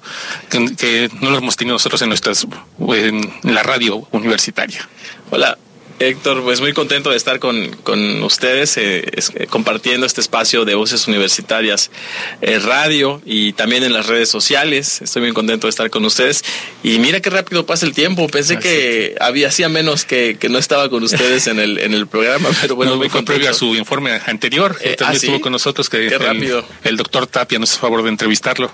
que, 0.50 1.11
no 1.20 1.30
lo 1.30 1.38
hemos 1.38 1.56
tenido 1.56 1.74
nosotros 1.74 2.02
en 2.02 2.08
nuestras, 2.08 2.46
en 2.78 3.32
la 3.42 3.62
radio 3.62 4.06
universitaria. 4.12 4.88
Hola, 5.30 5.58
Héctor, 6.00 6.42
pues 6.44 6.61
muy 6.61 6.72
contento 6.72 7.11
de 7.11 7.16
estar 7.16 7.40
con, 7.40 7.74
con 7.82 8.22
ustedes 8.22 8.76
eh, 8.76 9.04
eh, 9.34 9.46
compartiendo 9.48 10.06
este 10.06 10.20
espacio 10.20 10.64
de 10.64 10.76
voces 10.76 11.08
universitarias 11.08 11.90
eh, 12.40 12.61
radio 12.61 13.20
y 13.24 13.52
también 13.54 13.82
en 13.82 13.92
las 13.92 14.06
redes 14.06 14.28
sociales. 14.28 15.02
Estoy 15.02 15.22
muy 15.22 15.32
contento 15.32 15.66
de 15.66 15.70
estar 15.70 15.90
con 15.90 16.04
ustedes. 16.04 16.44
Y 16.84 16.98
mira 17.00 17.20
qué 17.20 17.30
rápido 17.30 17.66
pasa 17.66 17.84
el 17.84 17.94
tiempo. 17.94 18.28
Pensé 18.28 18.58
que 18.58 19.16
había 19.20 19.48
hacía 19.48 19.68
menos 19.68 20.04
que, 20.04 20.37
que, 20.38 20.48
no 20.48 20.58
estaba 20.58 20.88
con 20.88 21.02
ustedes 21.02 21.46
en 21.46 21.58
el, 21.58 21.78
en 21.78 21.94
el 21.94 22.06
programa, 22.06 22.50
pero 22.61 22.76
bueno, 22.76 22.96
muy 22.96 23.08
previo 23.08 23.50
a 23.50 23.54
su 23.54 23.74
informe 23.74 24.20
anterior. 24.26 24.74
también 24.74 24.96
¿ah, 25.04 25.12
estuvo 25.12 25.40
con 25.40 25.52
nosotros 25.52 25.88
que 25.88 26.08
qué 26.08 26.18
rápido. 26.18 26.64
El, 26.84 26.96
doctor 26.96 27.26
Tapia 27.26 27.58
nos 27.58 27.70
hizo 27.70 27.80
favor 27.80 28.02
de 28.02 28.11
entrevistarlo. 28.11 28.72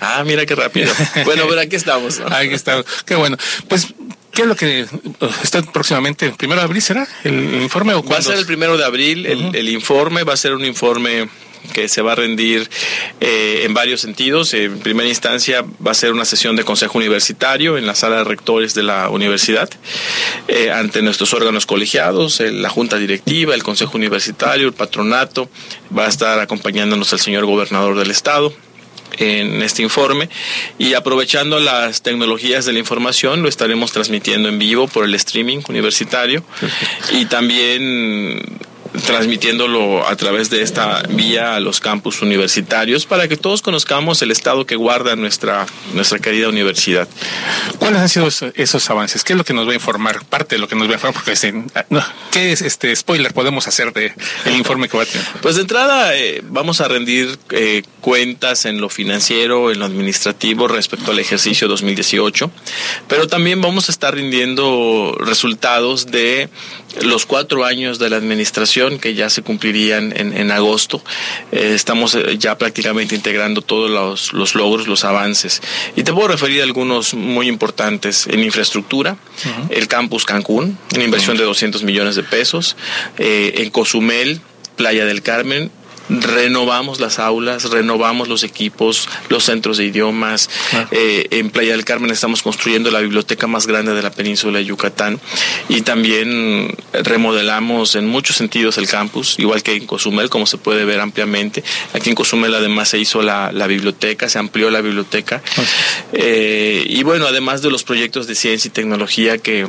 Ah, 0.00 0.22
mira 0.26 0.44
qué 0.44 0.54
rápido. 0.54 0.92
bueno, 1.24 1.44
pero 1.48 1.60
aquí 1.60 1.76
estamos. 1.76 2.20
Aquí 2.20 2.54
estamos. 2.54 2.84
Qué 3.06 3.14
bueno. 3.14 3.36
Pues 3.68 3.94
¿Qué 4.36 4.42
es 4.42 4.48
lo 4.48 4.54
que 4.54 4.82
uh, 4.82 5.26
está 5.42 5.62
próximamente? 5.62 6.26
¿El 6.26 6.34
primero 6.34 6.60
de 6.60 6.66
abril 6.66 6.82
será 6.82 7.08
el, 7.24 7.62
informe 7.62 7.94
o 7.94 8.02
Va 8.02 8.18
a 8.18 8.22
ser 8.22 8.36
el 8.36 8.44
primero 8.44 8.76
de 8.76 8.84
abril 8.84 9.24
el, 9.24 9.68
informe, 9.70 10.24
va 10.24 10.34
a 10.34 10.36
ser 10.36 10.52
un 10.52 10.62
informe 10.66 11.30
que 11.72 11.88
se 11.88 12.02
va 12.02 12.12
a 12.12 12.16
rendir 12.16 12.68
eh, 13.22 13.62
en 13.64 13.72
varios 13.72 14.02
sentidos. 14.02 14.52
En 14.52 14.78
primera 14.80 15.08
instancia 15.08 15.64
va 15.84 15.92
a 15.92 15.94
ser 15.94 16.12
una 16.12 16.26
sesión 16.26 16.54
de 16.54 16.64
consejo 16.64 16.98
universitario 16.98 17.78
en 17.78 17.86
la 17.86 17.94
sala 17.94 18.18
de 18.18 18.24
rectores 18.24 18.74
de 18.74 18.82
la 18.82 19.08
universidad 19.08 19.70
eh, 20.48 20.70
ante 20.70 21.00
nuestros 21.00 21.32
órganos 21.32 21.64
colegiados, 21.64 22.40
la 22.40 22.68
junta 22.68 22.98
directiva, 22.98 23.54
el 23.54 23.62
consejo 23.62 23.96
universitario, 23.96 24.66
el 24.66 24.74
patronato. 24.74 25.48
Va 25.96 26.04
a 26.04 26.08
estar 26.08 26.38
acompañándonos 26.40 27.10
el 27.14 27.20
señor 27.20 27.46
gobernador 27.46 27.98
del 27.98 28.10
estado, 28.10 28.52
en 29.18 29.62
este 29.62 29.82
informe. 29.82 30.28
Y 30.78 30.94
aprovechando 30.94 31.58
las 31.58 32.02
tecnologías 32.02 32.64
de 32.64 32.72
la 32.72 32.78
información 32.78 33.42
lo 33.42 33.48
estaremos 33.48 33.92
transmitiendo 33.92 34.48
en 34.48 34.58
vivo 34.58 34.88
por 34.88 35.04
el 35.04 35.14
streaming 35.14 35.60
universitario. 35.68 36.44
Y 37.12 37.26
también 37.26 38.42
transmitiéndolo 39.04 40.06
a 40.06 40.16
través 40.16 40.50
de 40.50 40.62
esta 40.62 41.02
vía 41.08 41.56
a 41.56 41.60
los 41.60 41.80
campus 41.80 42.22
universitarios 42.22 43.06
para 43.06 43.28
que 43.28 43.36
todos 43.36 43.62
conozcamos 43.62 44.22
el 44.22 44.30
estado 44.30 44.66
que 44.66 44.76
guarda 44.76 45.16
nuestra, 45.16 45.66
nuestra 45.94 46.18
querida 46.18 46.48
universidad. 46.48 47.08
¿Cuáles 47.78 48.00
han 48.00 48.08
sido 48.08 48.28
esos 48.54 48.90
avances? 48.90 49.24
¿Qué 49.24 49.32
es 49.32 49.36
lo 49.36 49.44
que 49.44 49.54
nos 49.54 49.66
va 49.66 49.72
a 49.72 49.74
informar? 49.74 50.24
Parte 50.24 50.56
de 50.56 50.60
lo 50.60 50.68
que 50.68 50.76
nos 50.76 50.88
va 50.88 50.92
a 50.92 50.94
informar, 50.94 51.22
porque 51.22 51.34
¿qué 52.30 52.52
es 52.52 52.62
este 52.62 52.94
spoiler 52.94 53.32
podemos 53.32 53.66
hacer 53.68 53.92
de 53.92 54.12
el 54.44 54.56
informe 54.56 54.88
que 54.88 54.96
va 54.96 55.02
a 55.02 55.06
tener? 55.06 55.26
Pues 55.42 55.56
de 55.56 55.62
entrada 55.62 56.16
eh, 56.16 56.42
vamos 56.44 56.80
a 56.80 56.88
rendir 56.88 57.38
eh, 57.50 57.82
cuentas 58.00 58.64
en 58.64 58.80
lo 58.80 58.88
financiero, 58.88 59.70
en 59.70 59.78
lo 59.78 59.84
administrativo 59.84 60.68
respecto 60.68 61.10
al 61.10 61.18
ejercicio 61.18 61.68
2018, 61.68 62.50
pero 63.08 63.26
también 63.26 63.60
vamos 63.60 63.88
a 63.88 63.92
estar 63.92 64.14
rindiendo 64.14 65.16
resultados 65.18 66.06
de 66.06 66.48
los 67.02 67.26
cuatro 67.26 67.64
años 67.64 67.98
de 67.98 68.10
la 68.10 68.16
administración 68.16 68.98
que 68.98 69.14
ya 69.14 69.30
se 69.30 69.42
cumplirían 69.42 70.12
en, 70.16 70.50
agosto. 70.50 71.02
Eh, 71.52 71.72
estamos 71.74 72.14
eh, 72.14 72.38
ya 72.38 72.56
prácticamente 72.58 73.14
integrando 73.14 73.62
todos 73.62 73.90
los, 74.32 74.54
logros, 74.54 74.86
los 74.86 75.04
avances. 75.04 75.62
Y 75.96 76.02
te 76.02 76.12
puedo 76.12 76.28
referir 76.28 76.60
a 76.60 76.64
algunos 76.64 77.14
muy 77.14 77.48
importantes 77.48 78.26
en 78.26 78.42
infraestructura, 78.42 79.16
el 79.70 79.88
campus 79.88 80.24
Cancún, 80.24 80.78
una 80.94 81.04
inversión 81.04 81.36
de 81.36 81.44
200 81.44 81.82
millones 81.82 82.16
de 82.16 82.22
pesos, 82.22 82.76
eh, 83.18 83.54
en 83.58 83.70
Cozumel, 83.70 84.40
Playa 84.76 85.04
del 85.04 85.22
Carmen, 85.22 85.70
renovamos 86.08 87.00
las 87.00 87.18
aulas, 87.18 87.70
renovamos 87.70 88.28
los 88.28 88.42
equipos, 88.42 89.08
los 89.28 89.44
centros 89.44 89.78
de 89.78 89.84
idiomas. 89.84 90.50
Eh, 90.90 91.26
en 91.30 91.50
Playa 91.50 91.72
del 91.72 91.84
Carmen 91.84 92.10
estamos 92.10 92.42
construyendo 92.42 92.90
la 92.90 93.00
biblioteca 93.00 93.46
más 93.46 93.66
grande 93.66 93.94
de 93.94 94.02
la 94.02 94.10
península 94.10 94.58
de 94.58 94.64
Yucatán 94.64 95.20
y 95.68 95.82
también 95.82 96.74
remodelamos 96.92 97.94
en 97.96 98.06
muchos 98.06 98.36
sentidos 98.36 98.78
el 98.78 98.88
campus, 98.88 99.38
igual 99.38 99.62
que 99.62 99.74
en 99.74 99.86
Cozumel, 99.86 100.30
como 100.30 100.46
se 100.46 100.58
puede 100.58 100.84
ver 100.84 101.00
ampliamente. 101.00 101.62
Aquí 101.92 102.10
en 102.10 102.14
Cozumel 102.14 102.54
además 102.54 102.88
se 102.88 102.98
hizo 102.98 103.22
la, 103.22 103.50
biblioteca, 103.66 104.28
se 104.28 104.38
amplió 104.38 104.70
la 104.70 104.80
biblioteca. 104.80 105.42
Eh, 106.12 106.84
y 106.88 107.02
bueno, 107.02 107.26
además 107.26 107.62
de 107.62 107.70
los 107.70 107.82
proyectos 107.82 108.26
de 108.26 108.34
ciencia 108.34 108.68
y 108.68 108.70
tecnología 108.70 109.38
que 109.38 109.68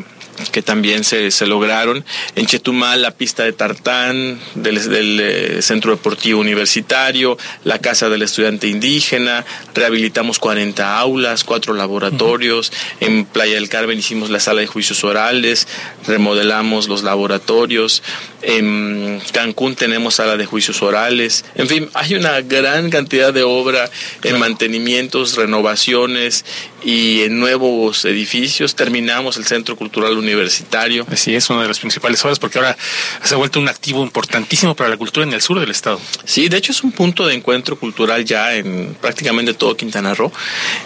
que 0.52 0.62
también 0.62 1.04
se, 1.04 1.32
se 1.32 1.48
lograron. 1.48 2.04
En 2.36 2.46
Chetumal, 2.46 3.02
la 3.02 3.12
pista 3.12 3.44
de 3.44 3.54
tartán 3.54 4.40
del, 4.56 4.90
del 4.90 5.20
eh, 5.20 5.62
Centro 5.62 5.92
Deportivo 5.92 6.40
Universitario, 6.40 7.38
la 7.64 7.80
Casa 7.80 8.10
del 8.10 8.22
Estudiante 8.22 8.68
Indígena, 8.68 9.46
rehabilitamos 9.74 10.40
40 10.40 11.00
aulas, 11.00 11.44
cuatro 11.44 11.74
laboratorios. 11.74 12.72
En 13.00 13.26
Playa 13.26 13.56
del 13.56 13.70
Carmen 13.70 14.00
hicimos 14.00 14.30
la 14.30 14.40
sala 14.40 14.62
de 14.62 14.68
juicios 14.68 15.04
orales, 15.04 15.68
remodelamos 16.06 16.88
los 16.88 17.04
laboratorios. 17.04 18.04
En 18.42 19.22
Cancún 19.34 19.76
tenemos 19.76 20.16
sala 20.16 20.38
de 20.38 20.46
juicios 20.46 20.82
orales. 20.82 21.46
En 21.56 21.68
fin, 21.68 21.90
hay 21.94 22.16
una 22.16 22.42
gran 22.42 22.90
cantidad 22.90 23.34
de 23.34 23.44
obra 23.44 23.90
en 24.24 24.40
mantenimientos, 24.40 25.36
renovaciones 25.36 26.46
y 26.84 27.22
en 27.22 27.40
nuevos 27.40 28.06
edificios. 28.06 28.76
Terminamos 28.76 29.38
el 29.38 29.46
Centro 29.46 29.76
Cultural 29.76 30.18
Universitario. 30.18 31.06
Así 31.12 31.36
es, 31.36 31.50
una 31.50 31.62
de 31.64 31.68
las 31.68 31.80
principales 31.80 32.24
obras 32.24 32.40
porque 32.40 32.60
ahora 32.60 32.78
se 33.24 33.34
ha 33.34 33.38
vuelto 33.38 33.60
un 33.60 33.70
activo 33.70 34.04
importantísimo 34.04 34.76
para 34.76 34.90
la 34.90 34.98
cultura 34.98 35.26
en 35.26 35.34
el 35.34 35.42
sur 35.42 35.60
del 35.60 35.72
estado. 35.72 36.00
Sí, 36.24 36.50
de 36.50 36.58
hecho 36.58 36.72
es 36.72 36.84
un 36.84 36.92
punto 36.92 37.26
de 37.28 37.36
encuentro 37.36 37.78
cultural 37.78 38.26
ya 38.26 38.56
en 38.56 38.96
prácticamente 39.00 39.54
todo 39.54 39.76
Quintana 39.76 40.14
Roo 40.14 40.32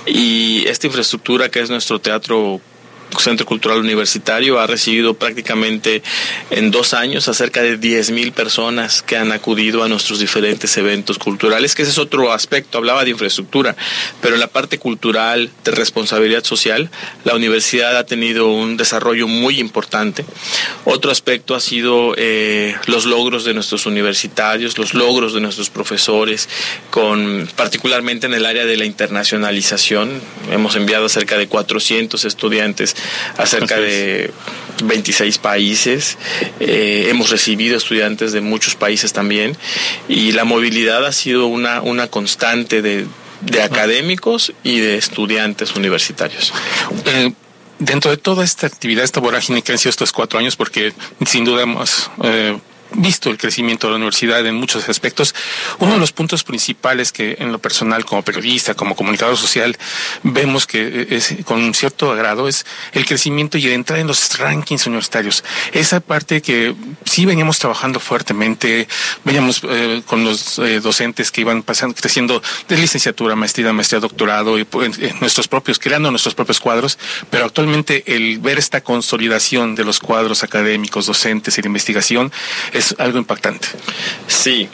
y 0.05 0.65
esta 0.67 0.87
infraestructura 0.87 1.49
que 1.49 1.59
es 1.59 1.69
nuestro 1.69 1.99
teatro 1.99 2.61
Centro 3.19 3.45
Cultural 3.45 3.79
Universitario 3.79 4.59
ha 4.59 4.67
recibido 4.67 5.13
prácticamente 5.13 6.01
en 6.49 6.71
dos 6.71 6.93
años 6.93 7.27
a 7.27 7.33
cerca 7.33 7.61
de 7.61 7.77
10 7.77 8.11
mil 8.11 8.31
personas 8.31 9.01
que 9.01 9.17
han 9.17 9.31
acudido 9.31 9.83
a 9.83 9.87
nuestros 9.87 10.19
diferentes 10.19 10.75
eventos 10.77 11.17
culturales, 11.17 11.75
que 11.75 11.83
ese 11.83 11.91
es 11.91 11.97
otro 11.97 12.31
aspecto, 12.31 12.77
hablaba 12.77 13.03
de 13.03 13.11
infraestructura, 13.11 13.75
pero 14.21 14.35
en 14.35 14.39
la 14.39 14.47
parte 14.47 14.77
cultural, 14.77 15.49
de 15.63 15.71
responsabilidad 15.71 16.43
social, 16.43 16.89
la 17.23 17.35
universidad 17.35 17.97
ha 17.97 18.05
tenido 18.05 18.51
un 18.51 18.77
desarrollo 18.77 19.27
muy 19.27 19.59
importante. 19.59 20.25
Otro 20.85 21.11
aspecto 21.11 21.55
ha 21.55 21.59
sido 21.59 22.13
eh, 22.17 22.75
los 22.87 23.05
logros 23.05 23.43
de 23.43 23.53
nuestros 23.53 23.85
universitarios, 23.85 24.77
los 24.77 24.93
logros 24.93 25.33
de 25.33 25.41
nuestros 25.41 25.69
profesores, 25.69 26.49
con 26.89 27.49
particularmente 27.55 28.27
en 28.27 28.33
el 28.33 28.45
área 28.45 28.65
de 28.65 28.77
la 28.77 28.85
internacionalización. 28.85 30.21
Hemos 30.51 30.75
enviado 30.75 31.05
a 31.05 31.09
cerca 31.09 31.37
de 31.37 31.47
400 31.47 32.25
estudiantes 32.25 32.95
a 33.37 33.45
cerca 33.45 33.79
de 33.79 34.31
26 34.83 35.37
países. 35.37 36.17
Eh, 36.59 37.07
hemos 37.09 37.29
recibido 37.29 37.77
estudiantes 37.77 38.31
de 38.31 38.41
muchos 38.41 38.75
países 38.75 39.13
también 39.13 39.57
y 40.07 40.31
la 40.31 40.43
movilidad 40.43 41.05
ha 41.05 41.11
sido 41.11 41.47
una, 41.47 41.81
una 41.81 42.07
constante 42.07 42.81
de, 42.81 43.05
de 43.41 43.61
académicos 43.61 44.53
y 44.63 44.79
de 44.79 44.97
estudiantes 44.97 45.75
universitarios. 45.75 46.53
Eh, 47.05 47.33
dentro 47.79 48.11
de 48.11 48.17
toda 48.17 48.43
esta 48.43 48.67
actividad, 48.67 49.03
esta 49.03 49.19
vorágine 49.19 49.61
que 49.61 49.71
han 49.71 49.77
sido 49.77 49.89
estos 49.89 50.11
cuatro 50.11 50.39
años, 50.39 50.55
porque 50.55 50.93
sin 51.25 51.43
duda 51.43 51.63
hemos 51.63 52.11
eh, 52.23 52.57
visto 52.93 53.29
el 53.29 53.37
crecimiento 53.37 53.87
de 53.87 53.91
la 53.91 53.97
universidad 53.97 54.45
en 54.45 54.55
muchos 54.55 54.87
aspectos. 54.89 55.33
Uno 55.79 55.93
de 55.93 55.99
los 55.99 56.11
puntos 56.11 56.43
principales 56.43 57.11
que 57.11 57.37
en 57.39 57.51
lo 57.51 57.59
personal 57.59 58.05
como 58.05 58.23
periodista, 58.23 58.73
como 58.73 58.95
comunicador 58.95 59.37
social, 59.37 59.77
vemos 60.23 60.67
que 60.67 61.07
es 61.09 61.35
con 61.45 61.73
cierto 61.73 62.11
agrado 62.11 62.47
es 62.47 62.65
el 62.93 63.05
crecimiento 63.05 63.57
y 63.57 63.65
el 63.67 63.73
entrar 63.73 63.99
en 63.99 64.07
los 64.07 64.37
rankings 64.37 64.87
universitarios. 64.87 65.43
Esa 65.71 65.99
parte 65.99 66.41
que 66.41 66.75
sí 67.05 67.25
veníamos 67.25 67.59
trabajando 67.59 67.99
fuertemente, 67.99 68.87
veníamos 69.23 69.61
eh, 69.69 70.01
con 70.05 70.23
los 70.23 70.59
eh, 70.59 70.79
docentes 70.79 71.31
que 71.31 71.41
iban 71.41 71.63
pasando, 71.63 71.95
creciendo 71.95 72.41
de 72.67 72.77
licenciatura, 72.77 73.35
maestría, 73.35 73.73
maestría, 73.73 73.99
doctorado 73.99 74.57
y 74.59 74.63
pues, 74.63 74.99
nuestros 75.21 75.47
propios, 75.47 75.79
creando 75.79 76.09
nuestros 76.11 76.35
propios 76.35 76.59
cuadros, 76.59 76.97
pero 77.29 77.45
actualmente 77.45 78.03
el 78.15 78.39
ver 78.39 78.57
esta 78.59 78.81
consolidación 78.81 79.75
de 79.75 79.85
los 79.85 79.99
cuadros 79.99 80.43
académicos, 80.43 81.05
docentes 81.05 81.57
y 81.57 81.61
de 81.61 81.67
investigación 81.67 82.31
es 82.73 82.80
algo 82.97 83.17
impactante. 83.17 83.67
Sí, 84.27 84.69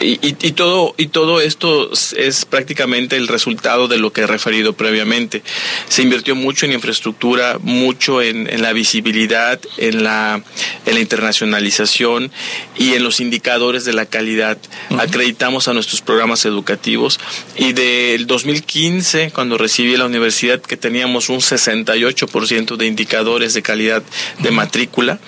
y, 0.00 0.18
y, 0.22 0.52
todo, 0.52 0.94
y 0.96 1.08
todo 1.08 1.40
esto 1.40 1.90
es 2.16 2.44
prácticamente 2.44 3.16
el 3.16 3.28
resultado 3.28 3.88
de 3.88 3.98
lo 3.98 4.12
que 4.12 4.22
he 4.22 4.26
referido 4.26 4.72
previamente. 4.72 5.42
Se 5.88 6.02
invirtió 6.02 6.34
mucho 6.34 6.66
en 6.66 6.72
infraestructura, 6.72 7.58
mucho 7.60 8.22
en, 8.22 8.48
en 8.48 8.62
la 8.62 8.72
visibilidad, 8.72 9.60
en 9.76 10.04
la, 10.04 10.42
en 10.86 10.94
la 10.94 11.00
internacionalización 11.00 12.30
y 12.76 12.94
en 12.94 13.02
los 13.02 13.20
indicadores 13.20 13.84
de 13.84 13.92
la 13.92 14.06
calidad. 14.06 14.58
Acreditamos 14.98 15.68
a 15.68 15.72
nuestros 15.72 16.00
programas 16.00 16.44
educativos 16.44 17.18
y 17.56 17.72
del 17.72 18.26
2015, 18.26 19.32
cuando 19.32 19.58
recibí 19.58 19.96
la 19.96 20.06
universidad, 20.06 20.60
que 20.60 20.76
teníamos 20.76 21.28
un 21.28 21.40
68% 21.40 22.76
de 22.76 22.86
indicadores 22.86 23.54
de 23.54 23.62
calidad 23.62 24.02
de 24.38 24.50
matrícula 24.50 25.18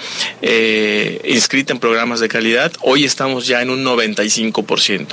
eh, 0.43 1.21
inscrita 1.25 1.73
en 1.73 1.79
programas 1.81 2.21
de 2.21 2.29
calidad, 2.29 2.73
hoy 2.81 3.05
estamos 3.05 3.47
ya 3.47 3.63
en 3.63 3.71
un 3.71 3.85
95%. 3.85 4.60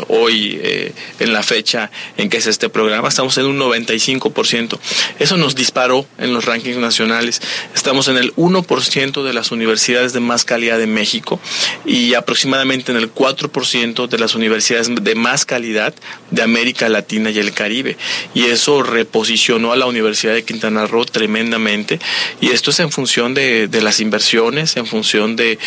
Hoy, 0.08 0.60
eh, 0.62 0.94
en 1.20 1.34
la 1.34 1.44
fecha 1.44 1.92
en 2.18 2.30
que 2.30 2.38
es 2.38 2.48
este 2.48 2.70
programa, 2.70 3.08
estamos 3.08 3.38
en 3.38 3.46
un 3.46 3.60
95%. 3.60 4.80
Eso 5.20 5.38
nos 5.38 5.56
disparó 5.56 6.06
en 6.18 6.34
los 6.34 6.46
rankings 6.46 6.78
nacionales. 6.78 7.42
Estamos 7.76 8.08
en 8.08 8.18
el 8.18 8.34
1% 8.36 9.24
de 9.24 9.34
las 9.34 9.52
universidades 9.52 10.14
de 10.14 10.20
más 10.20 10.46
calidad 10.46 10.78
de 10.78 10.88
México 10.88 11.40
y 11.86 12.14
aproximadamente 12.14 12.92
en 12.92 12.98
el 12.98 13.14
4% 13.14 14.08
de 14.08 14.18
las 14.18 14.36
universidades 14.36 14.90
de 14.94 15.16
más 15.16 15.46
calidad 15.46 15.94
de 16.32 16.42
América 16.42 16.90
Latina 16.90 17.30
y 17.30 17.40
el 17.40 17.54
Caribe. 17.54 17.98
Y 18.34 18.46
eso 18.46 18.84
reposicionó 18.84 19.72
a 19.72 19.76
la 19.76 19.86
Universidad 19.86 20.34
de 20.34 20.44
Quintana 20.44 20.88
Roo 20.88 21.06
tremendamente. 21.06 22.00
Y 22.42 22.50
esto 22.50 22.72
es 22.72 22.80
en 22.80 22.92
función 22.92 23.34
de, 23.34 23.70
las 23.82 24.00
inversiones, 24.00 24.78
en 24.78 24.86
función 24.86 25.36
de 25.36 25.60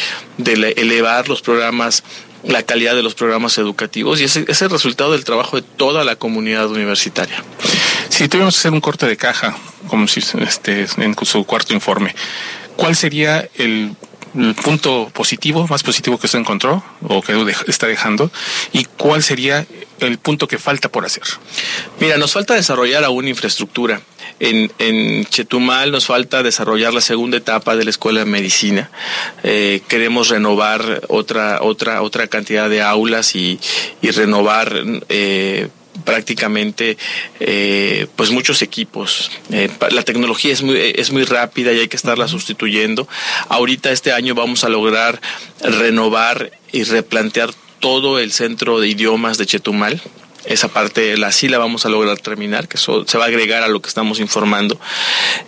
elevar 0.76 1.28
los 1.28 1.42
programas 1.42 2.02
la 2.44 2.62
calidad 2.62 2.94
de 2.94 3.02
los 3.02 3.14
programas 3.14 3.58
educativos 3.58 4.20
y 4.20 4.24
ese 4.24 4.44
es 4.48 4.62
el 4.62 4.70
resultado 4.70 5.12
del 5.12 5.24
trabajo 5.24 5.56
de 5.56 5.62
toda 5.62 6.04
la 6.04 6.16
comunidad 6.16 6.68
universitaria. 6.68 7.42
Si 8.08 8.28
tuviéramos 8.28 8.54
que 8.54 8.60
hacer 8.60 8.72
un 8.72 8.80
corte 8.80 9.06
de 9.06 9.16
caja, 9.16 9.56
como 9.88 10.08
si 10.08 10.20
este, 10.40 10.86
en 10.98 11.14
su 11.22 11.44
cuarto 11.44 11.74
informe, 11.74 12.14
¿cuál 12.76 12.96
sería 12.96 13.48
el, 13.56 13.94
el 14.34 14.54
punto 14.54 15.10
positivo, 15.12 15.66
más 15.68 15.82
positivo 15.82 16.18
que 16.18 16.26
usted 16.26 16.38
encontró 16.38 16.82
o 17.02 17.22
que 17.22 17.34
está 17.66 17.86
dejando? 17.86 18.30
¿Y 18.72 18.84
cuál 18.84 19.22
sería 19.22 19.66
el 20.00 20.18
punto 20.18 20.48
que 20.48 20.58
falta 20.58 20.88
por 20.88 21.04
hacer? 21.04 21.24
Mira, 21.98 22.16
nos 22.16 22.32
falta 22.32 22.54
desarrollar 22.54 23.04
aún 23.04 23.28
infraestructura. 23.28 24.00
En, 24.38 25.24
Chetumal 25.26 25.90
nos 25.90 26.06
falta 26.06 26.42
desarrollar 26.42 26.94
la 26.94 27.00
segunda 27.00 27.36
etapa 27.36 27.76
de 27.76 27.84
la 27.84 27.90
escuela 27.90 28.20
de 28.20 28.26
medicina. 28.26 28.90
Eh, 29.42 29.82
queremos 29.88 30.28
renovar 30.28 31.02
otra, 31.08 31.58
otra, 31.62 32.02
otra 32.02 32.26
cantidad 32.28 32.70
de 32.70 32.82
aulas 32.82 33.34
y, 33.34 33.58
y 34.00 34.10
renovar 34.10 34.82
eh, 35.08 35.68
prácticamente 36.00 36.96
eh, 37.40 38.06
pues 38.16 38.30
muchos 38.30 38.62
equipos. 38.62 39.30
Eh, 39.52 39.70
la 39.90 40.02
tecnología 40.02 40.52
es 40.52 40.62
muy, 40.62 40.76
es 40.78 41.10
muy 41.12 41.24
rápida 41.24 41.72
y 41.72 41.80
hay 41.80 41.88
que 41.88 41.96
estarla 41.96 42.28
sustituyendo. 42.28 43.08
Ahorita 43.48 43.90
este 43.90 44.12
año 44.12 44.34
vamos 44.34 44.64
a 44.64 44.68
lograr 44.68 45.20
renovar 45.60 46.52
y 46.72 46.84
replantear 46.84 47.50
todo 47.80 48.18
el 48.18 48.32
centro 48.32 48.80
de 48.80 48.88
idiomas 48.88 49.38
de 49.38 49.46
Chetumal 49.46 50.02
esa 50.44 50.68
parte, 50.68 51.16
la 51.16 51.32
sí 51.32 51.48
la 51.48 51.58
vamos 51.58 51.84
a 51.86 51.88
lograr 51.88 52.18
terminar, 52.18 52.68
que 52.68 52.76
eso 52.76 53.04
se 53.06 53.18
va 53.18 53.24
a 53.24 53.28
agregar 53.28 53.62
a 53.62 53.68
lo 53.68 53.80
que 53.82 53.88
estamos 53.88 54.20
informando. 54.20 54.80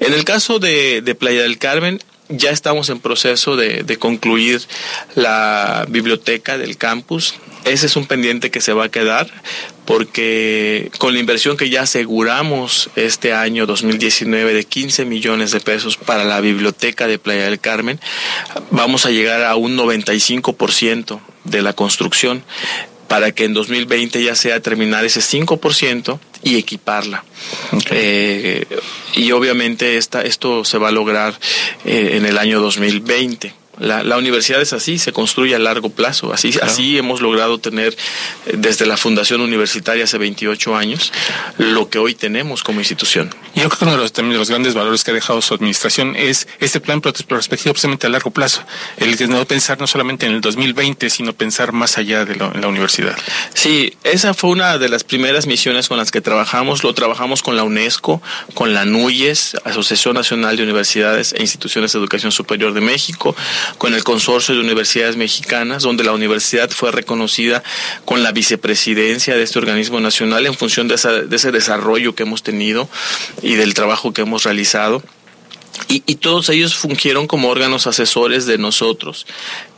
En 0.01 0.13
el 0.13 0.25
caso 0.25 0.59
de, 0.59 1.03
de 1.03 1.15
Playa 1.15 1.43
del 1.43 1.59
Carmen, 1.59 2.03
ya 2.29 2.51
estamos 2.51 2.89
en 2.89 3.01
proceso 3.01 3.57
de, 3.57 3.83
de, 3.83 3.97
concluir 3.97 4.63
la 5.15 5.87
biblioteca 5.89 6.57
del 6.57 6.77
campus. 6.77 7.35
Ese 7.65 7.87
es 7.87 7.97
un 7.97 8.07
pendiente 8.07 8.51
que 8.51 8.61
se 8.61 8.73
va 8.73 8.85
a 8.85 8.89
quedar 8.91 9.31
porque 9.85 10.91
con 10.99 11.15
la 11.15 11.21
inversión 11.21 11.57
que 11.57 11.69
ya 11.69 11.83
aseguramos 11.83 12.91
este 12.97 13.33
año 13.33 13.67
2019 13.67 14.55
de 14.55 14.65
15 14.65 15.05
millones 15.05 15.51
de 15.51 15.61
pesos 15.61 15.97
para 15.97 16.25
la 16.25 16.41
biblioteca 16.41 17.07
de 17.07 17.19
Playa 17.19 17.45
del 17.45 17.61
Carmen, 17.61 18.01
vamos 18.71 19.07
a 19.07 19.11
llegar 19.11 19.43
a 19.43 19.57
un 19.57 19.77
95% 19.77 21.21
de 21.45 21.63
la 21.63 21.73
construcción 21.73 22.45
para 23.09 23.33
que 23.33 23.45
en 23.45 23.53
2020 23.53 24.23
ya 24.23 24.35
sea 24.35 24.61
terminar 24.61 25.05
ese 25.05 25.21
5% 25.21 26.19
y 26.45 26.57
equiparla. 26.57 27.25
Okay. 27.73 27.99
Eh, 28.01 28.67
y 29.15 29.33
obviamente 29.33 29.99
esta, 29.99 30.23
esto 30.23 30.65
se 30.65 30.79
va 30.79 30.89
a 30.89 30.93
lograr 30.93 31.39
eh, 31.85 32.13
en 32.15 32.25
el 32.25 32.39
año 32.39 32.61
2020. 32.61 33.62
La, 33.83 34.17
universidad 34.17 34.61
es 34.61 34.73
así, 34.73 34.99
se 34.99 35.13
construye 35.13 35.55
a 35.55 35.59
largo 35.59 35.91
plazo. 35.91 36.33
Así, 36.33 36.53
así 36.63 36.99
hemos 36.99 37.21
logrado 37.21 37.59
tener 37.59 37.97
eh, 38.47 38.55
desde 38.57 38.87
la 38.87 38.97
fundación 38.97 39.41
universitaria 39.41 40.05
hace 40.05 40.19
28 40.19 40.77
años 40.77 41.13
lo 41.59 41.89
que 41.91 41.99
hoy 41.99 42.15
tenemos 42.15 42.63
como 42.63 42.81
institución. 42.81 43.31
Yo 43.55 43.69
creo 43.69 43.79
que 43.79 43.85
uno 43.85 43.93
de 43.93 43.99
los, 43.99 44.13
también 44.13 44.39
los 44.39 44.49
grandes 44.49 44.75
valores 44.75 45.05
que 45.05 45.11
ha 45.11 45.15
dejado 45.15 45.43
su 45.43 45.55
administración 45.55 46.15
es 46.17 46.47
este 46.61 46.81
plan 46.81 47.01
prospectivo 47.01 47.73
precisamente 47.73 48.07
a 48.07 48.11
largo 48.11 48.31
plazo. 48.31 48.63
El 48.97 49.17
de 49.17 49.27
no 49.27 49.45
pensar 49.45 49.81
no 49.81 49.87
solamente 49.87 50.27
en 50.27 50.33
el 50.33 50.41
2020, 50.41 51.11
sino 51.11 51.33
pensar 51.33 51.73
más 51.73 51.99
allá 51.99 52.25
de 52.25 52.37
la 52.37 52.69
universidad. 52.69 53.17
Sí, 53.55 53.95
esa 54.05 54.35
fue 54.35 54.51
una 54.51 54.79
de 54.79 54.89
las 54.89 55.05
primeras 55.05 55.47
misiones 55.47 55.89
con 55.89 55.99
las 55.99 56.11
que 56.11 56.21
trabajamos. 56.21 56.85
Lo 56.85 56.95
trabajamos 56.95 57.43
con 57.43 57.57
la 57.57 57.65
UNESCO, 57.65 58.23
con 58.55 58.75
la 58.75 58.85
NUYES, 58.85 59.57
Asociación 59.65 60.15
Nacional 60.15 60.57
de 60.57 60.63
Universidades 60.63 61.33
e 61.33 61.43
Instituciones 61.43 61.93
de 61.93 61.99
Educación 61.99 62.33
Superior 62.33 62.73
de 62.75 62.81
México, 62.81 63.35
con 63.79 63.95
el 63.95 64.05
Consorcio 64.05 64.55
de 64.55 64.61
Universidades 64.61 65.17
Mexicanas, 65.17 65.83
donde 65.83 66.05
la 66.05 66.13
universidad 66.13 66.71
fue 66.71 66.93
reconocida 66.93 67.63
con 68.05 68.23
la 68.23 68.33
vicepresidencia 68.33 69.37
de 69.37 69.43
este 69.43 69.59
organismo 69.59 70.01
nacional 70.01 70.47
en 70.47 70.55
función 70.55 70.89
de, 70.89 70.95
ese 70.95 71.53
desarrollo 71.53 72.15
que 72.15 72.23
hemos 72.23 72.43
tenido 72.43 72.89
y 73.43 73.55
del 73.55 73.75
trabajo 73.75 74.13
que 74.13 74.23
hemos 74.23 74.45
realizado. 74.45 75.03
Y, 75.89 76.03
y, 76.07 76.17
todos 76.17 76.49
ellos 76.51 76.75
fungieron 76.75 77.27
como 77.27 77.49
órganos 77.49 77.87
asesores 77.87 78.45
de 78.47 78.59
nosotros 78.59 79.27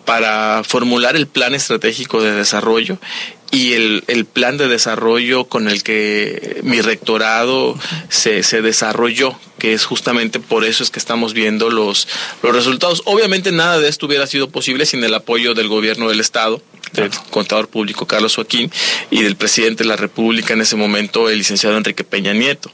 para 0.05 0.63
formular 0.65 1.17
el 1.17 1.27
plan 1.27 1.55
estratégico 1.55 2.21
de 2.21 2.33
desarrollo 2.33 2.99
y 3.55 3.73
el, 3.75 4.05
el, 4.09 4.25
plan 4.25 4.59
de 4.59 4.69
desarrollo 4.69 5.45
con 5.45 5.69
el 5.69 5.83
que 5.83 6.61
mi 6.64 6.81
rectorado 6.81 7.79
se, 8.09 8.43
se, 8.43 8.62
desarrolló, 8.62 9.38
que 9.59 9.73
es 9.73 9.85
justamente 9.85 10.40
por 10.40 10.64
eso 10.64 10.83
es 10.83 10.90
que 10.90 10.99
estamos 10.99 11.35
viendo 11.35 11.71
los, 11.71 12.09
los 12.43 12.55
resultados. 12.55 13.03
Obviamente 13.05 13.53
nada 13.53 13.79
de 13.79 13.88
esto 13.88 14.07
hubiera 14.07 14.27
sido 14.27 14.49
posible 14.49 14.87
sin 14.87 15.05
el 15.05 15.14
apoyo 15.14 15.55
del 15.55 15.69
gobierno 15.69 16.09
del 16.09 16.21
Estado, 16.21 16.61
del 16.95 17.11
contador 17.31 17.69
público 17.69 18.07
Carlos 18.07 18.35
Joaquín 18.35 18.71
y 19.11 19.23
del 19.23 19.37
presidente 19.37 19.85
de 19.85 19.89
la 19.89 19.97
República 19.97 20.55
en 20.55 20.61
ese 20.61 20.77
momento, 20.77 21.29
el 21.29 21.39
licenciado 21.39 21.77
Enrique 21.77 22.05
Peña 22.05 22.33
Nieto. 22.33 22.71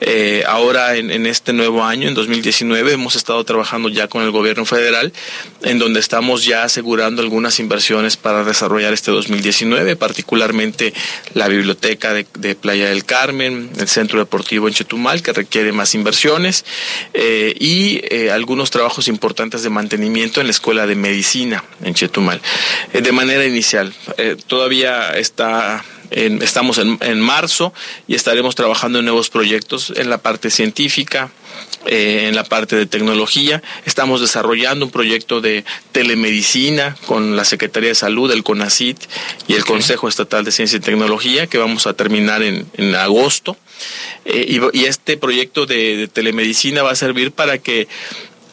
Eh, 0.00 0.44
ahora, 0.46 0.96
en, 0.96 1.26
este 1.26 1.52
nuevo 1.52 1.84
año, 1.84 2.08
en 2.08 2.14
2019, 2.14 2.92
hemos 2.92 3.16
estado 3.16 3.42
trabajando 3.44 3.88
ya 3.88 4.08
con 4.08 4.22
el 4.22 4.30
gobierno 4.30 4.64
federal, 4.64 5.12
en 5.62 5.78
donde 5.78 6.00
estamos 6.00 6.44
ya 6.44 6.62
asegurando 6.62 7.22
algunas 7.22 7.60
inversiones 7.60 8.16
para 8.16 8.44
desarrollar 8.44 8.92
este 8.92 9.10
2019, 9.10 9.96
particularmente 9.96 10.94
la 11.34 11.48
biblioteca 11.48 12.12
de, 12.12 12.26
de 12.38 12.54
Playa 12.54 12.88
del 12.88 13.04
Carmen, 13.04 13.70
el 13.78 13.88
centro 13.88 14.18
deportivo 14.18 14.68
en 14.68 14.74
Chetumal, 14.74 15.22
que 15.22 15.32
requiere 15.32 15.72
más 15.72 15.94
inversiones, 15.94 16.64
eh, 17.14 17.54
y 17.58 18.00
eh, 18.10 18.30
algunos 18.30 18.70
trabajos 18.70 19.08
importantes 19.08 19.62
de 19.62 19.70
mantenimiento 19.70 20.40
en 20.40 20.46
la 20.46 20.50
Escuela 20.50 20.86
de 20.86 20.94
Medicina 20.94 21.64
en 21.82 21.94
Chetumal. 21.94 22.40
Eh, 22.92 23.00
de 23.00 23.12
manera 23.12 23.44
inicial, 23.58 23.92
eh, 24.18 24.36
todavía 24.46 25.10
está 25.18 25.84
en, 26.10 26.42
estamos 26.42 26.78
en, 26.78 26.96
en, 27.00 27.20
marzo 27.20 27.72
y 28.06 28.14
estaremos 28.14 28.54
trabajando 28.54 29.00
en 29.00 29.04
nuevos 29.04 29.30
proyectos 29.30 29.92
en 29.96 30.08
la 30.08 30.18
parte 30.18 30.50
científica, 30.50 31.30
eh, 31.86 32.26
en 32.28 32.36
la 32.36 32.44
parte 32.44 32.76
de 32.76 32.86
tecnología. 32.86 33.60
Estamos 33.84 34.20
desarrollando 34.20 34.86
un 34.86 34.92
proyecto 34.92 35.40
de 35.40 35.64
telemedicina 35.90 36.96
con 37.06 37.36
la 37.36 37.44
Secretaría 37.44 37.88
de 37.88 37.94
Salud, 37.96 38.30
el 38.30 38.44
CONACIT 38.44 38.96
y 39.48 39.54
el 39.54 39.64
Consejo 39.64 40.08
Estatal 40.08 40.44
de 40.44 40.52
Ciencia 40.52 40.76
y 40.76 40.80
Tecnología 40.80 41.48
que 41.48 41.58
vamos 41.58 41.88
a 41.88 41.94
terminar 41.94 42.42
en, 42.42 42.66
en 42.74 42.94
agosto. 42.94 43.56
Eh, 44.24 44.46
y, 44.48 44.78
y, 44.78 44.84
este 44.84 45.16
proyecto 45.16 45.66
de, 45.66 45.96
de 45.96 46.08
telemedicina 46.08 46.82
va 46.82 46.92
a 46.92 46.96
servir 46.96 47.32
para 47.32 47.58
que 47.58 47.88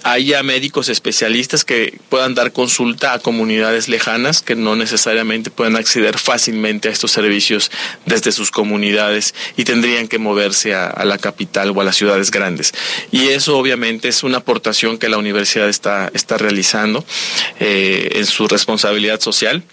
haya 0.06 0.44
médicos 0.44 0.88
especialistas 0.88 1.66
que 1.66 2.00
puedan 2.10 2.36
dar 2.36 2.52
consulta 2.52 3.14
a 3.14 3.20
comunidades 3.20 3.90
lejanas 3.90 4.44
que 4.44 4.56
no 4.56 4.76
necesariamente 4.76 5.50
puedan 5.50 5.76
acceder 5.76 6.20
fácilmente 6.20 6.90
a 6.90 6.92
estos 6.92 7.12
servicios 7.12 7.72
desde 8.06 8.32
sus 8.32 8.52
comunidades 8.52 9.34
y 9.58 9.64
tendrían 9.64 10.08
que 10.08 10.20
moverse 10.20 10.76
a, 10.76 10.86
a 10.86 11.06
la 11.06 11.18
capital 11.18 11.72
o 11.76 11.82
a 11.82 11.84
las 11.84 11.96
ciudades 11.96 12.30
grandes. 12.30 12.72
Y 13.12 13.30
eso 13.30 13.58
obviamente 13.58 14.08
es 14.08 14.22
una 14.22 14.38
aportación 14.38 15.00
que 15.00 15.10
la 15.10 15.18
universidad 15.18 15.70
está, 15.70 16.12
está 16.14 16.38
realizando 16.38 17.04
eh, 17.60 18.10
en 18.12 18.28
su 18.28 18.48
responsabilidad 18.48 19.20
social. 19.22 19.64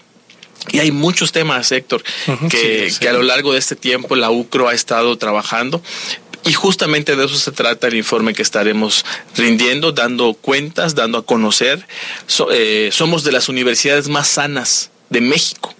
Y 0.71 0.79
hay 0.79 0.91
muchos 0.91 1.31
temas, 1.31 1.71
Héctor, 1.71 2.03
uh 2.27 2.31
-huh, 2.31 2.49
que, 2.49 2.85
sí, 2.87 2.93
sí. 2.93 2.99
que, 3.01 3.09
a 3.09 3.13
lo 3.13 3.21
largo 3.21 3.51
de 3.51 3.59
este 3.59 3.75
tiempo 3.75 4.15
la 4.15 4.31
UCRO 4.31 4.69
ha 4.69 4.73
estado 4.73 5.17
trabajando. 5.17 5.81
Y 6.45 6.53
justamente 6.53 7.15
de 7.15 7.25
eso 7.25 7.37
se 7.37 7.51
trata 7.51 7.87
el 7.87 7.95
informe 7.95 8.33
que 8.33 8.41
estaremos 8.41 9.05
rindiendo, 9.35 9.93
dando 9.93 10.33
cuentas, 10.33 10.93
dando 10.93 11.17
a 11.17 11.25
conocer. 11.25 11.85
So, 12.27 12.51
eh, 12.51 12.89
somos 12.91 13.23
de 13.23 13.31
las 13.31 13.47
universidades 13.47 14.09
más 14.09 14.27
sanas 14.27 14.91
de 15.09 15.21
México. 15.21 15.73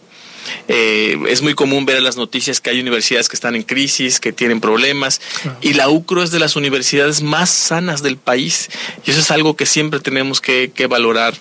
Eh, 0.68 1.18
es 1.28 1.42
muy 1.42 1.54
común 1.54 1.86
ver 1.86 1.98
en 1.98 2.04
las 2.04 2.18
noticias 2.18 2.62
que 2.62 2.70
hay 2.70 2.80
universidades 2.80 3.30
que 3.30 3.36
están 3.36 3.56
en 3.56 3.64
crisis, 3.64 4.20
que 4.20 4.32
tienen 4.32 4.62
problemas, 4.62 5.22
claro. 5.42 5.58
y 5.62 5.74
la 5.74 5.90
UCRO 5.90 6.24
es 6.24 6.32
de 6.32 6.40
las 6.40 6.56
universidades 6.56 7.22
más 7.22 7.50
sanas 7.50 8.04
del 8.04 8.18
país. 8.18 8.70
Y 9.06 9.12
eso 9.12 9.20
es 9.20 9.32
algo 9.32 9.56
que 9.56 9.66
siempre 9.66 10.00
tenemos 10.00 10.42
que, 10.42 10.72
que 10.74 10.88
valorar, 10.88 11.34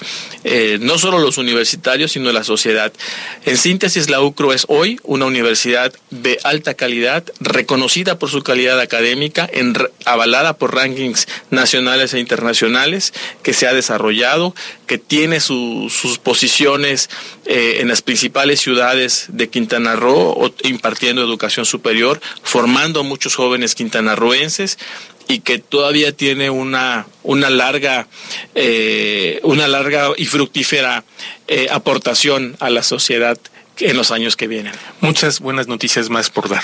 eh, 0.45 0.79
no 0.81 0.99
solo 0.99 1.19
los 1.19 1.39
universitarios, 1.39 2.13
sino 2.13 2.33
la 2.33 2.45
sociedad. 2.45 2.93
En 3.45 3.57
síntesis, 3.57 4.09
la 4.09 4.21
UCRO 4.21 4.53
es 4.53 4.67
hoy 4.69 4.99
una 5.03 5.27
universidad 5.27 5.93
de 6.11 6.39
alta 6.45 6.75
calidad, 6.75 7.25
reconocida 7.41 8.19
por 8.19 8.31
su 8.31 8.43
calidad 8.43 8.81
académica, 8.81 9.49
en, 9.53 9.75
avalada 10.05 10.57
por 10.57 10.75
rankings 10.75 11.29
nacionales 11.51 12.15
e 12.15 12.21
internacionales, 12.21 13.13
que 13.43 13.53
se 13.53 13.67
ha 13.67 13.73
desarrollado, 13.73 14.55
que 14.87 14.99
tiene 14.99 15.41
su, 15.41 15.91
sus 15.91 16.19
posiciones 16.19 17.09
eh, 17.45 17.79
en 17.81 17.89
las 17.89 18.03
principales 18.03 18.61
ciudades 18.61 19.27
de 19.29 19.49
Quintana 19.49 19.97
Roo, 19.97 20.55
impartiendo 20.63 21.23
educación 21.23 21.67
superior, 21.67 22.21
formando 22.43 23.01
a 23.01 23.03
muchos 23.03 23.35
jóvenes 23.35 23.75
quintanarroenses 23.75 24.79
y 25.29 25.41
que 25.41 25.59
todavía 25.59 26.13
tiene 26.13 26.51
una, 26.51 27.07
una 27.23 27.51
larga 27.51 28.07
eh, 28.55 29.41
una 29.43 29.67
larga 29.67 30.11
y 30.17 30.27
fructífera 30.27 31.05
eh, 31.49 31.69
aportación 31.71 32.57
a 32.61 32.71
la 32.71 32.83
sociedad 32.83 33.39
en 33.79 33.97
los 33.97 34.11
años 34.11 34.37
que 34.37 34.47
vienen. 34.47 34.73
Muchas 35.01 35.41
buenas 35.41 35.67
noticias 35.67 36.11
más 36.11 36.31
por 36.31 36.49
dar. 36.49 36.63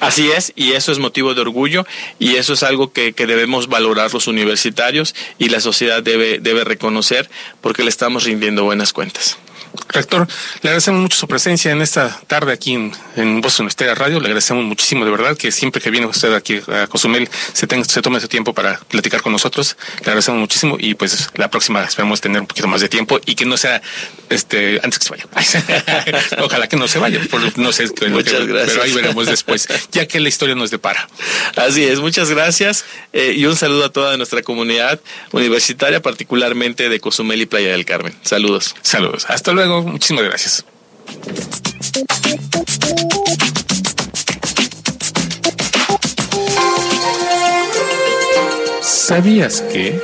Así 0.00 0.30
es, 0.30 0.52
y 0.56 0.72
eso 0.72 0.92
es 0.92 0.98
motivo 0.98 1.34
de 1.34 1.40
orgullo, 1.40 1.86
y 2.18 2.36
eso 2.36 2.52
es 2.52 2.62
algo 2.62 2.92
que, 2.92 3.14
que 3.14 3.26
debemos 3.26 3.68
valorar 3.68 4.12
los 4.12 4.26
universitarios 4.26 5.14
y 5.38 5.48
la 5.48 5.60
sociedad 5.60 6.02
debe, 6.02 6.38
debe 6.38 6.64
reconocer 6.64 7.30
porque 7.60 7.82
le 7.82 7.88
estamos 7.88 8.24
rindiendo 8.24 8.64
buenas 8.64 8.92
cuentas. 8.92 9.38
Rector, 9.88 10.26
le 10.62 10.70
agradecemos 10.70 11.00
mucho 11.00 11.18
su 11.18 11.28
presencia 11.28 11.70
en 11.70 11.82
esta 11.82 12.20
tarde 12.26 12.52
aquí 12.52 12.74
en, 12.74 12.92
en 13.16 13.40
Boston 13.40 13.66
Estera 13.66 13.94
Radio. 13.94 14.20
Le 14.20 14.26
agradecemos 14.26 14.64
muchísimo, 14.64 15.04
de 15.04 15.10
verdad, 15.10 15.36
que 15.36 15.52
siempre 15.52 15.80
que 15.80 15.90
viene 15.90 16.06
usted 16.06 16.32
aquí 16.34 16.60
a 16.68 16.86
Cozumel 16.86 17.28
se, 17.52 17.66
tenga, 17.66 17.84
se 17.84 18.00
tome 18.02 18.20
su 18.20 18.28
tiempo 18.28 18.54
para 18.54 18.78
platicar 18.80 19.22
con 19.22 19.32
nosotros. 19.32 19.76
Le 20.00 20.04
agradecemos 20.04 20.40
muchísimo 20.40 20.76
y 20.78 20.94
pues 20.94 21.30
la 21.34 21.50
próxima 21.50 21.84
esperamos 21.84 22.20
tener 22.20 22.40
un 22.40 22.46
poquito 22.46 22.68
más 22.68 22.80
de 22.80 22.88
tiempo 22.88 23.20
y 23.24 23.34
que 23.34 23.44
no 23.44 23.56
sea 23.56 23.82
este 24.30 24.80
antes 24.82 24.98
que 24.98 25.04
se 25.04 25.10
vaya. 25.10 25.26
Ojalá 26.38 26.68
que 26.68 26.76
no 26.76 26.88
se 26.88 26.98
vaya, 26.98 27.20
por, 27.30 27.40
no 27.58 27.72
sé. 27.72 27.84
Muchas 28.08 28.34
que, 28.34 28.46
gracias. 28.46 28.70
Pero 28.70 28.82
ahí 28.82 28.92
veremos 28.92 29.26
después, 29.26 29.68
ya 29.92 30.06
que 30.06 30.20
la 30.20 30.28
historia 30.28 30.54
nos 30.54 30.70
depara. 30.70 31.08
Así 31.56 31.84
es, 31.84 32.00
muchas 32.00 32.30
gracias 32.30 32.84
eh, 33.12 33.34
y 33.36 33.44
un 33.46 33.56
saludo 33.56 33.86
a 33.86 33.88
toda 33.90 34.16
nuestra 34.16 34.42
comunidad 34.42 35.00
universitaria, 35.32 36.00
particularmente 36.00 36.88
de 36.88 37.00
Cozumel 37.00 37.42
y 37.42 37.46
Playa 37.46 37.72
del 37.72 37.84
Carmen. 37.84 38.14
Saludos. 38.22 38.74
Saludos. 38.82 39.26
Hasta 39.28 39.52
luego 39.52 39.61
luego. 39.66 39.82
Muchísimas 39.82 40.24
gracias. 40.24 40.64
¿Sabías 48.80 49.60
que? 49.72 50.00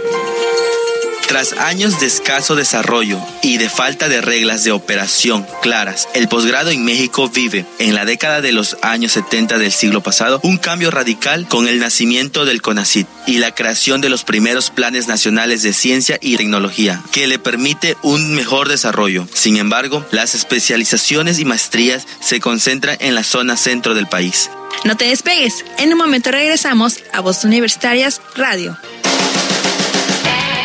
Tras 1.29 1.53
años 1.53 2.01
de 2.01 2.07
escaso 2.07 2.57
desarrollo 2.57 3.21
y 3.43 3.59
de 3.59 3.69
falta 3.69 4.09
de 4.09 4.23
reglas 4.23 4.65
de 4.65 4.73
operación 4.73 5.47
claras, 5.61 6.09
el 6.15 6.27
posgrado 6.27 6.71
en 6.71 6.87
México 6.87 7.29
vive, 7.29 7.67
en 7.79 7.95
la 7.95 8.07
década 8.07 8.41
de 8.41 8.53
los 8.53 8.79
años 8.81 9.13
70 9.13 9.59
del 9.59 9.71
siglo 9.71 10.03
pasado, 10.03 10.41
un 10.43 10.57
cambio 10.57 10.91
radical 10.91 11.47
con 11.47 11.69
el 11.69 11.81
nacimiento 11.81 12.47
del 12.47 12.63
CONACIT 12.63 13.07
y 13.27 13.39
la 13.39 13.55
creación 13.55 14.01
de 14.01 14.09
los 14.09 14.25
primeros 14.25 14.71
planes 14.71 15.07
nacionales 15.07 15.63
de 15.63 15.75
ciencia 15.75 16.19
y 16.23 16.39
tecnología, 16.39 17.03
que 17.13 17.27
le 17.27 17.39
permite 17.39 17.99
un 18.01 18.35
mejor 18.35 18.71
desarrollo. 18.71 19.29
Sin 19.35 19.59
embargo, 19.59 20.07
las 20.11 20.35
especializaciones 20.35 21.39
y 21.39 21.45
maestrías 21.45 22.07
se 22.21 22.41
concentran 22.41 22.97
en 23.01 23.15
la 23.15 23.23
zona 23.23 23.59
centro 23.59 23.95
del 23.95 24.07
país. 24.07 24.51
No 24.85 24.97
te 24.97 25.05
despegues, 25.05 25.63
en 25.77 25.93
un 25.93 25.99
momento 25.99 26.31
regresamos 26.31 27.01
a 27.13 27.21
Voz 27.21 27.45
Universitarias 27.45 28.23
Radio. 28.35 28.79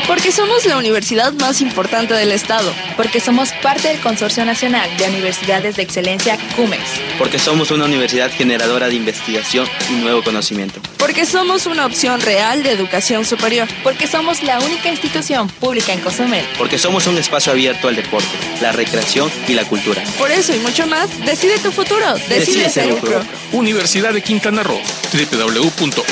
Porque 0.08 0.32
somos 0.32 0.66
la 0.66 0.78
universidad 0.78 1.34
más 1.34 1.62
importante 1.62 2.14
del 2.14 2.32
estado. 2.32 2.74
Porque 2.98 3.20
somos 3.20 3.52
parte 3.62 3.88
del 3.88 4.00
Consorcio 4.00 4.44
Nacional 4.46 4.90
de 4.98 5.06
Universidades 5.08 5.76
de 5.78 5.84
Excelencia 5.84 6.38
CUMEX. 6.56 6.84
Porque 7.18 7.40
somos 7.40 7.72
una 7.72 7.86
universidad 7.86 8.30
generadora 8.32 8.90
de 8.90 8.96
investigación 8.96 9.68
y 9.90 9.94
nuevo 9.94 10.22
conocimiento. 10.24 10.82
Porque 10.98 11.26
somos 11.26 11.66
una 11.68 11.86
opción 11.86 12.20
real 12.22 12.64
de 12.64 12.72
educación 12.72 13.24
superior. 13.26 13.68
Porque 13.82 14.08
somos 14.08 14.44
la 14.44 14.60
única 14.60 14.90
institución 14.90 15.48
pública 15.48 15.94
en 15.94 16.02
Cozumel. 16.02 16.46
Porque 16.58 16.78
somos 16.78 17.08
un 17.08 17.18
espacio 17.18 17.54
abierto 17.54 17.88
al 17.88 17.96
deporte, 17.96 18.28
la 18.62 18.74
recreación 18.74 19.32
y 19.48 19.54
la 19.54 19.64
cultura. 19.66 20.04
Por 20.18 20.32
eso 20.32 20.54
y 20.54 20.60
mucho 20.60 20.86
más, 20.86 21.10
decide 21.26 21.58
tu 21.60 21.72
futuro. 21.72 22.14
Decide, 22.28 22.70
ser 22.70 22.92
UCRO. 22.92 23.24
Universidad 23.54 24.14
de 24.14 24.22
Quintana 24.22 24.64
Roo. 24.64 24.82
www.ucro.mx. 25.14 26.04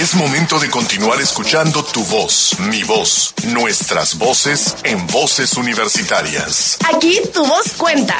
Es 0.00 0.14
momento 0.14 0.58
de 0.58 0.70
continuar 0.70 1.20
escuchando 1.20 1.84
tu 1.84 2.02
voz, 2.04 2.56
mi 2.70 2.82
voz, 2.84 3.34
nuestras 3.48 4.16
voces 4.16 4.74
en 4.82 5.06
voces 5.08 5.54
universitarias. 5.58 6.78
Aquí 6.94 7.20
tu 7.34 7.44
voz 7.44 7.72
cuenta. 7.76 8.16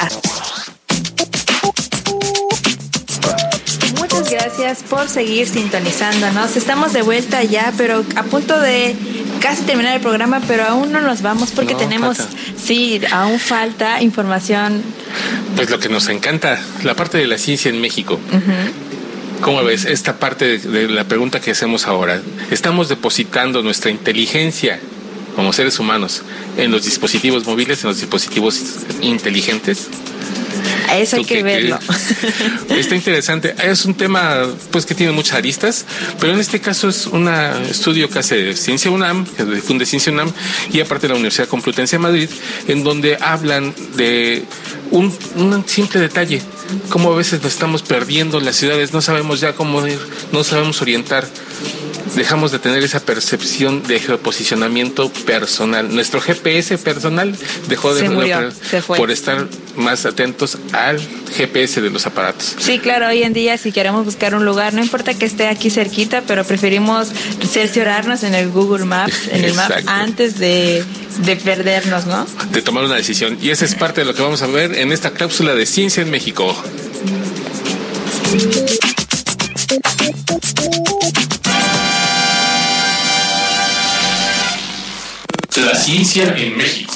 Muchas 3.97 4.29
gracias 4.29 4.83
por 4.87 5.09
seguir 5.09 5.47
sintonizándonos. 5.47 6.55
Estamos 6.55 6.93
de 6.93 7.01
vuelta 7.01 7.41
ya, 7.43 7.73
pero 7.75 8.05
a 8.15 8.23
punto 8.23 8.59
de 8.59 8.95
casi 9.39 9.63
terminar 9.63 9.95
el 9.95 10.01
programa, 10.01 10.39
pero 10.47 10.65
aún 10.67 10.91
no 10.91 11.01
nos 11.01 11.23
vamos 11.23 11.49
porque 11.49 11.73
No, 11.73 11.79
tenemos, 11.79 12.17
falta. 12.17 12.33
sí, 12.63 13.01
aún 13.11 13.39
falta 13.39 14.01
información. 14.03 14.83
Pues 15.55 15.71
lo 15.71 15.79
que 15.79 15.89
nos 15.89 16.09
encanta, 16.09 16.61
la 16.83 16.95
parte 16.95 17.17
de 17.17 17.25
la 17.25 17.39
ciencia 17.39 17.69
en 17.69 17.81
México. 17.81 18.19
¿Cómo 19.41 19.63
ves 19.63 19.85
esta 19.85 20.19
parte 20.19 20.57
de, 20.57 20.59
de 20.59 20.87
la 20.87 21.05
pregunta 21.05 21.39
que 21.39 21.51
hacemos 21.51 21.87
ahora? 21.87 22.21
¿Estamos 22.51 22.89
depositando 22.89 23.61
nuestra 23.63 23.91
inteligencia 23.91 24.79
como 25.35 25.53
seres 25.53 25.79
humanos 25.79 26.21
en 26.57 26.71
los 26.71 26.83
dispositivos 26.85 27.45
móviles, 27.45 27.83
en 27.83 27.89
los 27.89 27.99
dispositivos 27.99 28.61
inteligentes? 29.01 29.87
Eso 30.93 31.15
hay 31.15 31.23
¿Tú 31.23 31.29
que 31.29 31.43
verlo. 31.43 31.79
Está 32.69 32.95
interesante. 32.95 33.55
Es 33.63 33.85
un 33.85 33.93
tema 33.93 34.45
pues 34.71 34.85
que 34.85 34.93
tiene 34.93 35.13
muchas 35.13 35.37
aristas, 35.37 35.85
pero 36.19 36.33
en 36.33 36.39
este 36.39 36.59
caso 36.59 36.89
es 36.89 37.07
un 37.07 37.27
estudio 37.29 38.09
que 38.09 38.19
hace 38.19 38.55
Ciencia 38.55 38.91
UNAM, 38.91 39.25
que 39.25 39.45
difunde 39.45 39.85
Ciencia 39.85 40.11
UNAM, 40.11 40.31
y 40.71 40.81
aparte 40.81 41.07
la 41.07 41.15
Universidad 41.15 41.47
Complutense 41.47 41.95
de 41.95 41.99
Madrid, 41.99 42.29
en 42.67 42.83
donde 42.83 43.17
hablan 43.21 43.73
de 43.95 44.43
un, 44.91 45.15
un 45.35 45.67
simple 45.67 46.01
detalle, 46.01 46.41
cómo 46.89 47.11
a 47.13 47.15
veces 47.15 47.41
nos 47.41 47.53
estamos 47.53 47.81
perdiendo 47.81 48.39
en 48.39 48.45
las 48.45 48.55
ciudades, 48.55 48.93
no 48.93 49.01
sabemos 49.01 49.39
ya 49.39 49.53
cómo 49.53 49.85
ir, 49.85 49.99
no 50.31 50.43
sabemos 50.43 50.81
orientar. 50.81 51.27
Dejamos 52.15 52.51
de 52.51 52.59
tener 52.59 52.83
esa 52.83 52.99
percepción 52.99 53.83
de 53.83 53.99
geoposicionamiento 53.99 55.09
personal. 55.25 55.93
Nuestro 55.95 56.19
GPS 56.19 56.77
personal 56.77 57.33
dejó 57.69 57.93
de 57.93 58.09
murió, 58.09 58.49
por 58.87 59.11
estar 59.11 59.47
más 59.77 60.05
atentos 60.05 60.57
al 60.73 60.99
GPS 61.31 61.79
de 61.79 61.89
los 61.89 62.05
aparatos. 62.05 62.55
Sí, 62.59 62.79
claro, 62.79 63.07
hoy 63.07 63.23
en 63.23 63.31
día 63.31 63.57
si 63.57 63.71
queremos 63.71 64.03
buscar 64.03 64.35
un 64.35 64.43
lugar, 64.43 64.73
no 64.73 64.81
importa 64.81 65.13
que 65.13 65.25
esté 65.25 65.47
aquí 65.47 65.69
cerquita, 65.69 66.23
pero 66.27 66.43
preferimos 66.43 67.09
cerciorarnos 67.49 68.23
en 68.23 68.35
el 68.35 68.49
Google 68.49 68.83
Maps, 68.83 69.27
en 69.31 69.45
el 69.45 69.53
map, 69.53 69.71
Exacto. 69.71 69.91
antes 69.91 70.37
de, 70.37 70.83
de 71.25 71.35
perdernos, 71.37 72.07
¿no? 72.07 72.25
de 72.51 72.61
tomar 72.61 72.83
una 72.83 72.95
decisión. 72.95 73.37
Y 73.41 73.49
esa 73.49 73.65
es 73.65 73.75
parte 73.75 74.01
de 74.01 74.05
lo 74.05 74.13
que 74.13 74.21
vamos 74.21 74.41
a 74.41 74.47
ver 74.47 74.77
en 74.77 74.91
esta 74.91 75.11
cápsula 75.11 75.55
de 75.55 75.65
Ciencia 75.65 76.03
en 76.03 76.11
México. 76.11 76.60
La 85.57 85.75
ciencia 85.75 86.35
en 86.37 86.57
México. 86.57 86.93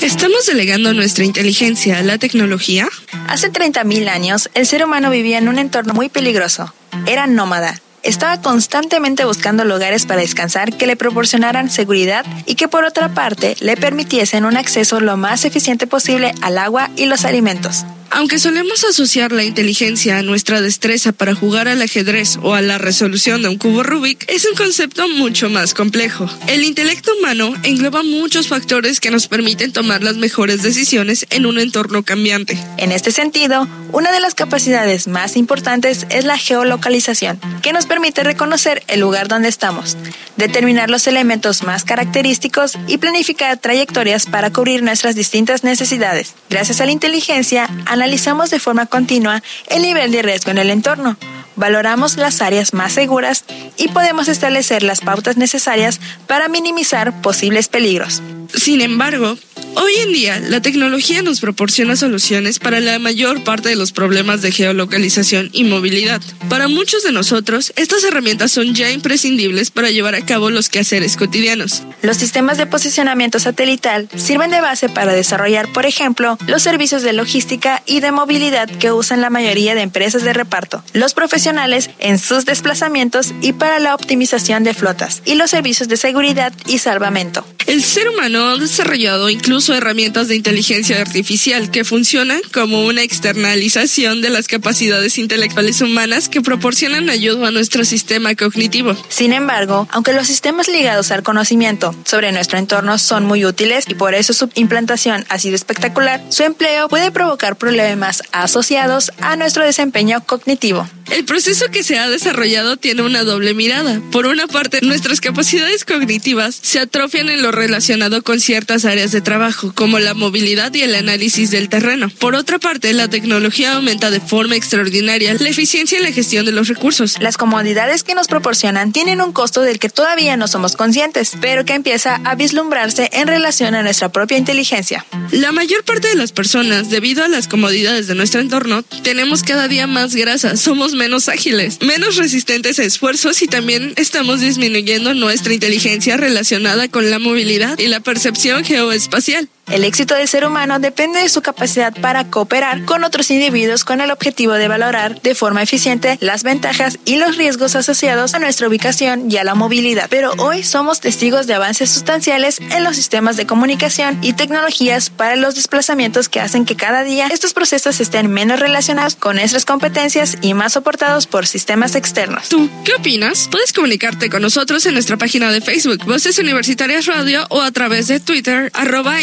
¿Estamos 0.00 0.46
delegando 0.46 0.92
nuestra 0.92 1.24
inteligencia 1.24 1.98
a 1.98 2.02
la 2.02 2.18
tecnología? 2.18 2.88
Hace 3.28 3.50
30.000 3.50 4.08
años, 4.08 4.50
el 4.54 4.66
ser 4.66 4.84
humano 4.84 5.10
vivía 5.10 5.38
en 5.38 5.48
un 5.48 5.58
entorno 5.58 5.94
muy 5.94 6.08
peligroso. 6.08 6.74
Era 7.06 7.26
nómada. 7.26 7.80
Estaba 8.02 8.42
constantemente 8.42 9.24
buscando 9.24 9.64
lugares 9.64 10.04
para 10.04 10.20
descansar 10.20 10.76
que 10.76 10.86
le 10.86 10.96
proporcionaran 10.96 11.70
seguridad 11.70 12.26
y 12.44 12.54
que 12.54 12.68
por 12.68 12.84
otra 12.84 13.14
parte 13.14 13.56
le 13.60 13.78
permitiesen 13.78 14.44
un 14.44 14.58
acceso 14.58 15.00
lo 15.00 15.16
más 15.16 15.46
eficiente 15.46 15.86
posible 15.86 16.34
al 16.42 16.58
agua 16.58 16.90
y 16.96 17.06
los 17.06 17.24
alimentos. 17.24 17.84
Aunque 18.10 18.38
solemos 18.38 18.84
asociar 18.84 19.32
la 19.32 19.44
inteligencia 19.44 20.18
a 20.18 20.22
nuestra 20.22 20.60
destreza 20.60 21.12
para 21.12 21.34
jugar 21.34 21.68
al 21.68 21.82
ajedrez 21.82 22.38
o 22.42 22.54
a 22.54 22.60
la 22.60 22.78
resolución 22.78 23.42
de 23.42 23.48
un 23.48 23.58
cubo 23.58 23.82
Rubik, 23.82 24.24
es 24.28 24.46
un 24.46 24.56
concepto 24.56 25.08
mucho 25.08 25.50
más 25.50 25.74
complejo. 25.74 26.28
El 26.46 26.64
intelecto 26.64 27.12
humano 27.18 27.54
engloba 27.62 28.02
muchos 28.02 28.48
factores 28.48 29.00
que 29.00 29.10
nos 29.10 29.28
permiten 29.28 29.72
tomar 29.72 30.02
las 30.02 30.16
mejores 30.16 30.62
decisiones 30.62 31.26
en 31.30 31.46
un 31.46 31.58
entorno 31.58 32.02
cambiante. 32.02 32.58
En 32.76 32.92
este 32.92 33.10
sentido, 33.10 33.68
una 33.92 34.12
de 34.12 34.20
las 34.20 34.34
capacidades 34.34 35.06
más 35.06 35.36
importantes 35.36 36.06
es 36.10 36.24
la 36.24 36.38
geolocalización, 36.38 37.40
que 37.62 37.72
nos 37.72 37.86
permite 37.86 38.22
reconocer 38.24 38.82
el 38.88 39.00
lugar 39.00 39.28
donde 39.28 39.48
estamos, 39.48 39.96
determinar 40.36 40.90
los 40.90 41.06
elementos 41.06 41.62
más 41.62 41.84
característicos 41.84 42.78
y 42.86 42.98
planificar 42.98 43.58
trayectorias 43.58 44.26
para 44.26 44.52
cubrir 44.52 44.82
nuestras 44.82 45.14
distintas 45.14 45.64
necesidades. 45.64 46.34
Gracias 46.50 46.80
a 46.80 46.86
la 46.86 46.92
inteligencia, 46.92 47.68
analizamos 48.04 48.50
de 48.50 48.58
forma 48.58 48.84
continua 48.84 49.42
el 49.66 49.80
nivel 49.80 50.12
de 50.12 50.20
riesgo 50.20 50.50
en 50.50 50.58
el 50.58 50.68
entorno, 50.68 51.16
valoramos 51.56 52.18
las 52.18 52.42
áreas 52.42 52.74
más 52.74 52.92
seguras 52.92 53.46
y 53.78 53.88
podemos 53.88 54.28
establecer 54.28 54.82
las 54.82 55.00
pautas 55.00 55.38
necesarias 55.38 56.00
para 56.26 56.48
minimizar 56.48 57.22
posibles 57.22 57.68
peligros. 57.68 58.20
Sin 58.52 58.80
embargo, 58.80 59.36
hoy 59.76 59.92
en 60.02 60.12
día 60.12 60.40
la 60.40 60.60
tecnología 60.60 61.22
nos 61.22 61.40
proporciona 61.40 61.96
soluciones 61.96 62.58
para 62.58 62.80
la 62.80 62.98
mayor 62.98 63.42
parte 63.44 63.68
de 63.68 63.76
los 63.76 63.92
problemas 63.92 64.42
de 64.42 64.52
geolocalización 64.52 65.50
y 65.52 65.64
movilidad. 65.64 66.20
Para 66.48 66.68
muchos 66.68 67.02
de 67.02 67.12
nosotros, 67.12 67.72
estas 67.76 68.04
herramientas 68.04 68.52
son 68.52 68.74
ya 68.74 68.90
imprescindibles 68.90 69.70
para 69.70 69.90
llevar 69.90 70.14
a 70.14 70.24
cabo 70.24 70.50
los 70.50 70.68
quehaceres 70.68 71.16
cotidianos. 71.16 71.82
Los 72.02 72.16
sistemas 72.16 72.58
de 72.58 72.66
posicionamiento 72.66 73.38
satelital 73.38 74.08
sirven 74.14 74.50
de 74.50 74.60
base 74.60 74.88
para 74.88 75.12
desarrollar, 75.14 75.72
por 75.72 75.86
ejemplo, 75.86 76.38
los 76.46 76.62
servicios 76.62 77.02
de 77.02 77.12
logística 77.12 77.82
y 77.86 78.00
de 78.00 78.12
movilidad 78.12 78.68
que 78.68 78.92
usan 78.92 79.20
la 79.20 79.30
mayoría 79.30 79.74
de 79.74 79.82
empresas 79.82 80.22
de 80.22 80.32
reparto, 80.32 80.84
los 80.92 81.14
profesionales 81.14 81.90
en 81.98 82.18
sus 82.18 82.44
desplazamientos 82.44 83.32
y 83.40 83.52
para 83.52 83.78
la 83.78 83.94
optimización 83.94 84.64
de 84.64 84.74
flotas, 84.74 85.22
y 85.24 85.34
los 85.34 85.50
servicios 85.50 85.88
de 85.88 85.96
seguridad 85.96 86.52
y 86.66 86.78
salvamento. 86.78 87.44
El 87.66 87.82
ser 87.82 88.08
humano 88.08 88.48
ha 88.48 88.56
desarrollado 88.56 89.30
incluso 89.30 89.74
herramientas 89.74 90.28
de 90.28 90.36
inteligencia 90.36 91.00
artificial 91.00 91.70
que 91.70 91.84
funcionan 91.84 92.40
como 92.52 92.84
una 92.84 93.02
externalización 93.02 94.20
de 94.20 94.30
las 94.30 94.48
capacidades 94.48 95.16
intelectuales 95.18 95.80
humanas 95.80 96.28
que 96.28 96.42
proporcionan 96.42 97.08
ayuda 97.08 97.48
a 97.48 97.50
nuestro 97.50 97.84
sistema 97.84 98.34
cognitivo. 98.34 98.94
Sin 99.08 99.32
embargo, 99.32 99.88
aunque 99.92 100.12
los 100.12 100.26
sistemas 100.26 100.68
ligados 100.68 101.10
al 101.10 101.22
conocimiento 101.22 101.94
sobre 102.04 102.32
nuestro 102.32 102.58
entorno 102.58 102.98
son 102.98 103.24
muy 103.24 103.44
útiles 103.44 103.86
y 103.88 103.94
por 103.94 104.14
eso 104.14 104.34
su 104.34 104.50
implantación 104.54 105.24
ha 105.28 105.38
sido 105.38 105.54
espectacular, 105.54 106.22
su 106.28 106.42
empleo 106.42 106.88
puede 106.88 107.10
provocar 107.10 107.56
problemas 107.56 108.22
asociados 108.32 109.10
a 109.20 109.36
nuestro 109.36 109.64
desempeño 109.64 110.22
cognitivo. 110.24 110.86
El 111.10 111.24
proceso 111.24 111.66
que 111.70 111.82
se 111.82 111.98
ha 111.98 112.08
desarrollado 112.08 112.76
tiene 112.76 113.02
una 113.02 113.22
doble 113.24 113.54
mirada. 113.54 114.00
Por 114.10 114.26
una 114.26 114.46
parte, 114.46 114.80
nuestras 114.82 115.20
capacidades 115.20 115.84
cognitivas 115.84 116.58
se 116.60 116.80
atrofian 116.80 117.28
en 117.28 117.42
lo 117.42 117.52
relacionado 117.52 118.22
con 118.22 118.40
ciertas 118.40 118.84
áreas 118.84 119.12
de 119.12 119.20
trabajo, 119.20 119.72
como 119.74 119.98
la 119.98 120.14
movilidad 120.14 120.72
y 120.74 120.82
el 120.82 120.94
análisis 120.94 121.50
del 121.50 121.68
terreno. 121.68 122.08
Por 122.08 122.34
otra 122.34 122.58
parte, 122.58 122.92
la 122.92 123.08
tecnología 123.08 123.74
aumenta 123.74 124.10
de 124.10 124.20
forma 124.20 124.56
extraordinaria 124.56 125.34
la 125.34 125.48
eficiencia 125.48 125.98
y 125.98 126.02
la 126.02 126.12
gestión 126.12 126.46
de 126.46 126.52
los 126.52 126.68
recursos. 126.68 127.16
Las 127.20 127.36
comodidades 127.36 128.02
que 128.02 128.14
nos 128.14 128.28
proporcionan 128.28 128.92
tienen 128.92 129.20
un 129.20 129.32
costo 129.32 129.62
del 129.62 129.78
que 129.78 129.90
todavía 129.90 130.36
no 130.36 130.48
somos 130.48 130.76
conscientes, 130.76 131.32
pero 131.40 131.64
que 131.64 131.74
empieza 131.74 132.20
a 132.24 132.34
vislumbrarse 132.34 133.10
en 133.12 133.28
relación 133.28 133.74
a 133.74 133.82
nuestra 133.82 134.10
propia 134.10 134.38
inteligencia. 134.38 135.04
La 135.30 135.52
mayor 135.52 135.84
parte 135.84 136.08
de 136.08 136.14
las 136.14 136.32
personas, 136.32 136.90
debido 136.90 137.24
a 137.24 137.28
las 137.28 137.48
comodidades 137.48 138.06
de 138.06 138.14
nuestro 138.14 138.40
entorno, 138.40 138.82
tenemos 139.02 139.42
cada 139.42 139.68
día 139.68 139.86
más 139.86 140.14
grasa, 140.14 140.56
somos 140.56 140.93
menos 140.94 141.28
ágiles, 141.28 141.78
menos 141.80 142.16
resistentes 142.16 142.78
a 142.78 142.84
esfuerzos 142.84 143.42
y 143.42 143.46
también 143.46 143.92
estamos 143.96 144.40
disminuyendo 144.40 145.14
nuestra 145.14 145.52
inteligencia 145.54 146.16
relacionada 146.16 146.88
con 146.88 147.10
la 147.10 147.18
movilidad 147.18 147.78
y 147.78 147.88
la 147.88 148.00
percepción 148.00 148.64
geoespacial. 148.64 149.48
El 149.70 149.84
éxito 149.84 150.14
del 150.14 150.28
ser 150.28 150.44
humano 150.46 150.78
depende 150.78 151.20
de 151.20 151.28
su 151.28 151.40
capacidad 151.40 151.92
para 152.00 152.30
cooperar 152.30 152.84
con 152.84 153.02
otros 153.02 153.30
individuos 153.30 153.84
con 153.84 154.00
el 154.00 154.10
objetivo 154.10 154.52
de 154.52 154.68
valorar 154.68 155.20
de 155.22 155.34
forma 155.34 155.62
eficiente 155.62 156.18
las 156.20 156.42
ventajas 156.42 156.98
y 157.04 157.16
los 157.16 157.36
riesgos 157.36 157.74
asociados 157.74 158.34
a 158.34 158.38
nuestra 158.38 158.68
ubicación 158.68 159.30
y 159.30 159.38
a 159.38 159.44
la 159.44 159.54
movilidad. 159.54 160.06
Pero 160.10 160.32
hoy 160.38 160.62
somos 160.62 161.00
testigos 161.00 161.46
de 161.46 161.54
avances 161.54 161.90
sustanciales 161.90 162.60
en 162.60 162.84
los 162.84 162.96
sistemas 162.96 163.36
de 163.36 163.46
comunicación 163.46 164.18
y 164.22 164.34
tecnologías 164.34 165.10
para 165.10 165.36
los 165.36 165.54
desplazamientos 165.54 166.28
que 166.28 166.40
hacen 166.40 166.66
que 166.66 166.76
cada 166.76 167.02
día 167.02 167.28
estos 167.28 167.54
procesos 167.54 168.00
estén 168.00 168.30
menos 168.30 168.60
relacionados 168.60 169.16
con 169.16 169.36
nuestras 169.36 169.64
competencias 169.64 170.36
y 170.42 170.54
más 170.54 170.74
soportados 170.74 171.26
por 171.26 171.46
sistemas 171.46 171.94
externos. 171.94 172.48
¿Tú 172.48 172.68
qué 172.84 172.94
opinas? 172.94 173.48
Puedes 173.50 173.72
comunicarte 173.72 174.28
con 174.28 174.42
nosotros 174.42 174.84
en 174.86 174.94
nuestra 174.94 175.16
página 175.16 175.50
de 175.50 175.60
Facebook, 175.60 176.04
Voces 176.04 176.38
Universitarias 176.38 177.06
Radio, 177.06 177.46
o 177.48 177.62
a 177.62 177.70
través 177.72 178.08
de 178.08 178.20
Twitter, 178.20 178.70
arroba 178.74 179.22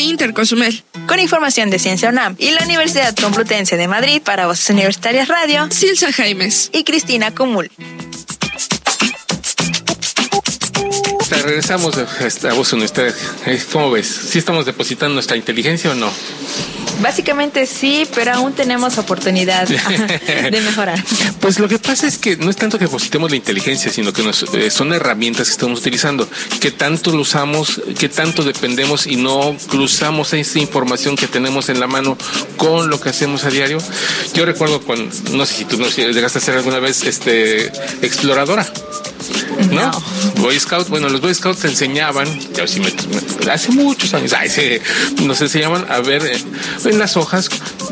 Con 1.08 1.20
información 1.20 1.70
de 1.70 1.80
Ciencia 1.80 2.10
UNAM 2.10 2.36
y 2.38 2.52
la 2.52 2.64
Universidad 2.64 3.16
Complutense 3.16 3.78
de 3.78 3.88
Madrid 3.88 4.22
para 4.24 4.48
Voces 4.48 4.70
Universitarias 4.70 5.28
Radio, 5.28 5.70
Silsa 5.72 6.12
Jaimes 6.12 6.70
y 6.74 6.84
Cristina 6.84 7.34
Cumul. 7.34 7.70
Regresamos 11.38 11.96
a 11.98 12.54
Voz 12.54 12.74
Universitaria. 12.74 13.14
¿Cómo 13.72 13.92
ves? 13.92 14.08
¿Sí 14.08 14.40
estamos 14.40 14.66
depositando 14.66 15.14
nuestra 15.14 15.38
inteligencia 15.38 15.92
o 15.92 15.96
no? 15.96 16.12
Básicamente 17.02 17.66
sí, 17.66 18.08
pero 18.14 18.34
aún 18.34 18.54
tenemos 18.54 18.98
oportunidad 18.98 19.68
de 19.68 20.62
mejorar. 20.62 21.04
Pues 21.40 21.60
lo 21.60 21.68
que 21.68 21.80
pasa 21.80 22.08
es 22.08 22.18
que 22.18 22.38
no 22.38 22.50
es 22.50 22.56
tanto 22.56 22.78
que 22.78 22.86
depositemos 22.86 23.32
la 23.32 23.38
inteligencia, 23.38 23.92
sino 23.92 24.14
que 24.14 24.22
nos, 24.22 24.44
eh, 24.54 24.70
son 24.70 24.94
herramientas 24.94 25.48
que 25.48 25.54
estamos 25.54 25.80
utilizando. 25.80 26.30
Que 26.60 26.72
tanto 26.72 27.12
lo 27.12 27.22
usamos, 27.22 27.82
que 27.98 28.10
tanto 28.10 28.44
dependemos 28.44 29.08
y 29.08 29.16
no 29.16 29.56
cruzamos 29.68 30.34
esa 30.34 30.60
información 30.60 31.16
que 31.16 31.28
tenemos 31.28 31.70
en 31.70 31.80
la 31.80 31.88
mano 31.88 32.18
con 32.58 32.90
lo 32.90 33.00
que 33.02 33.10
hacemos 33.10 33.46
a 33.46 33.50
diario. 33.50 33.80
Yo 34.34 34.46
recuerdo 34.46 34.82
cuando, 34.82 35.14
no 35.32 35.46
sé 35.46 35.56
si 35.56 35.66
tú 35.66 35.78
llegaste 35.78 36.38
a 36.38 36.42
hacer 36.42 36.56
alguna 36.56 36.80
vez 36.80 37.04
este 37.04 37.68
exploradora. 38.06 38.72
¿no? 39.72 39.92
Boy 40.38 40.60
Scout, 40.60 40.88
bueno, 40.90 41.10
los 41.10 41.21
Boy 41.22 41.36
Scouts 41.36 41.60
te 41.60 41.68
enseñaban, 41.68 42.28
hace 43.52 43.72
muchos 43.72 44.14
años, 44.14 44.34
nos 45.24 45.42
enseñaban 45.42 45.86
a 45.90 46.00
ver 46.00 46.26
eh, 46.26 46.44
en 46.86 47.00
las 47.00 47.16
hojas 47.16 47.50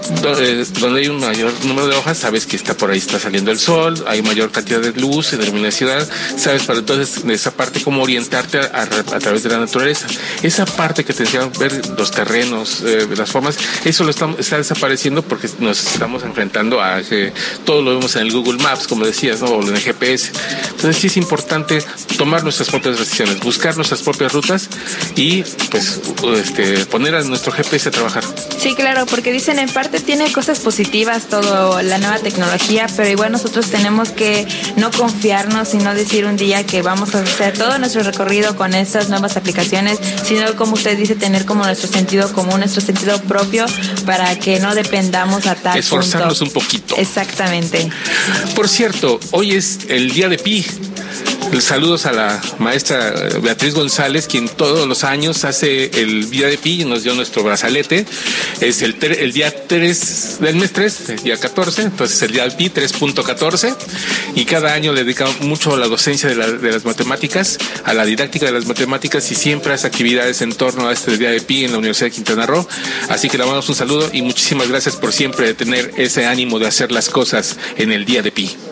eh, 0.09 0.65
donde 0.79 1.01
hay 1.01 1.07
un 1.07 1.19
mayor 1.19 1.53
número 1.65 1.87
de 1.87 1.95
hojas, 1.95 2.17
sabes 2.17 2.45
que 2.45 2.55
está 2.55 2.75
por 2.75 2.89
ahí 2.89 2.97
está 2.97 3.19
saliendo 3.19 3.51
el 3.51 3.59
sol, 3.59 4.03
hay 4.07 4.21
mayor 4.21 4.51
cantidad 4.51 4.79
de 4.79 4.91
luz, 4.93 5.31
de 5.31 5.45
luminosidad, 5.45 6.07
sabes 6.35 6.63
para 6.63 6.79
entonces 6.79 7.23
esa 7.25 7.51
parte 7.51 7.81
cómo 7.81 8.01
orientarte 8.01 8.59
a, 8.59 8.87
través 9.19 9.43
de 9.43 9.49
la 9.49 9.59
naturaleza. 9.59 10.07
Esa 10.41 10.65
parte 10.65 11.05
que 11.05 11.13
te 11.13 11.23
enseñan 11.23 11.51
ver 11.59 11.87
los 11.97 12.11
terrenos, 12.11 12.81
eh, 12.81 13.07
las 13.15 13.29
formas, 13.29 13.57
eso 13.85 14.03
lo 14.03 14.09
está, 14.09 14.29
está, 14.39 14.57
desapareciendo 14.57 15.21
porque 15.21 15.47
nos 15.59 15.79
estamos 15.79 16.23
enfrentando 16.23 16.81
a 16.81 17.01
que 17.01 17.31
todo 17.63 17.81
lo 17.81 17.95
vemos 17.95 18.15
en 18.15 18.23
el 18.23 18.31
Google 18.31 18.61
Maps, 18.61 18.87
como 18.87 19.05
decías, 19.05 19.41
¿no? 19.41 19.47
o 19.47 19.61
en 19.61 19.75
el 19.75 19.81
GPS. 19.81 20.31
Entonces 20.71 20.97
sí 20.97 21.07
es 21.07 21.17
importante 21.17 21.83
tomar 22.17 22.43
nuestras 22.43 22.69
propias 22.69 22.97
decisiones, 22.97 23.18
buscar 23.43 23.75
nuestras 23.75 24.01
propias 24.01 24.33
rutas 24.33 24.69
y 25.15 25.43
pues 25.69 26.01
este, 26.35 26.85
poner 26.85 27.15
a 27.15 27.21
nuestro 27.23 27.51
GPS 27.51 27.89
a 27.89 27.91
trabajar. 27.91 28.23
Sí, 28.57 28.75
claro, 28.75 29.05
porque 29.05 29.31
dicen 29.31 29.59
en 29.59 29.69
parte 29.69 29.99
tiene 29.99 30.31
cosas 30.31 30.59
positivas 30.59 31.27
todo 31.27 31.81
la 31.81 31.97
nueva 31.97 32.19
tecnología, 32.19 32.87
pero 32.95 33.09
igual 33.09 33.31
nosotros 33.31 33.67
tenemos 33.67 34.09
que 34.09 34.47
no 34.77 34.91
confiarnos 34.91 35.73
y 35.73 35.77
no 35.77 35.93
decir 35.93 36.25
un 36.25 36.37
día 36.37 36.65
que 36.65 36.81
vamos 36.81 37.15
a 37.15 37.21
hacer 37.21 37.57
todo 37.57 37.77
nuestro 37.77 38.03
recorrido 38.03 38.55
con 38.55 38.73
estas 38.73 39.09
nuevas 39.09 39.37
aplicaciones, 39.37 39.99
sino 40.23 40.55
como 40.55 40.73
usted 40.73 40.97
dice, 40.97 41.15
tener 41.15 41.45
como 41.45 41.65
nuestro 41.65 41.89
sentido 41.89 42.31
común, 42.33 42.59
nuestro 42.59 42.81
sentido 42.81 43.21
propio 43.23 43.65
para 44.05 44.37
que 44.37 44.59
no 44.59 44.75
dependamos 44.75 45.45
a 45.47 45.55
tal 45.55 45.77
Esforzarnos 45.77 46.41
un 46.41 46.51
poquito. 46.51 46.95
Exactamente. 46.97 47.89
Por 48.55 48.67
cierto, 48.67 49.19
hoy 49.31 49.53
es 49.53 49.79
el 49.87 50.11
día 50.11 50.29
de 50.29 50.37
Pi. 50.37 50.65
Saludos 51.59 52.05
a 52.05 52.13
la 52.13 52.41
maestra 52.59 53.13
Beatriz 53.41 53.73
González, 53.73 54.27
quien 54.27 54.47
todos 54.47 54.87
los 54.87 55.03
años 55.03 55.43
hace 55.43 55.91
el 56.01 56.29
día 56.29 56.47
de 56.47 56.57
Pi 56.57 56.81
y 56.81 56.85
nos 56.85 57.03
dio 57.03 57.13
nuestro 57.15 57.43
brazalete. 57.43 58.05
Es 58.61 58.81
el, 58.81 58.95
el 59.01 59.33
día 59.33 59.53
3 59.67 60.37
del 60.39 60.55
mes 60.55 60.71
3, 60.71 61.09
el 61.09 61.23
día 61.23 61.37
14, 61.37 61.81
entonces 61.81 62.21
el 62.21 62.31
día 62.31 62.43
del 62.43 62.53
Pi 62.53 62.69
3.14. 62.69 63.75
Y 64.35 64.45
cada 64.45 64.73
año 64.73 64.93
le 64.93 65.03
dedica 65.03 65.27
mucho 65.41 65.73
a 65.73 65.77
la 65.77 65.87
docencia 65.87 66.29
de, 66.29 66.35
las 66.35 66.85
matemáticas, 66.85 67.57
a 67.83 67.93
la 67.93 68.05
didáctica 68.05 68.45
de 68.45 68.53
las 68.53 68.65
matemáticas 68.65 69.29
y 69.31 69.35
siempre 69.35 69.73
hace 69.73 69.87
actividades 69.87 70.41
en 70.41 70.53
torno 70.53 70.87
a 70.87 70.93
este 70.93 71.17
día 71.17 71.31
de 71.31 71.41
Pi 71.41 71.65
en 71.65 71.71
la 71.71 71.79
Universidad 71.79 72.07
de 72.07 72.15
Quintana 72.15 72.45
Roo. 72.45 72.67
Así 73.09 73.29
que 73.29 73.37
le 73.37 73.45
damos 73.45 73.67
un 73.67 73.75
saludo 73.75 74.09
y 74.13 74.21
muchísimas 74.21 74.69
gracias 74.69 74.95
por 74.95 75.11
siempre 75.11 75.53
tener 75.53 75.91
ese 75.97 76.25
ánimo 76.25 76.57
de 76.57 76.67
hacer 76.67 76.91
las 76.91 77.09
cosas 77.09 77.57
en 77.77 77.91
el 77.91 78.05
día 78.05 78.21
de 78.21 78.31
Pi. 78.31 78.68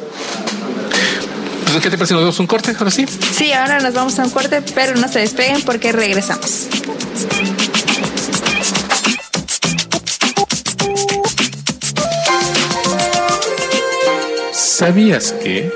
¿Qué 1.82 1.90
te 1.90 1.98
parece? 1.98 2.14
¿Nos 2.14 2.24
damos 2.24 2.40
un 2.40 2.48
corte 2.48 2.76
ahora 2.78 2.92
sí? 2.92 3.06
Sí, 3.08 3.52
ahora 3.52 3.80
nos 3.80 3.94
vamos 3.94 4.18
a 4.20 4.24
un 4.24 4.30
corte, 4.30 4.62
pero 4.74 4.96
no 4.96 5.08
se 5.08 5.20
despeguen 5.20 5.62
porque 5.64 5.92
regresamos. 5.92 6.68
¿Sabías 14.52 15.34
que... 15.34 15.72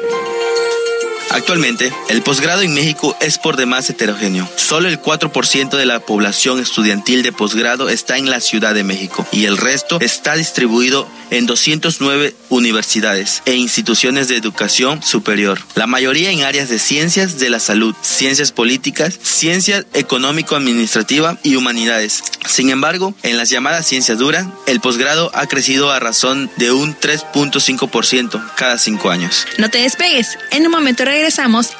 Actualmente, 1.33 1.93
el 2.09 2.21
posgrado 2.23 2.61
en 2.61 2.73
México 2.73 3.15
es 3.21 3.37
por 3.37 3.55
demás 3.55 3.89
heterogéneo. 3.89 4.49
Solo 4.57 4.89
el 4.89 5.01
4% 5.01 5.77
de 5.77 5.85
la 5.85 6.01
población 6.01 6.59
estudiantil 6.59 7.23
de 7.23 7.31
posgrado 7.31 7.87
está 7.87 8.17
en 8.17 8.29
la 8.29 8.41
Ciudad 8.41 8.73
de 8.73 8.83
México 8.83 9.25
y 9.31 9.45
el 9.45 9.55
resto 9.55 9.97
está 10.01 10.35
distribuido 10.35 11.07
en 11.29 11.45
209 11.45 12.35
universidades 12.49 13.43
e 13.45 13.55
instituciones 13.55 14.27
de 14.27 14.35
educación 14.35 15.01
superior. 15.01 15.59
La 15.75 15.87
mayoría 15.87 16.31
en 16.31 16.43
áreas 16.43 16.67
de 16.67 16.79
ciencias 16.79 17.39
de 17.39 17.49
la 17.49 17.61
salud, 17.61 17.95
ciencias 18.01 18.51
políticas, 18.51 19.17
ciencias 19.23 19.85
económico-administrativa 19.93 21.37
y 21.43 21.55
humanidades. 21.55 22.23
Sin 22.45 22.71
embargo, 22.71 23.13
en 23.23 23.37
las 23.37 23.49
llamadas 23.49 23.87
ciencias 23.87 24.17
duras, 24.17 24.47
el 24.67 24.81
posgrado 24.81 25.31
ha 25.33 25.47
crecido 25.47 25.91
a 25.91 25.99
razón 26.01 26.51
de 26.57 26.73
un 26.73 26.93
3.5% 26.93 28.51
cada 28.55 28.77
cinco 28.77 29.09
años. 29.09 29.45
No 29.57 29.69
te 29.69 29.77
despegues. 29.77 30.37
En 30.51 30.65
un 30.65 30.71
momento 30.71 31.05
regresamos 31.05 31.20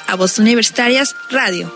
a 0.06 0.14
Voz 0.14 0.38
Universitarias 0.38 1.16
Radio. 1.30 1.68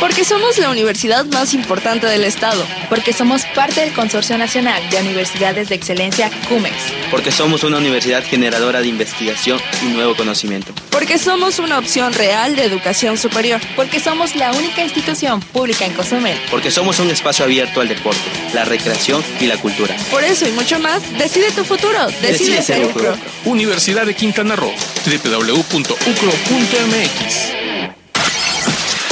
Porque 0.00 0.24
somos 0.24 0.56
la 0.56 0.70
universidad 0.70 1.26
más 1.26 1.52
importante 1.52 2.06
del 2.06 2.24
Estado. 2.24 2.66
Porque 2.88 3.12
somos 3.12 3.44
parte 3.54 3.82
del 3.82 3.92
Consorcio 3.92 4.38
Nacional 4.38 4.82
de 4.88 4.96
Universidades 4.98 5.68
de 5.68 5.74
Excelencia 5.74 6.30
CUMEX. 6.48 6.74
Porque 7.10 7.30
somos 7.30 7.64
una 7.64 7.76
universidad 7.76 8.24
generadora 8.24 8.80
de 8.80 8.88
investigación 8.88 9.60
y 9.82 9.88
nuevo 9.88 10.16
conocimiento. 10.16 10.72
Porque 10.90 11.18
somos 11.18 11.58
una 11.58 11.78
opción 11.78 12.14
real 12.14 12.56
de 12.56 12.64
educación 12.64 13.18
superior. 13.18 13.60
Porque 13.76 14.00
somos 14.00 14.34
la 14.36 14.52
única 14.52 14.82
institución 14.82 15.40
pública 15.40 15.84
en 15.84 15.92
Cozumel. 15.92 16.38
Porque 16.50 16.70
somos 16.70 16.98
un 16.98 17.10
espacio 17.10 17.44
abierto 17.44 17.82
al 17.82 17.88
deporte, 17.88 18.22
la 18.54 18.64
recreación 18.64 19.22
y 19.38 19.48
la 19.48 19.58
cultura. 19.58 19.94
Por 20.10 20.24
eso 20.24 20.48
y 20.48 20.52
mucho 20.52 20.78
más, 20.78 21.02
decide 21.18 21.50
tu 21.50 21.62
futuro. 21.62 22.06
Decide, 22.22 22.62
ser 22.62 22.86
UCRO. 22.86 23.14
Universidad 23.44 24.06
de 24.06 24.14
Quintana 24.14 24.56
Roo. 24.56 24.72
www.ucro.mx 25.04 25.90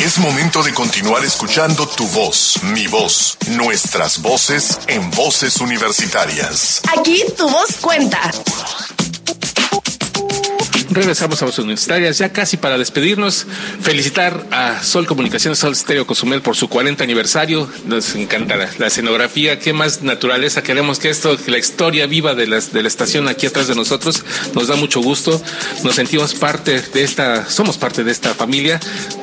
es 0.04 0.18
momento 0.18 0.62
de 0.62 0.72
continuar 0.72 1.24
escuchando 1.24 1.86
tu 1.86 2.06
voz, 2.08 2.60
mi 2.62 2.86
voz, 2.86 3.36
nuestras 3.48 4.22
voces 4.22 4.78
en 4.86 5.10
voces 5.10 5.60
universitarias. 5.60 6.80
Aquí 6.96 7.24
tu 7.36 7.48
voz 7.48 7.76
cuenta. 7.80 8.30
Regresamos 10.90 11.42
a 11.42 11.46
las 11.46 11.58
universitarias, 11.58 12.16
ya 12.16 12.32
casi 12.32 12.56
para 12.56 12.78
despedirnos. 12.78 13.46
Felicitar 13.82 14.46
a 14.50 14.82
Sol 14.82 15.06
Comunicaciones, 15.06 15.58
Sol 15.58 15.72
Estéreo 15.72 16.06
Cozumel 16.06 16.40
por 16.40 16.56
su 16.56 16.68
40 16.68 17.04
aniversario. 17.04 17.68
Nos 17.84 18.14
encanta 18.14 18.56
la, 18.56 18.86
escenografía. 18.86 19.58
Qué 19.58 19.74
más 19.74 20.02
naturaleza 20.02 20.62
queremos 20.62 20.98
que 20.98 21.10
esto, 21.10 21.36
que 21.36 21.50
la 21.50 21.58
historia 21.58 22.06
viva 22.06 22.34
de, 22.34 22.46
las, 22.46 22.72
de 22.72 22.80
la 22.82 22.88
estación 22.88 23.28
aquí 23.28 23.46
atrás 23.46 23.68
de 23.68 23.74
nosotros. 23.74 24.24
Nos 24.54 24.68
da 24.68 24.76
mucho 24.76 25.00
gusto. 25.00 25.42
Nos 25.84 25.94
sentimos 25.94 26.34
parte 26.34 26.80
de 26.80 27.02
esta, 27.02 27.48
somos 27.50 27.76
parte 27.76 28.02
de 28.02 28.10
esta 28.10 28.34
familia, 28.34 28.80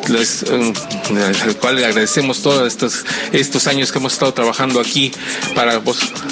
les, 0.07 0.43
um, 0.43 0.71
al 1.17 1.55
cual 1.57 1.77
le 1.77 1.85
agradecemos 1.85 2.43
todos 2.43 2.67
estos, 2.67 3.05
estos 3.31 3.65
años 3.65 3.91
que 3.91 3.97
hemos 3.97 4.13
estado 4.13 4.33
trabajando 4.35 4.79
aquí 4.79 5.11
para, 5.55 5.81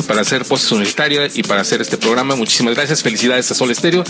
para 0.08 0.22
hacer 0.22 0.44
voces 0.44 0.72
universitarias 0.72 1.36
y 1.36 1.42
para 1.42 1.62
hacer 1.62 1.82
este 1.82 1.98
programa. 1.98 2.36
Muchísimas 2.36 2.76
gracias. 2.76 3.02
Felicidades 3.02 3.50
a 3.50 3.56
Sol 3.56 3.72
Estéreo. 3.72 4.04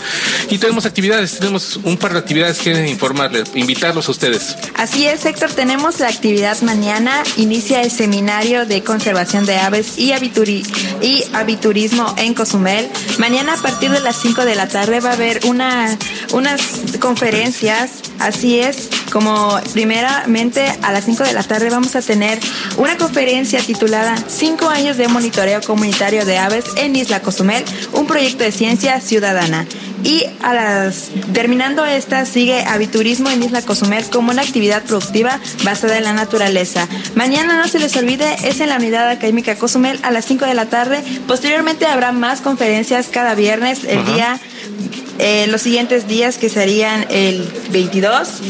Y 0.49 0.57
tenemos 0.57 0.85
actividades 0.85 1.12
tenemos 1.13 1.77
un 1.83 1.97
par 1.97 2.13
de 2.13 2.19
actividades 2.19 2.59
que 2.59 2.87
informarles, 2.87 3.51
invitarlos 3.55 4.07
a 4.07 4.11
ustedes. 4.11 4.55
Así 4.75 5.05
es, 5.05 5.25
Héctor, 5.25 5.51
tenemos 5.51 5.99
la 5.99 6.07
actividad 6.07 6.59
mañana, 6.61 7.23
inicia 7.37 7.81
el 7.81 7.91
seminario 7.91 8.65
de 8.65 8.83
conservación 8.83 9.45
de 9.45 9.57
aves 9.57 9.97
y, 9.97 10.11
y 11.01 11.23
aviturismo 11.33 12.13
en 12.17 12.33
Cozumel. 12.33 12.89
Mañana 13.19 13.53
a 13.53 13.57
partir 13.57 13.91
de 13.91 13.99
las 13.99 14.17
5 14.21 14.45
de 14.45 14.55
la 14.55 14.67
tarde 14.67 14.99
va 14.99 15.11
a 15.11 15.13
haber 15.13 15.41
una, 15.45 15.97
unas 16.31 16.61
conferencias, 16.99 17.91
así 18.19 18.59
es, 18.59 18.89
Como 19.13 19.59
primeramente 19.73 20.65
a 20.81 20.91
las 20.91 21.05
5 21.05 21.23
de 21.23 21.33
la 21.33 21.43
tarde 21.43 21.69
vamos 21.69 21.95
a 21.95 22.01
tener 22.01 22.39
una 22.77 22.97
conferencia 22.97 23.59
titulada 23.59 24.15
5 24.27 24.67
años 24.69 24.97
de 24.97 25.07
monitoreo 25.07 25.61
comunitario 25.61 26.25
de 26.25 26.39
aves 26.39 26.65
en 26.77 26.95
Isla 26.95 27.21
Cozumel, 27.21 27.63
un 27.91 28.07
proyecto 28.07 28.43
de 28.43 28.51
ciencia 28.51 28.99
ciudadana. 29.01 29.67
Y 30.03 30.25
a 30.41 30.55
las, 30.55 31.11
terminando 31.31 31.85
esta, 31.85 32.25
sigue 32.25 32.63
aviturismo 32.63 33.29
en 33.29 33.43
Isla 33.43 33.61
Cozumel 33.61 34.03
como 34.09 34.31
una 34.31 34.41
actividad 34.41 34.81
productiva 34.81 35.39
basada 35.63 35.95
en 35.97 36.05
la 36.05 36.13
naturaleza. 36.13 36.87
Mañana 37.13 37.55
no 37.55 37.67
se 37.67 37.77
les 37.77 37.95
olvide, 37.95 38.35
es 38.43 38.61
en 38.61 38.69
la 38.69 38.77
unidad 38.77 39.07
académica 39.09 39.55
Cozumel 39.55 39.99
a 40.01 40.09
las 40.09 40.25
5 40.25 40.45
de 40.45 40.55
la 40.55 40.65
tarde. 40.65 41.03
Posteriormente 41.27 41.85
habrá 41.85 42.13
más 42.13 42.41
conferencias 42.41 43.09
cada 43.09 43.35
viernes, 43.35 43.83
el 43.83 44.03
día 44.07 44.39
eh, 45.19 45.47
los 45.47 45.61
siguientes 45.61 46.07
días 46.07 46.37
que 46.37 46.49
serían 46.49 47.05
el 47.09 47.47
22 47.71 48.41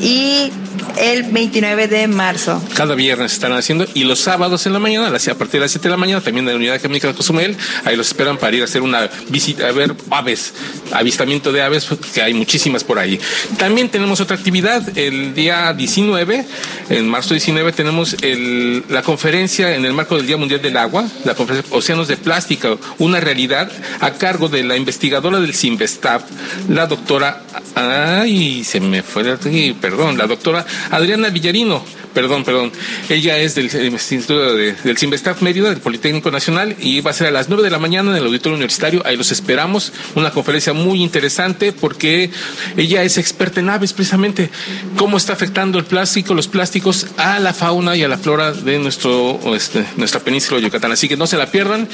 y 0.00 0.52
el 0.98 1.24
29 1.24 1.88
de 1.88 2.08
marzo. 2.08 2.62
Cada 2.74 2.94
viernes 2.94 3.32
están 3.32 3.52
haciendo 3.52 3.86
y 3.94 4.04
los 4.04 4.20
sábados 4.20 4.66
en 4.66 4.72
la 4.72 4.78
mañana, 4.78 5.08
a 5.08 5.34
partir 5.34 5.52
de 5.52 5.60
las 5.60 5.70
7 5.72 5.88
de 5.88 5.90
la 5.90 5.96
mañana, 5.96 6.20
también 6.20 6.46
en 6.46 6.54
la 6.54 6.56
unidad 6.56 6.80
química 6.80 7.08
de 7.08 7.14
Cozumel, 7.14 7.56
ahí 7.84 7.96
los 7.96 8.08
esperan 8.08 8.38
para 8.38 8.56
ir 8.56 8.62
a 8.62 8.64
hacer 8.64 8.82
una 8.82 9.08
visita, 9.28 9.68
a 9.68 9.72
ver 9.72 9.94
aves, 10.10 10.54
avistamiento 10.92 11.52
de 11.52 11.62
aves, 11.62 11.88
que 12.12 12.22
hay 12.22 12.34
muchísimas 12.34 12.84
por 12.84 12.98
ahí. 12.98 13.20
También 13.58 13.88
tenemos 13.88 14.20
otra 14.20 14.36
actividad, 14.36 14.96
el 14.96 15.34
día 15.34 15.72
19, 15.72 16.44
en 16.90 17.08
marzo 17.08 17.34
19, 17.34 17.72
tenemos 17.72 18.16
el, 18.22 18.84
la 18.88 19.02
conferencia 19.02 19.74
en 19.74 19.84
el 19.84 19.92
marco 19.92 20.16
del 20.16 20.26
Día 20.26 20.36
Mundial 20.36 20.62
del 20.62 20.76
Agua, 20.76 21.06
la 21.24 21.34
conferencia 21.34 21.74
Océanos 21.74 22.08
de 22.08 22.16
Plástico, 22.16 22.78
una 22.98 23.20
realidad, 23.20 23.70
a 24.00 24.12
cargo 24.12 24.48
de 24.48 24.64
la 24.64 24.76
investigadora 24.76 25.40
del 25.40 25.54
CIMBESTAF, 25.54 26.22
la 26.68 26.86
doctora, 26.86 27.42
ay, 27.74 28.64
se 28.64 28.80
me 28.80 29.02
fue, 29.02 29.36
perdón, 29.80 30.18
la 30.18 30.26
doctora 30.26 30.64
Adriana 30.90 31.28
Villarino 31.28 31.82
perdón, 32.14 32.44
perdón. 32.44 32.72
Ella 33.08 33.38
es 33.38 33.54
del 33.54 33.66
Instituto 33.66 34.54
de, 34.54 34.72
del 34.72 34.96
Simvestaff 34.96 35.42
Mérida, 35.42 35.70
del 35.70 35.80
Politécnico 35.80 36.30
Nacional, 36.30 36.76
y 36.78 37.00
va 37.00 37.10
a 37.10 37.14
ser 37.14 37.28
a 37.28 37.30
las 37.30 37.48
9 37.48 37.62
de 37.62 37.70
la 37.70 37.78
mañana 37.78 38.10
en 38.10 38.16
el 38.16 38.24
Auditorio 38.24 38.54
Universitario. 38.54 39.02
Ahí 39.04 39.16
los 39.16 39.32
esperamos. 39.32 39.92
Una 40.14 40.30
conferencia 40.30 40.72
muy 40.72 41.02
interesante 41.02 41.72
porque 41.72 42.30
ella 42.76 43.02
es 43.02 43.18
experta 43.18 43.60
en 43.60 43.70
aves, 43.70 43.92
precisamente. 43.92 44.50
Cómo 44.96 45.16
está 45.16 45.32
afectando 45.32 45.78
el 45.78 45.84
plástico, 45.84 46.34
los 46.34 46.48
plásticos 46.48 47.06
a 47.16 47.38
la 47.38 47.54
fauna 47.54 47.96
y 47.96 48.02
a 48.02 48.08
la 48.08 48.18
flora 48.18 48.52
de 48.52 48.78
nuestro, 48.78 49.38
este, 49.54 49.84
nuestra 49.96 50.20
península 50.20 50.58
de 50.58 50.66
Yucatán. 50.66 50.92
Así 50.92 51.08
que 51.08 51.16
no 51.16 51.26
se 51.26 51.36
la 51.36 51.50
pierdan 51.50 51.88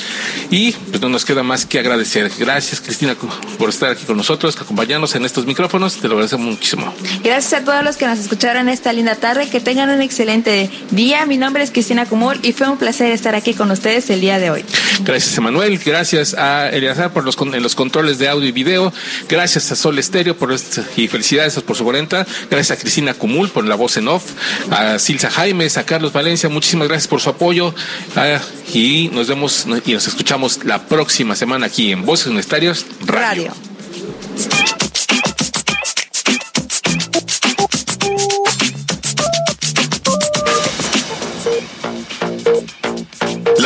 y 0.51 0.73
pues 0.73 1.01
no 1.01 1.09
nos 1.09 1.25
queda 1.25 1.43
más 1.43 1.67
que 1.67 1.79
agradecer. 1.79 2.31
Gracias, 2.39 2.81
Cristina, 2.81 3.17
por 3.59 3.69
estar 3.69 3.91
aquí 3.91 4.05
con 4.05 4.17
nosotros, 4.17 4.57
acompañarnos 4.61 5.15
en 5.15 5.25
estos 5.25 5.47
micrófonos. 5.47 5.97
Te 5.97 6.09
lo 6.09 6.15
agradecemos 6.15 6.47
muchísimo. 6.47 6.95
Gracias 7.23 7.61
a 7.61 7.65
todos 7.65 7.83
los 7.85 7.97
que 7.97 8.07
nos 8.07 8.19
escucharon 8.19 8.69
esta 8.69 8.93
linda 8.93 9.17
tarde. 9.17 9.49
Que 9.49 9.61
tengan 9.61 9.91
un 9.91 10.03
excelente 10.07 10.71
día. 10.91 11.27
Mi 11.27 11.37
nombre 11.37 11.63
es 11.63 11.71
Cristina 11.71 12.07
Cumul 12.07 12.39
y 12.43 12.53
fue 12.53 12.69
un 12.69 12.79
placer 12.79 13.11
estar 13.13 13.35
aquí 13.35 13.53
con 13.53 13.71
ustedes 13.71 14.09
el 14.11 14.21
día 14.21 14.39
de 14.39 14.51
hoy. 14.51 14.65
Gracias, 15.05 15.37
Emanuel. 15.37 15.79
Gracias 15.79 16.35
a 16.35 16.71
Eliazar 16.71 17.13
por 17.13 17.25
los, 17.25 17.37
en 17.39 17.63
los 17.63 17.75
controles 17.75 18.19
de 18.19 18.29
audio 18.29 18.49
y 18.49 18.53
video. 18.53 18.93
Gracias 19.29 19.71
a 19.73 19.77
Sol 19.77 19.99
Estéreo 19.99 20.37
por 20.37 20.55
y 20.97 21.09
felicidades 21.09 21.55
por 21.61 21.77
su 21.77 21.85
40. 21.85 22.27
Gracias 22.51 22.79
a 22.79 22.81
Cristina 22.81 23.15
Cumul 23.15 23.51
por 23.51 23.65
la 23.65 23.75
voz 23.75 23.97
en 23.97 24.09
off. 24.09 24.25
A 24.71 24.99
Silsa 24.99 25.31
Jaimes, 25.31 25.77
a 25.77 25.85
Carlos 25.85 26.13
Valencia. 26.13 26.49
Muchísimas 26.49 26.89
gracias 26.89 27.09
por 27.09 27.21
su 27.21 27.31
apoyo. 27.31 27.75
Ah, 28.15 28.41
y 28.73 29.11
nos 29.13 29.29
vemos 29.29 29.67
y 29.85 29.93
nos 29.93 30.07
escuchamos 30.07 30.65
la 30.65 30.87
próxima 30.87 31.37
semana 31.37 31.67
aquí 31.67 31.93
en 31.93 32.07
Voces 32.07 32.27
Universitarias 32.27 32.87
Radio. 33.05 33.53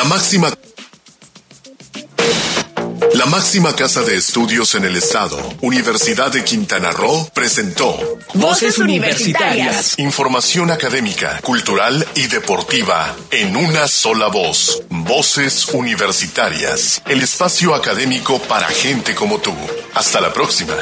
La 0.00 0.06
máxima 0.06 0.50
la 3.12 3.26
máxima 3.26 3.76
casa 3.76 4.00
de 4.00 4.16
estudios 4.16 4.74
en 4.74 4.86
el 4.86 4.96
estado, 4.96 5.38
Universidad 5.60 6.32
de 6.32 6.42
Quintana 6.42 6.90
Roo, 6.90 7.28
presentó 7.34 8.18
Voces 8.32 8.78
Universitarias. 8.78 9.98
Información 9.98 10.70
académica, 10.70 11.38
cultural 11.42 12.06
y 12.14 12.28
deportiva 12.28 13.14
en 13.30 13.56
una 13.56 13.88
sola 13.88 14.28
voz. 14.28 14.84
Voces 14.88 15.66
Universitarias. 15.74 17.02
El 17.06 17.20
espacio 17.20 17.74
académico 17.74 18.38
para 18.38 18.68
gente 18.68 19.14
como 19.14 19.38
tú. 19.38 19.54
Hasta 19.92 20.22
la 20.22 20.32
próxima. 20.32 20.76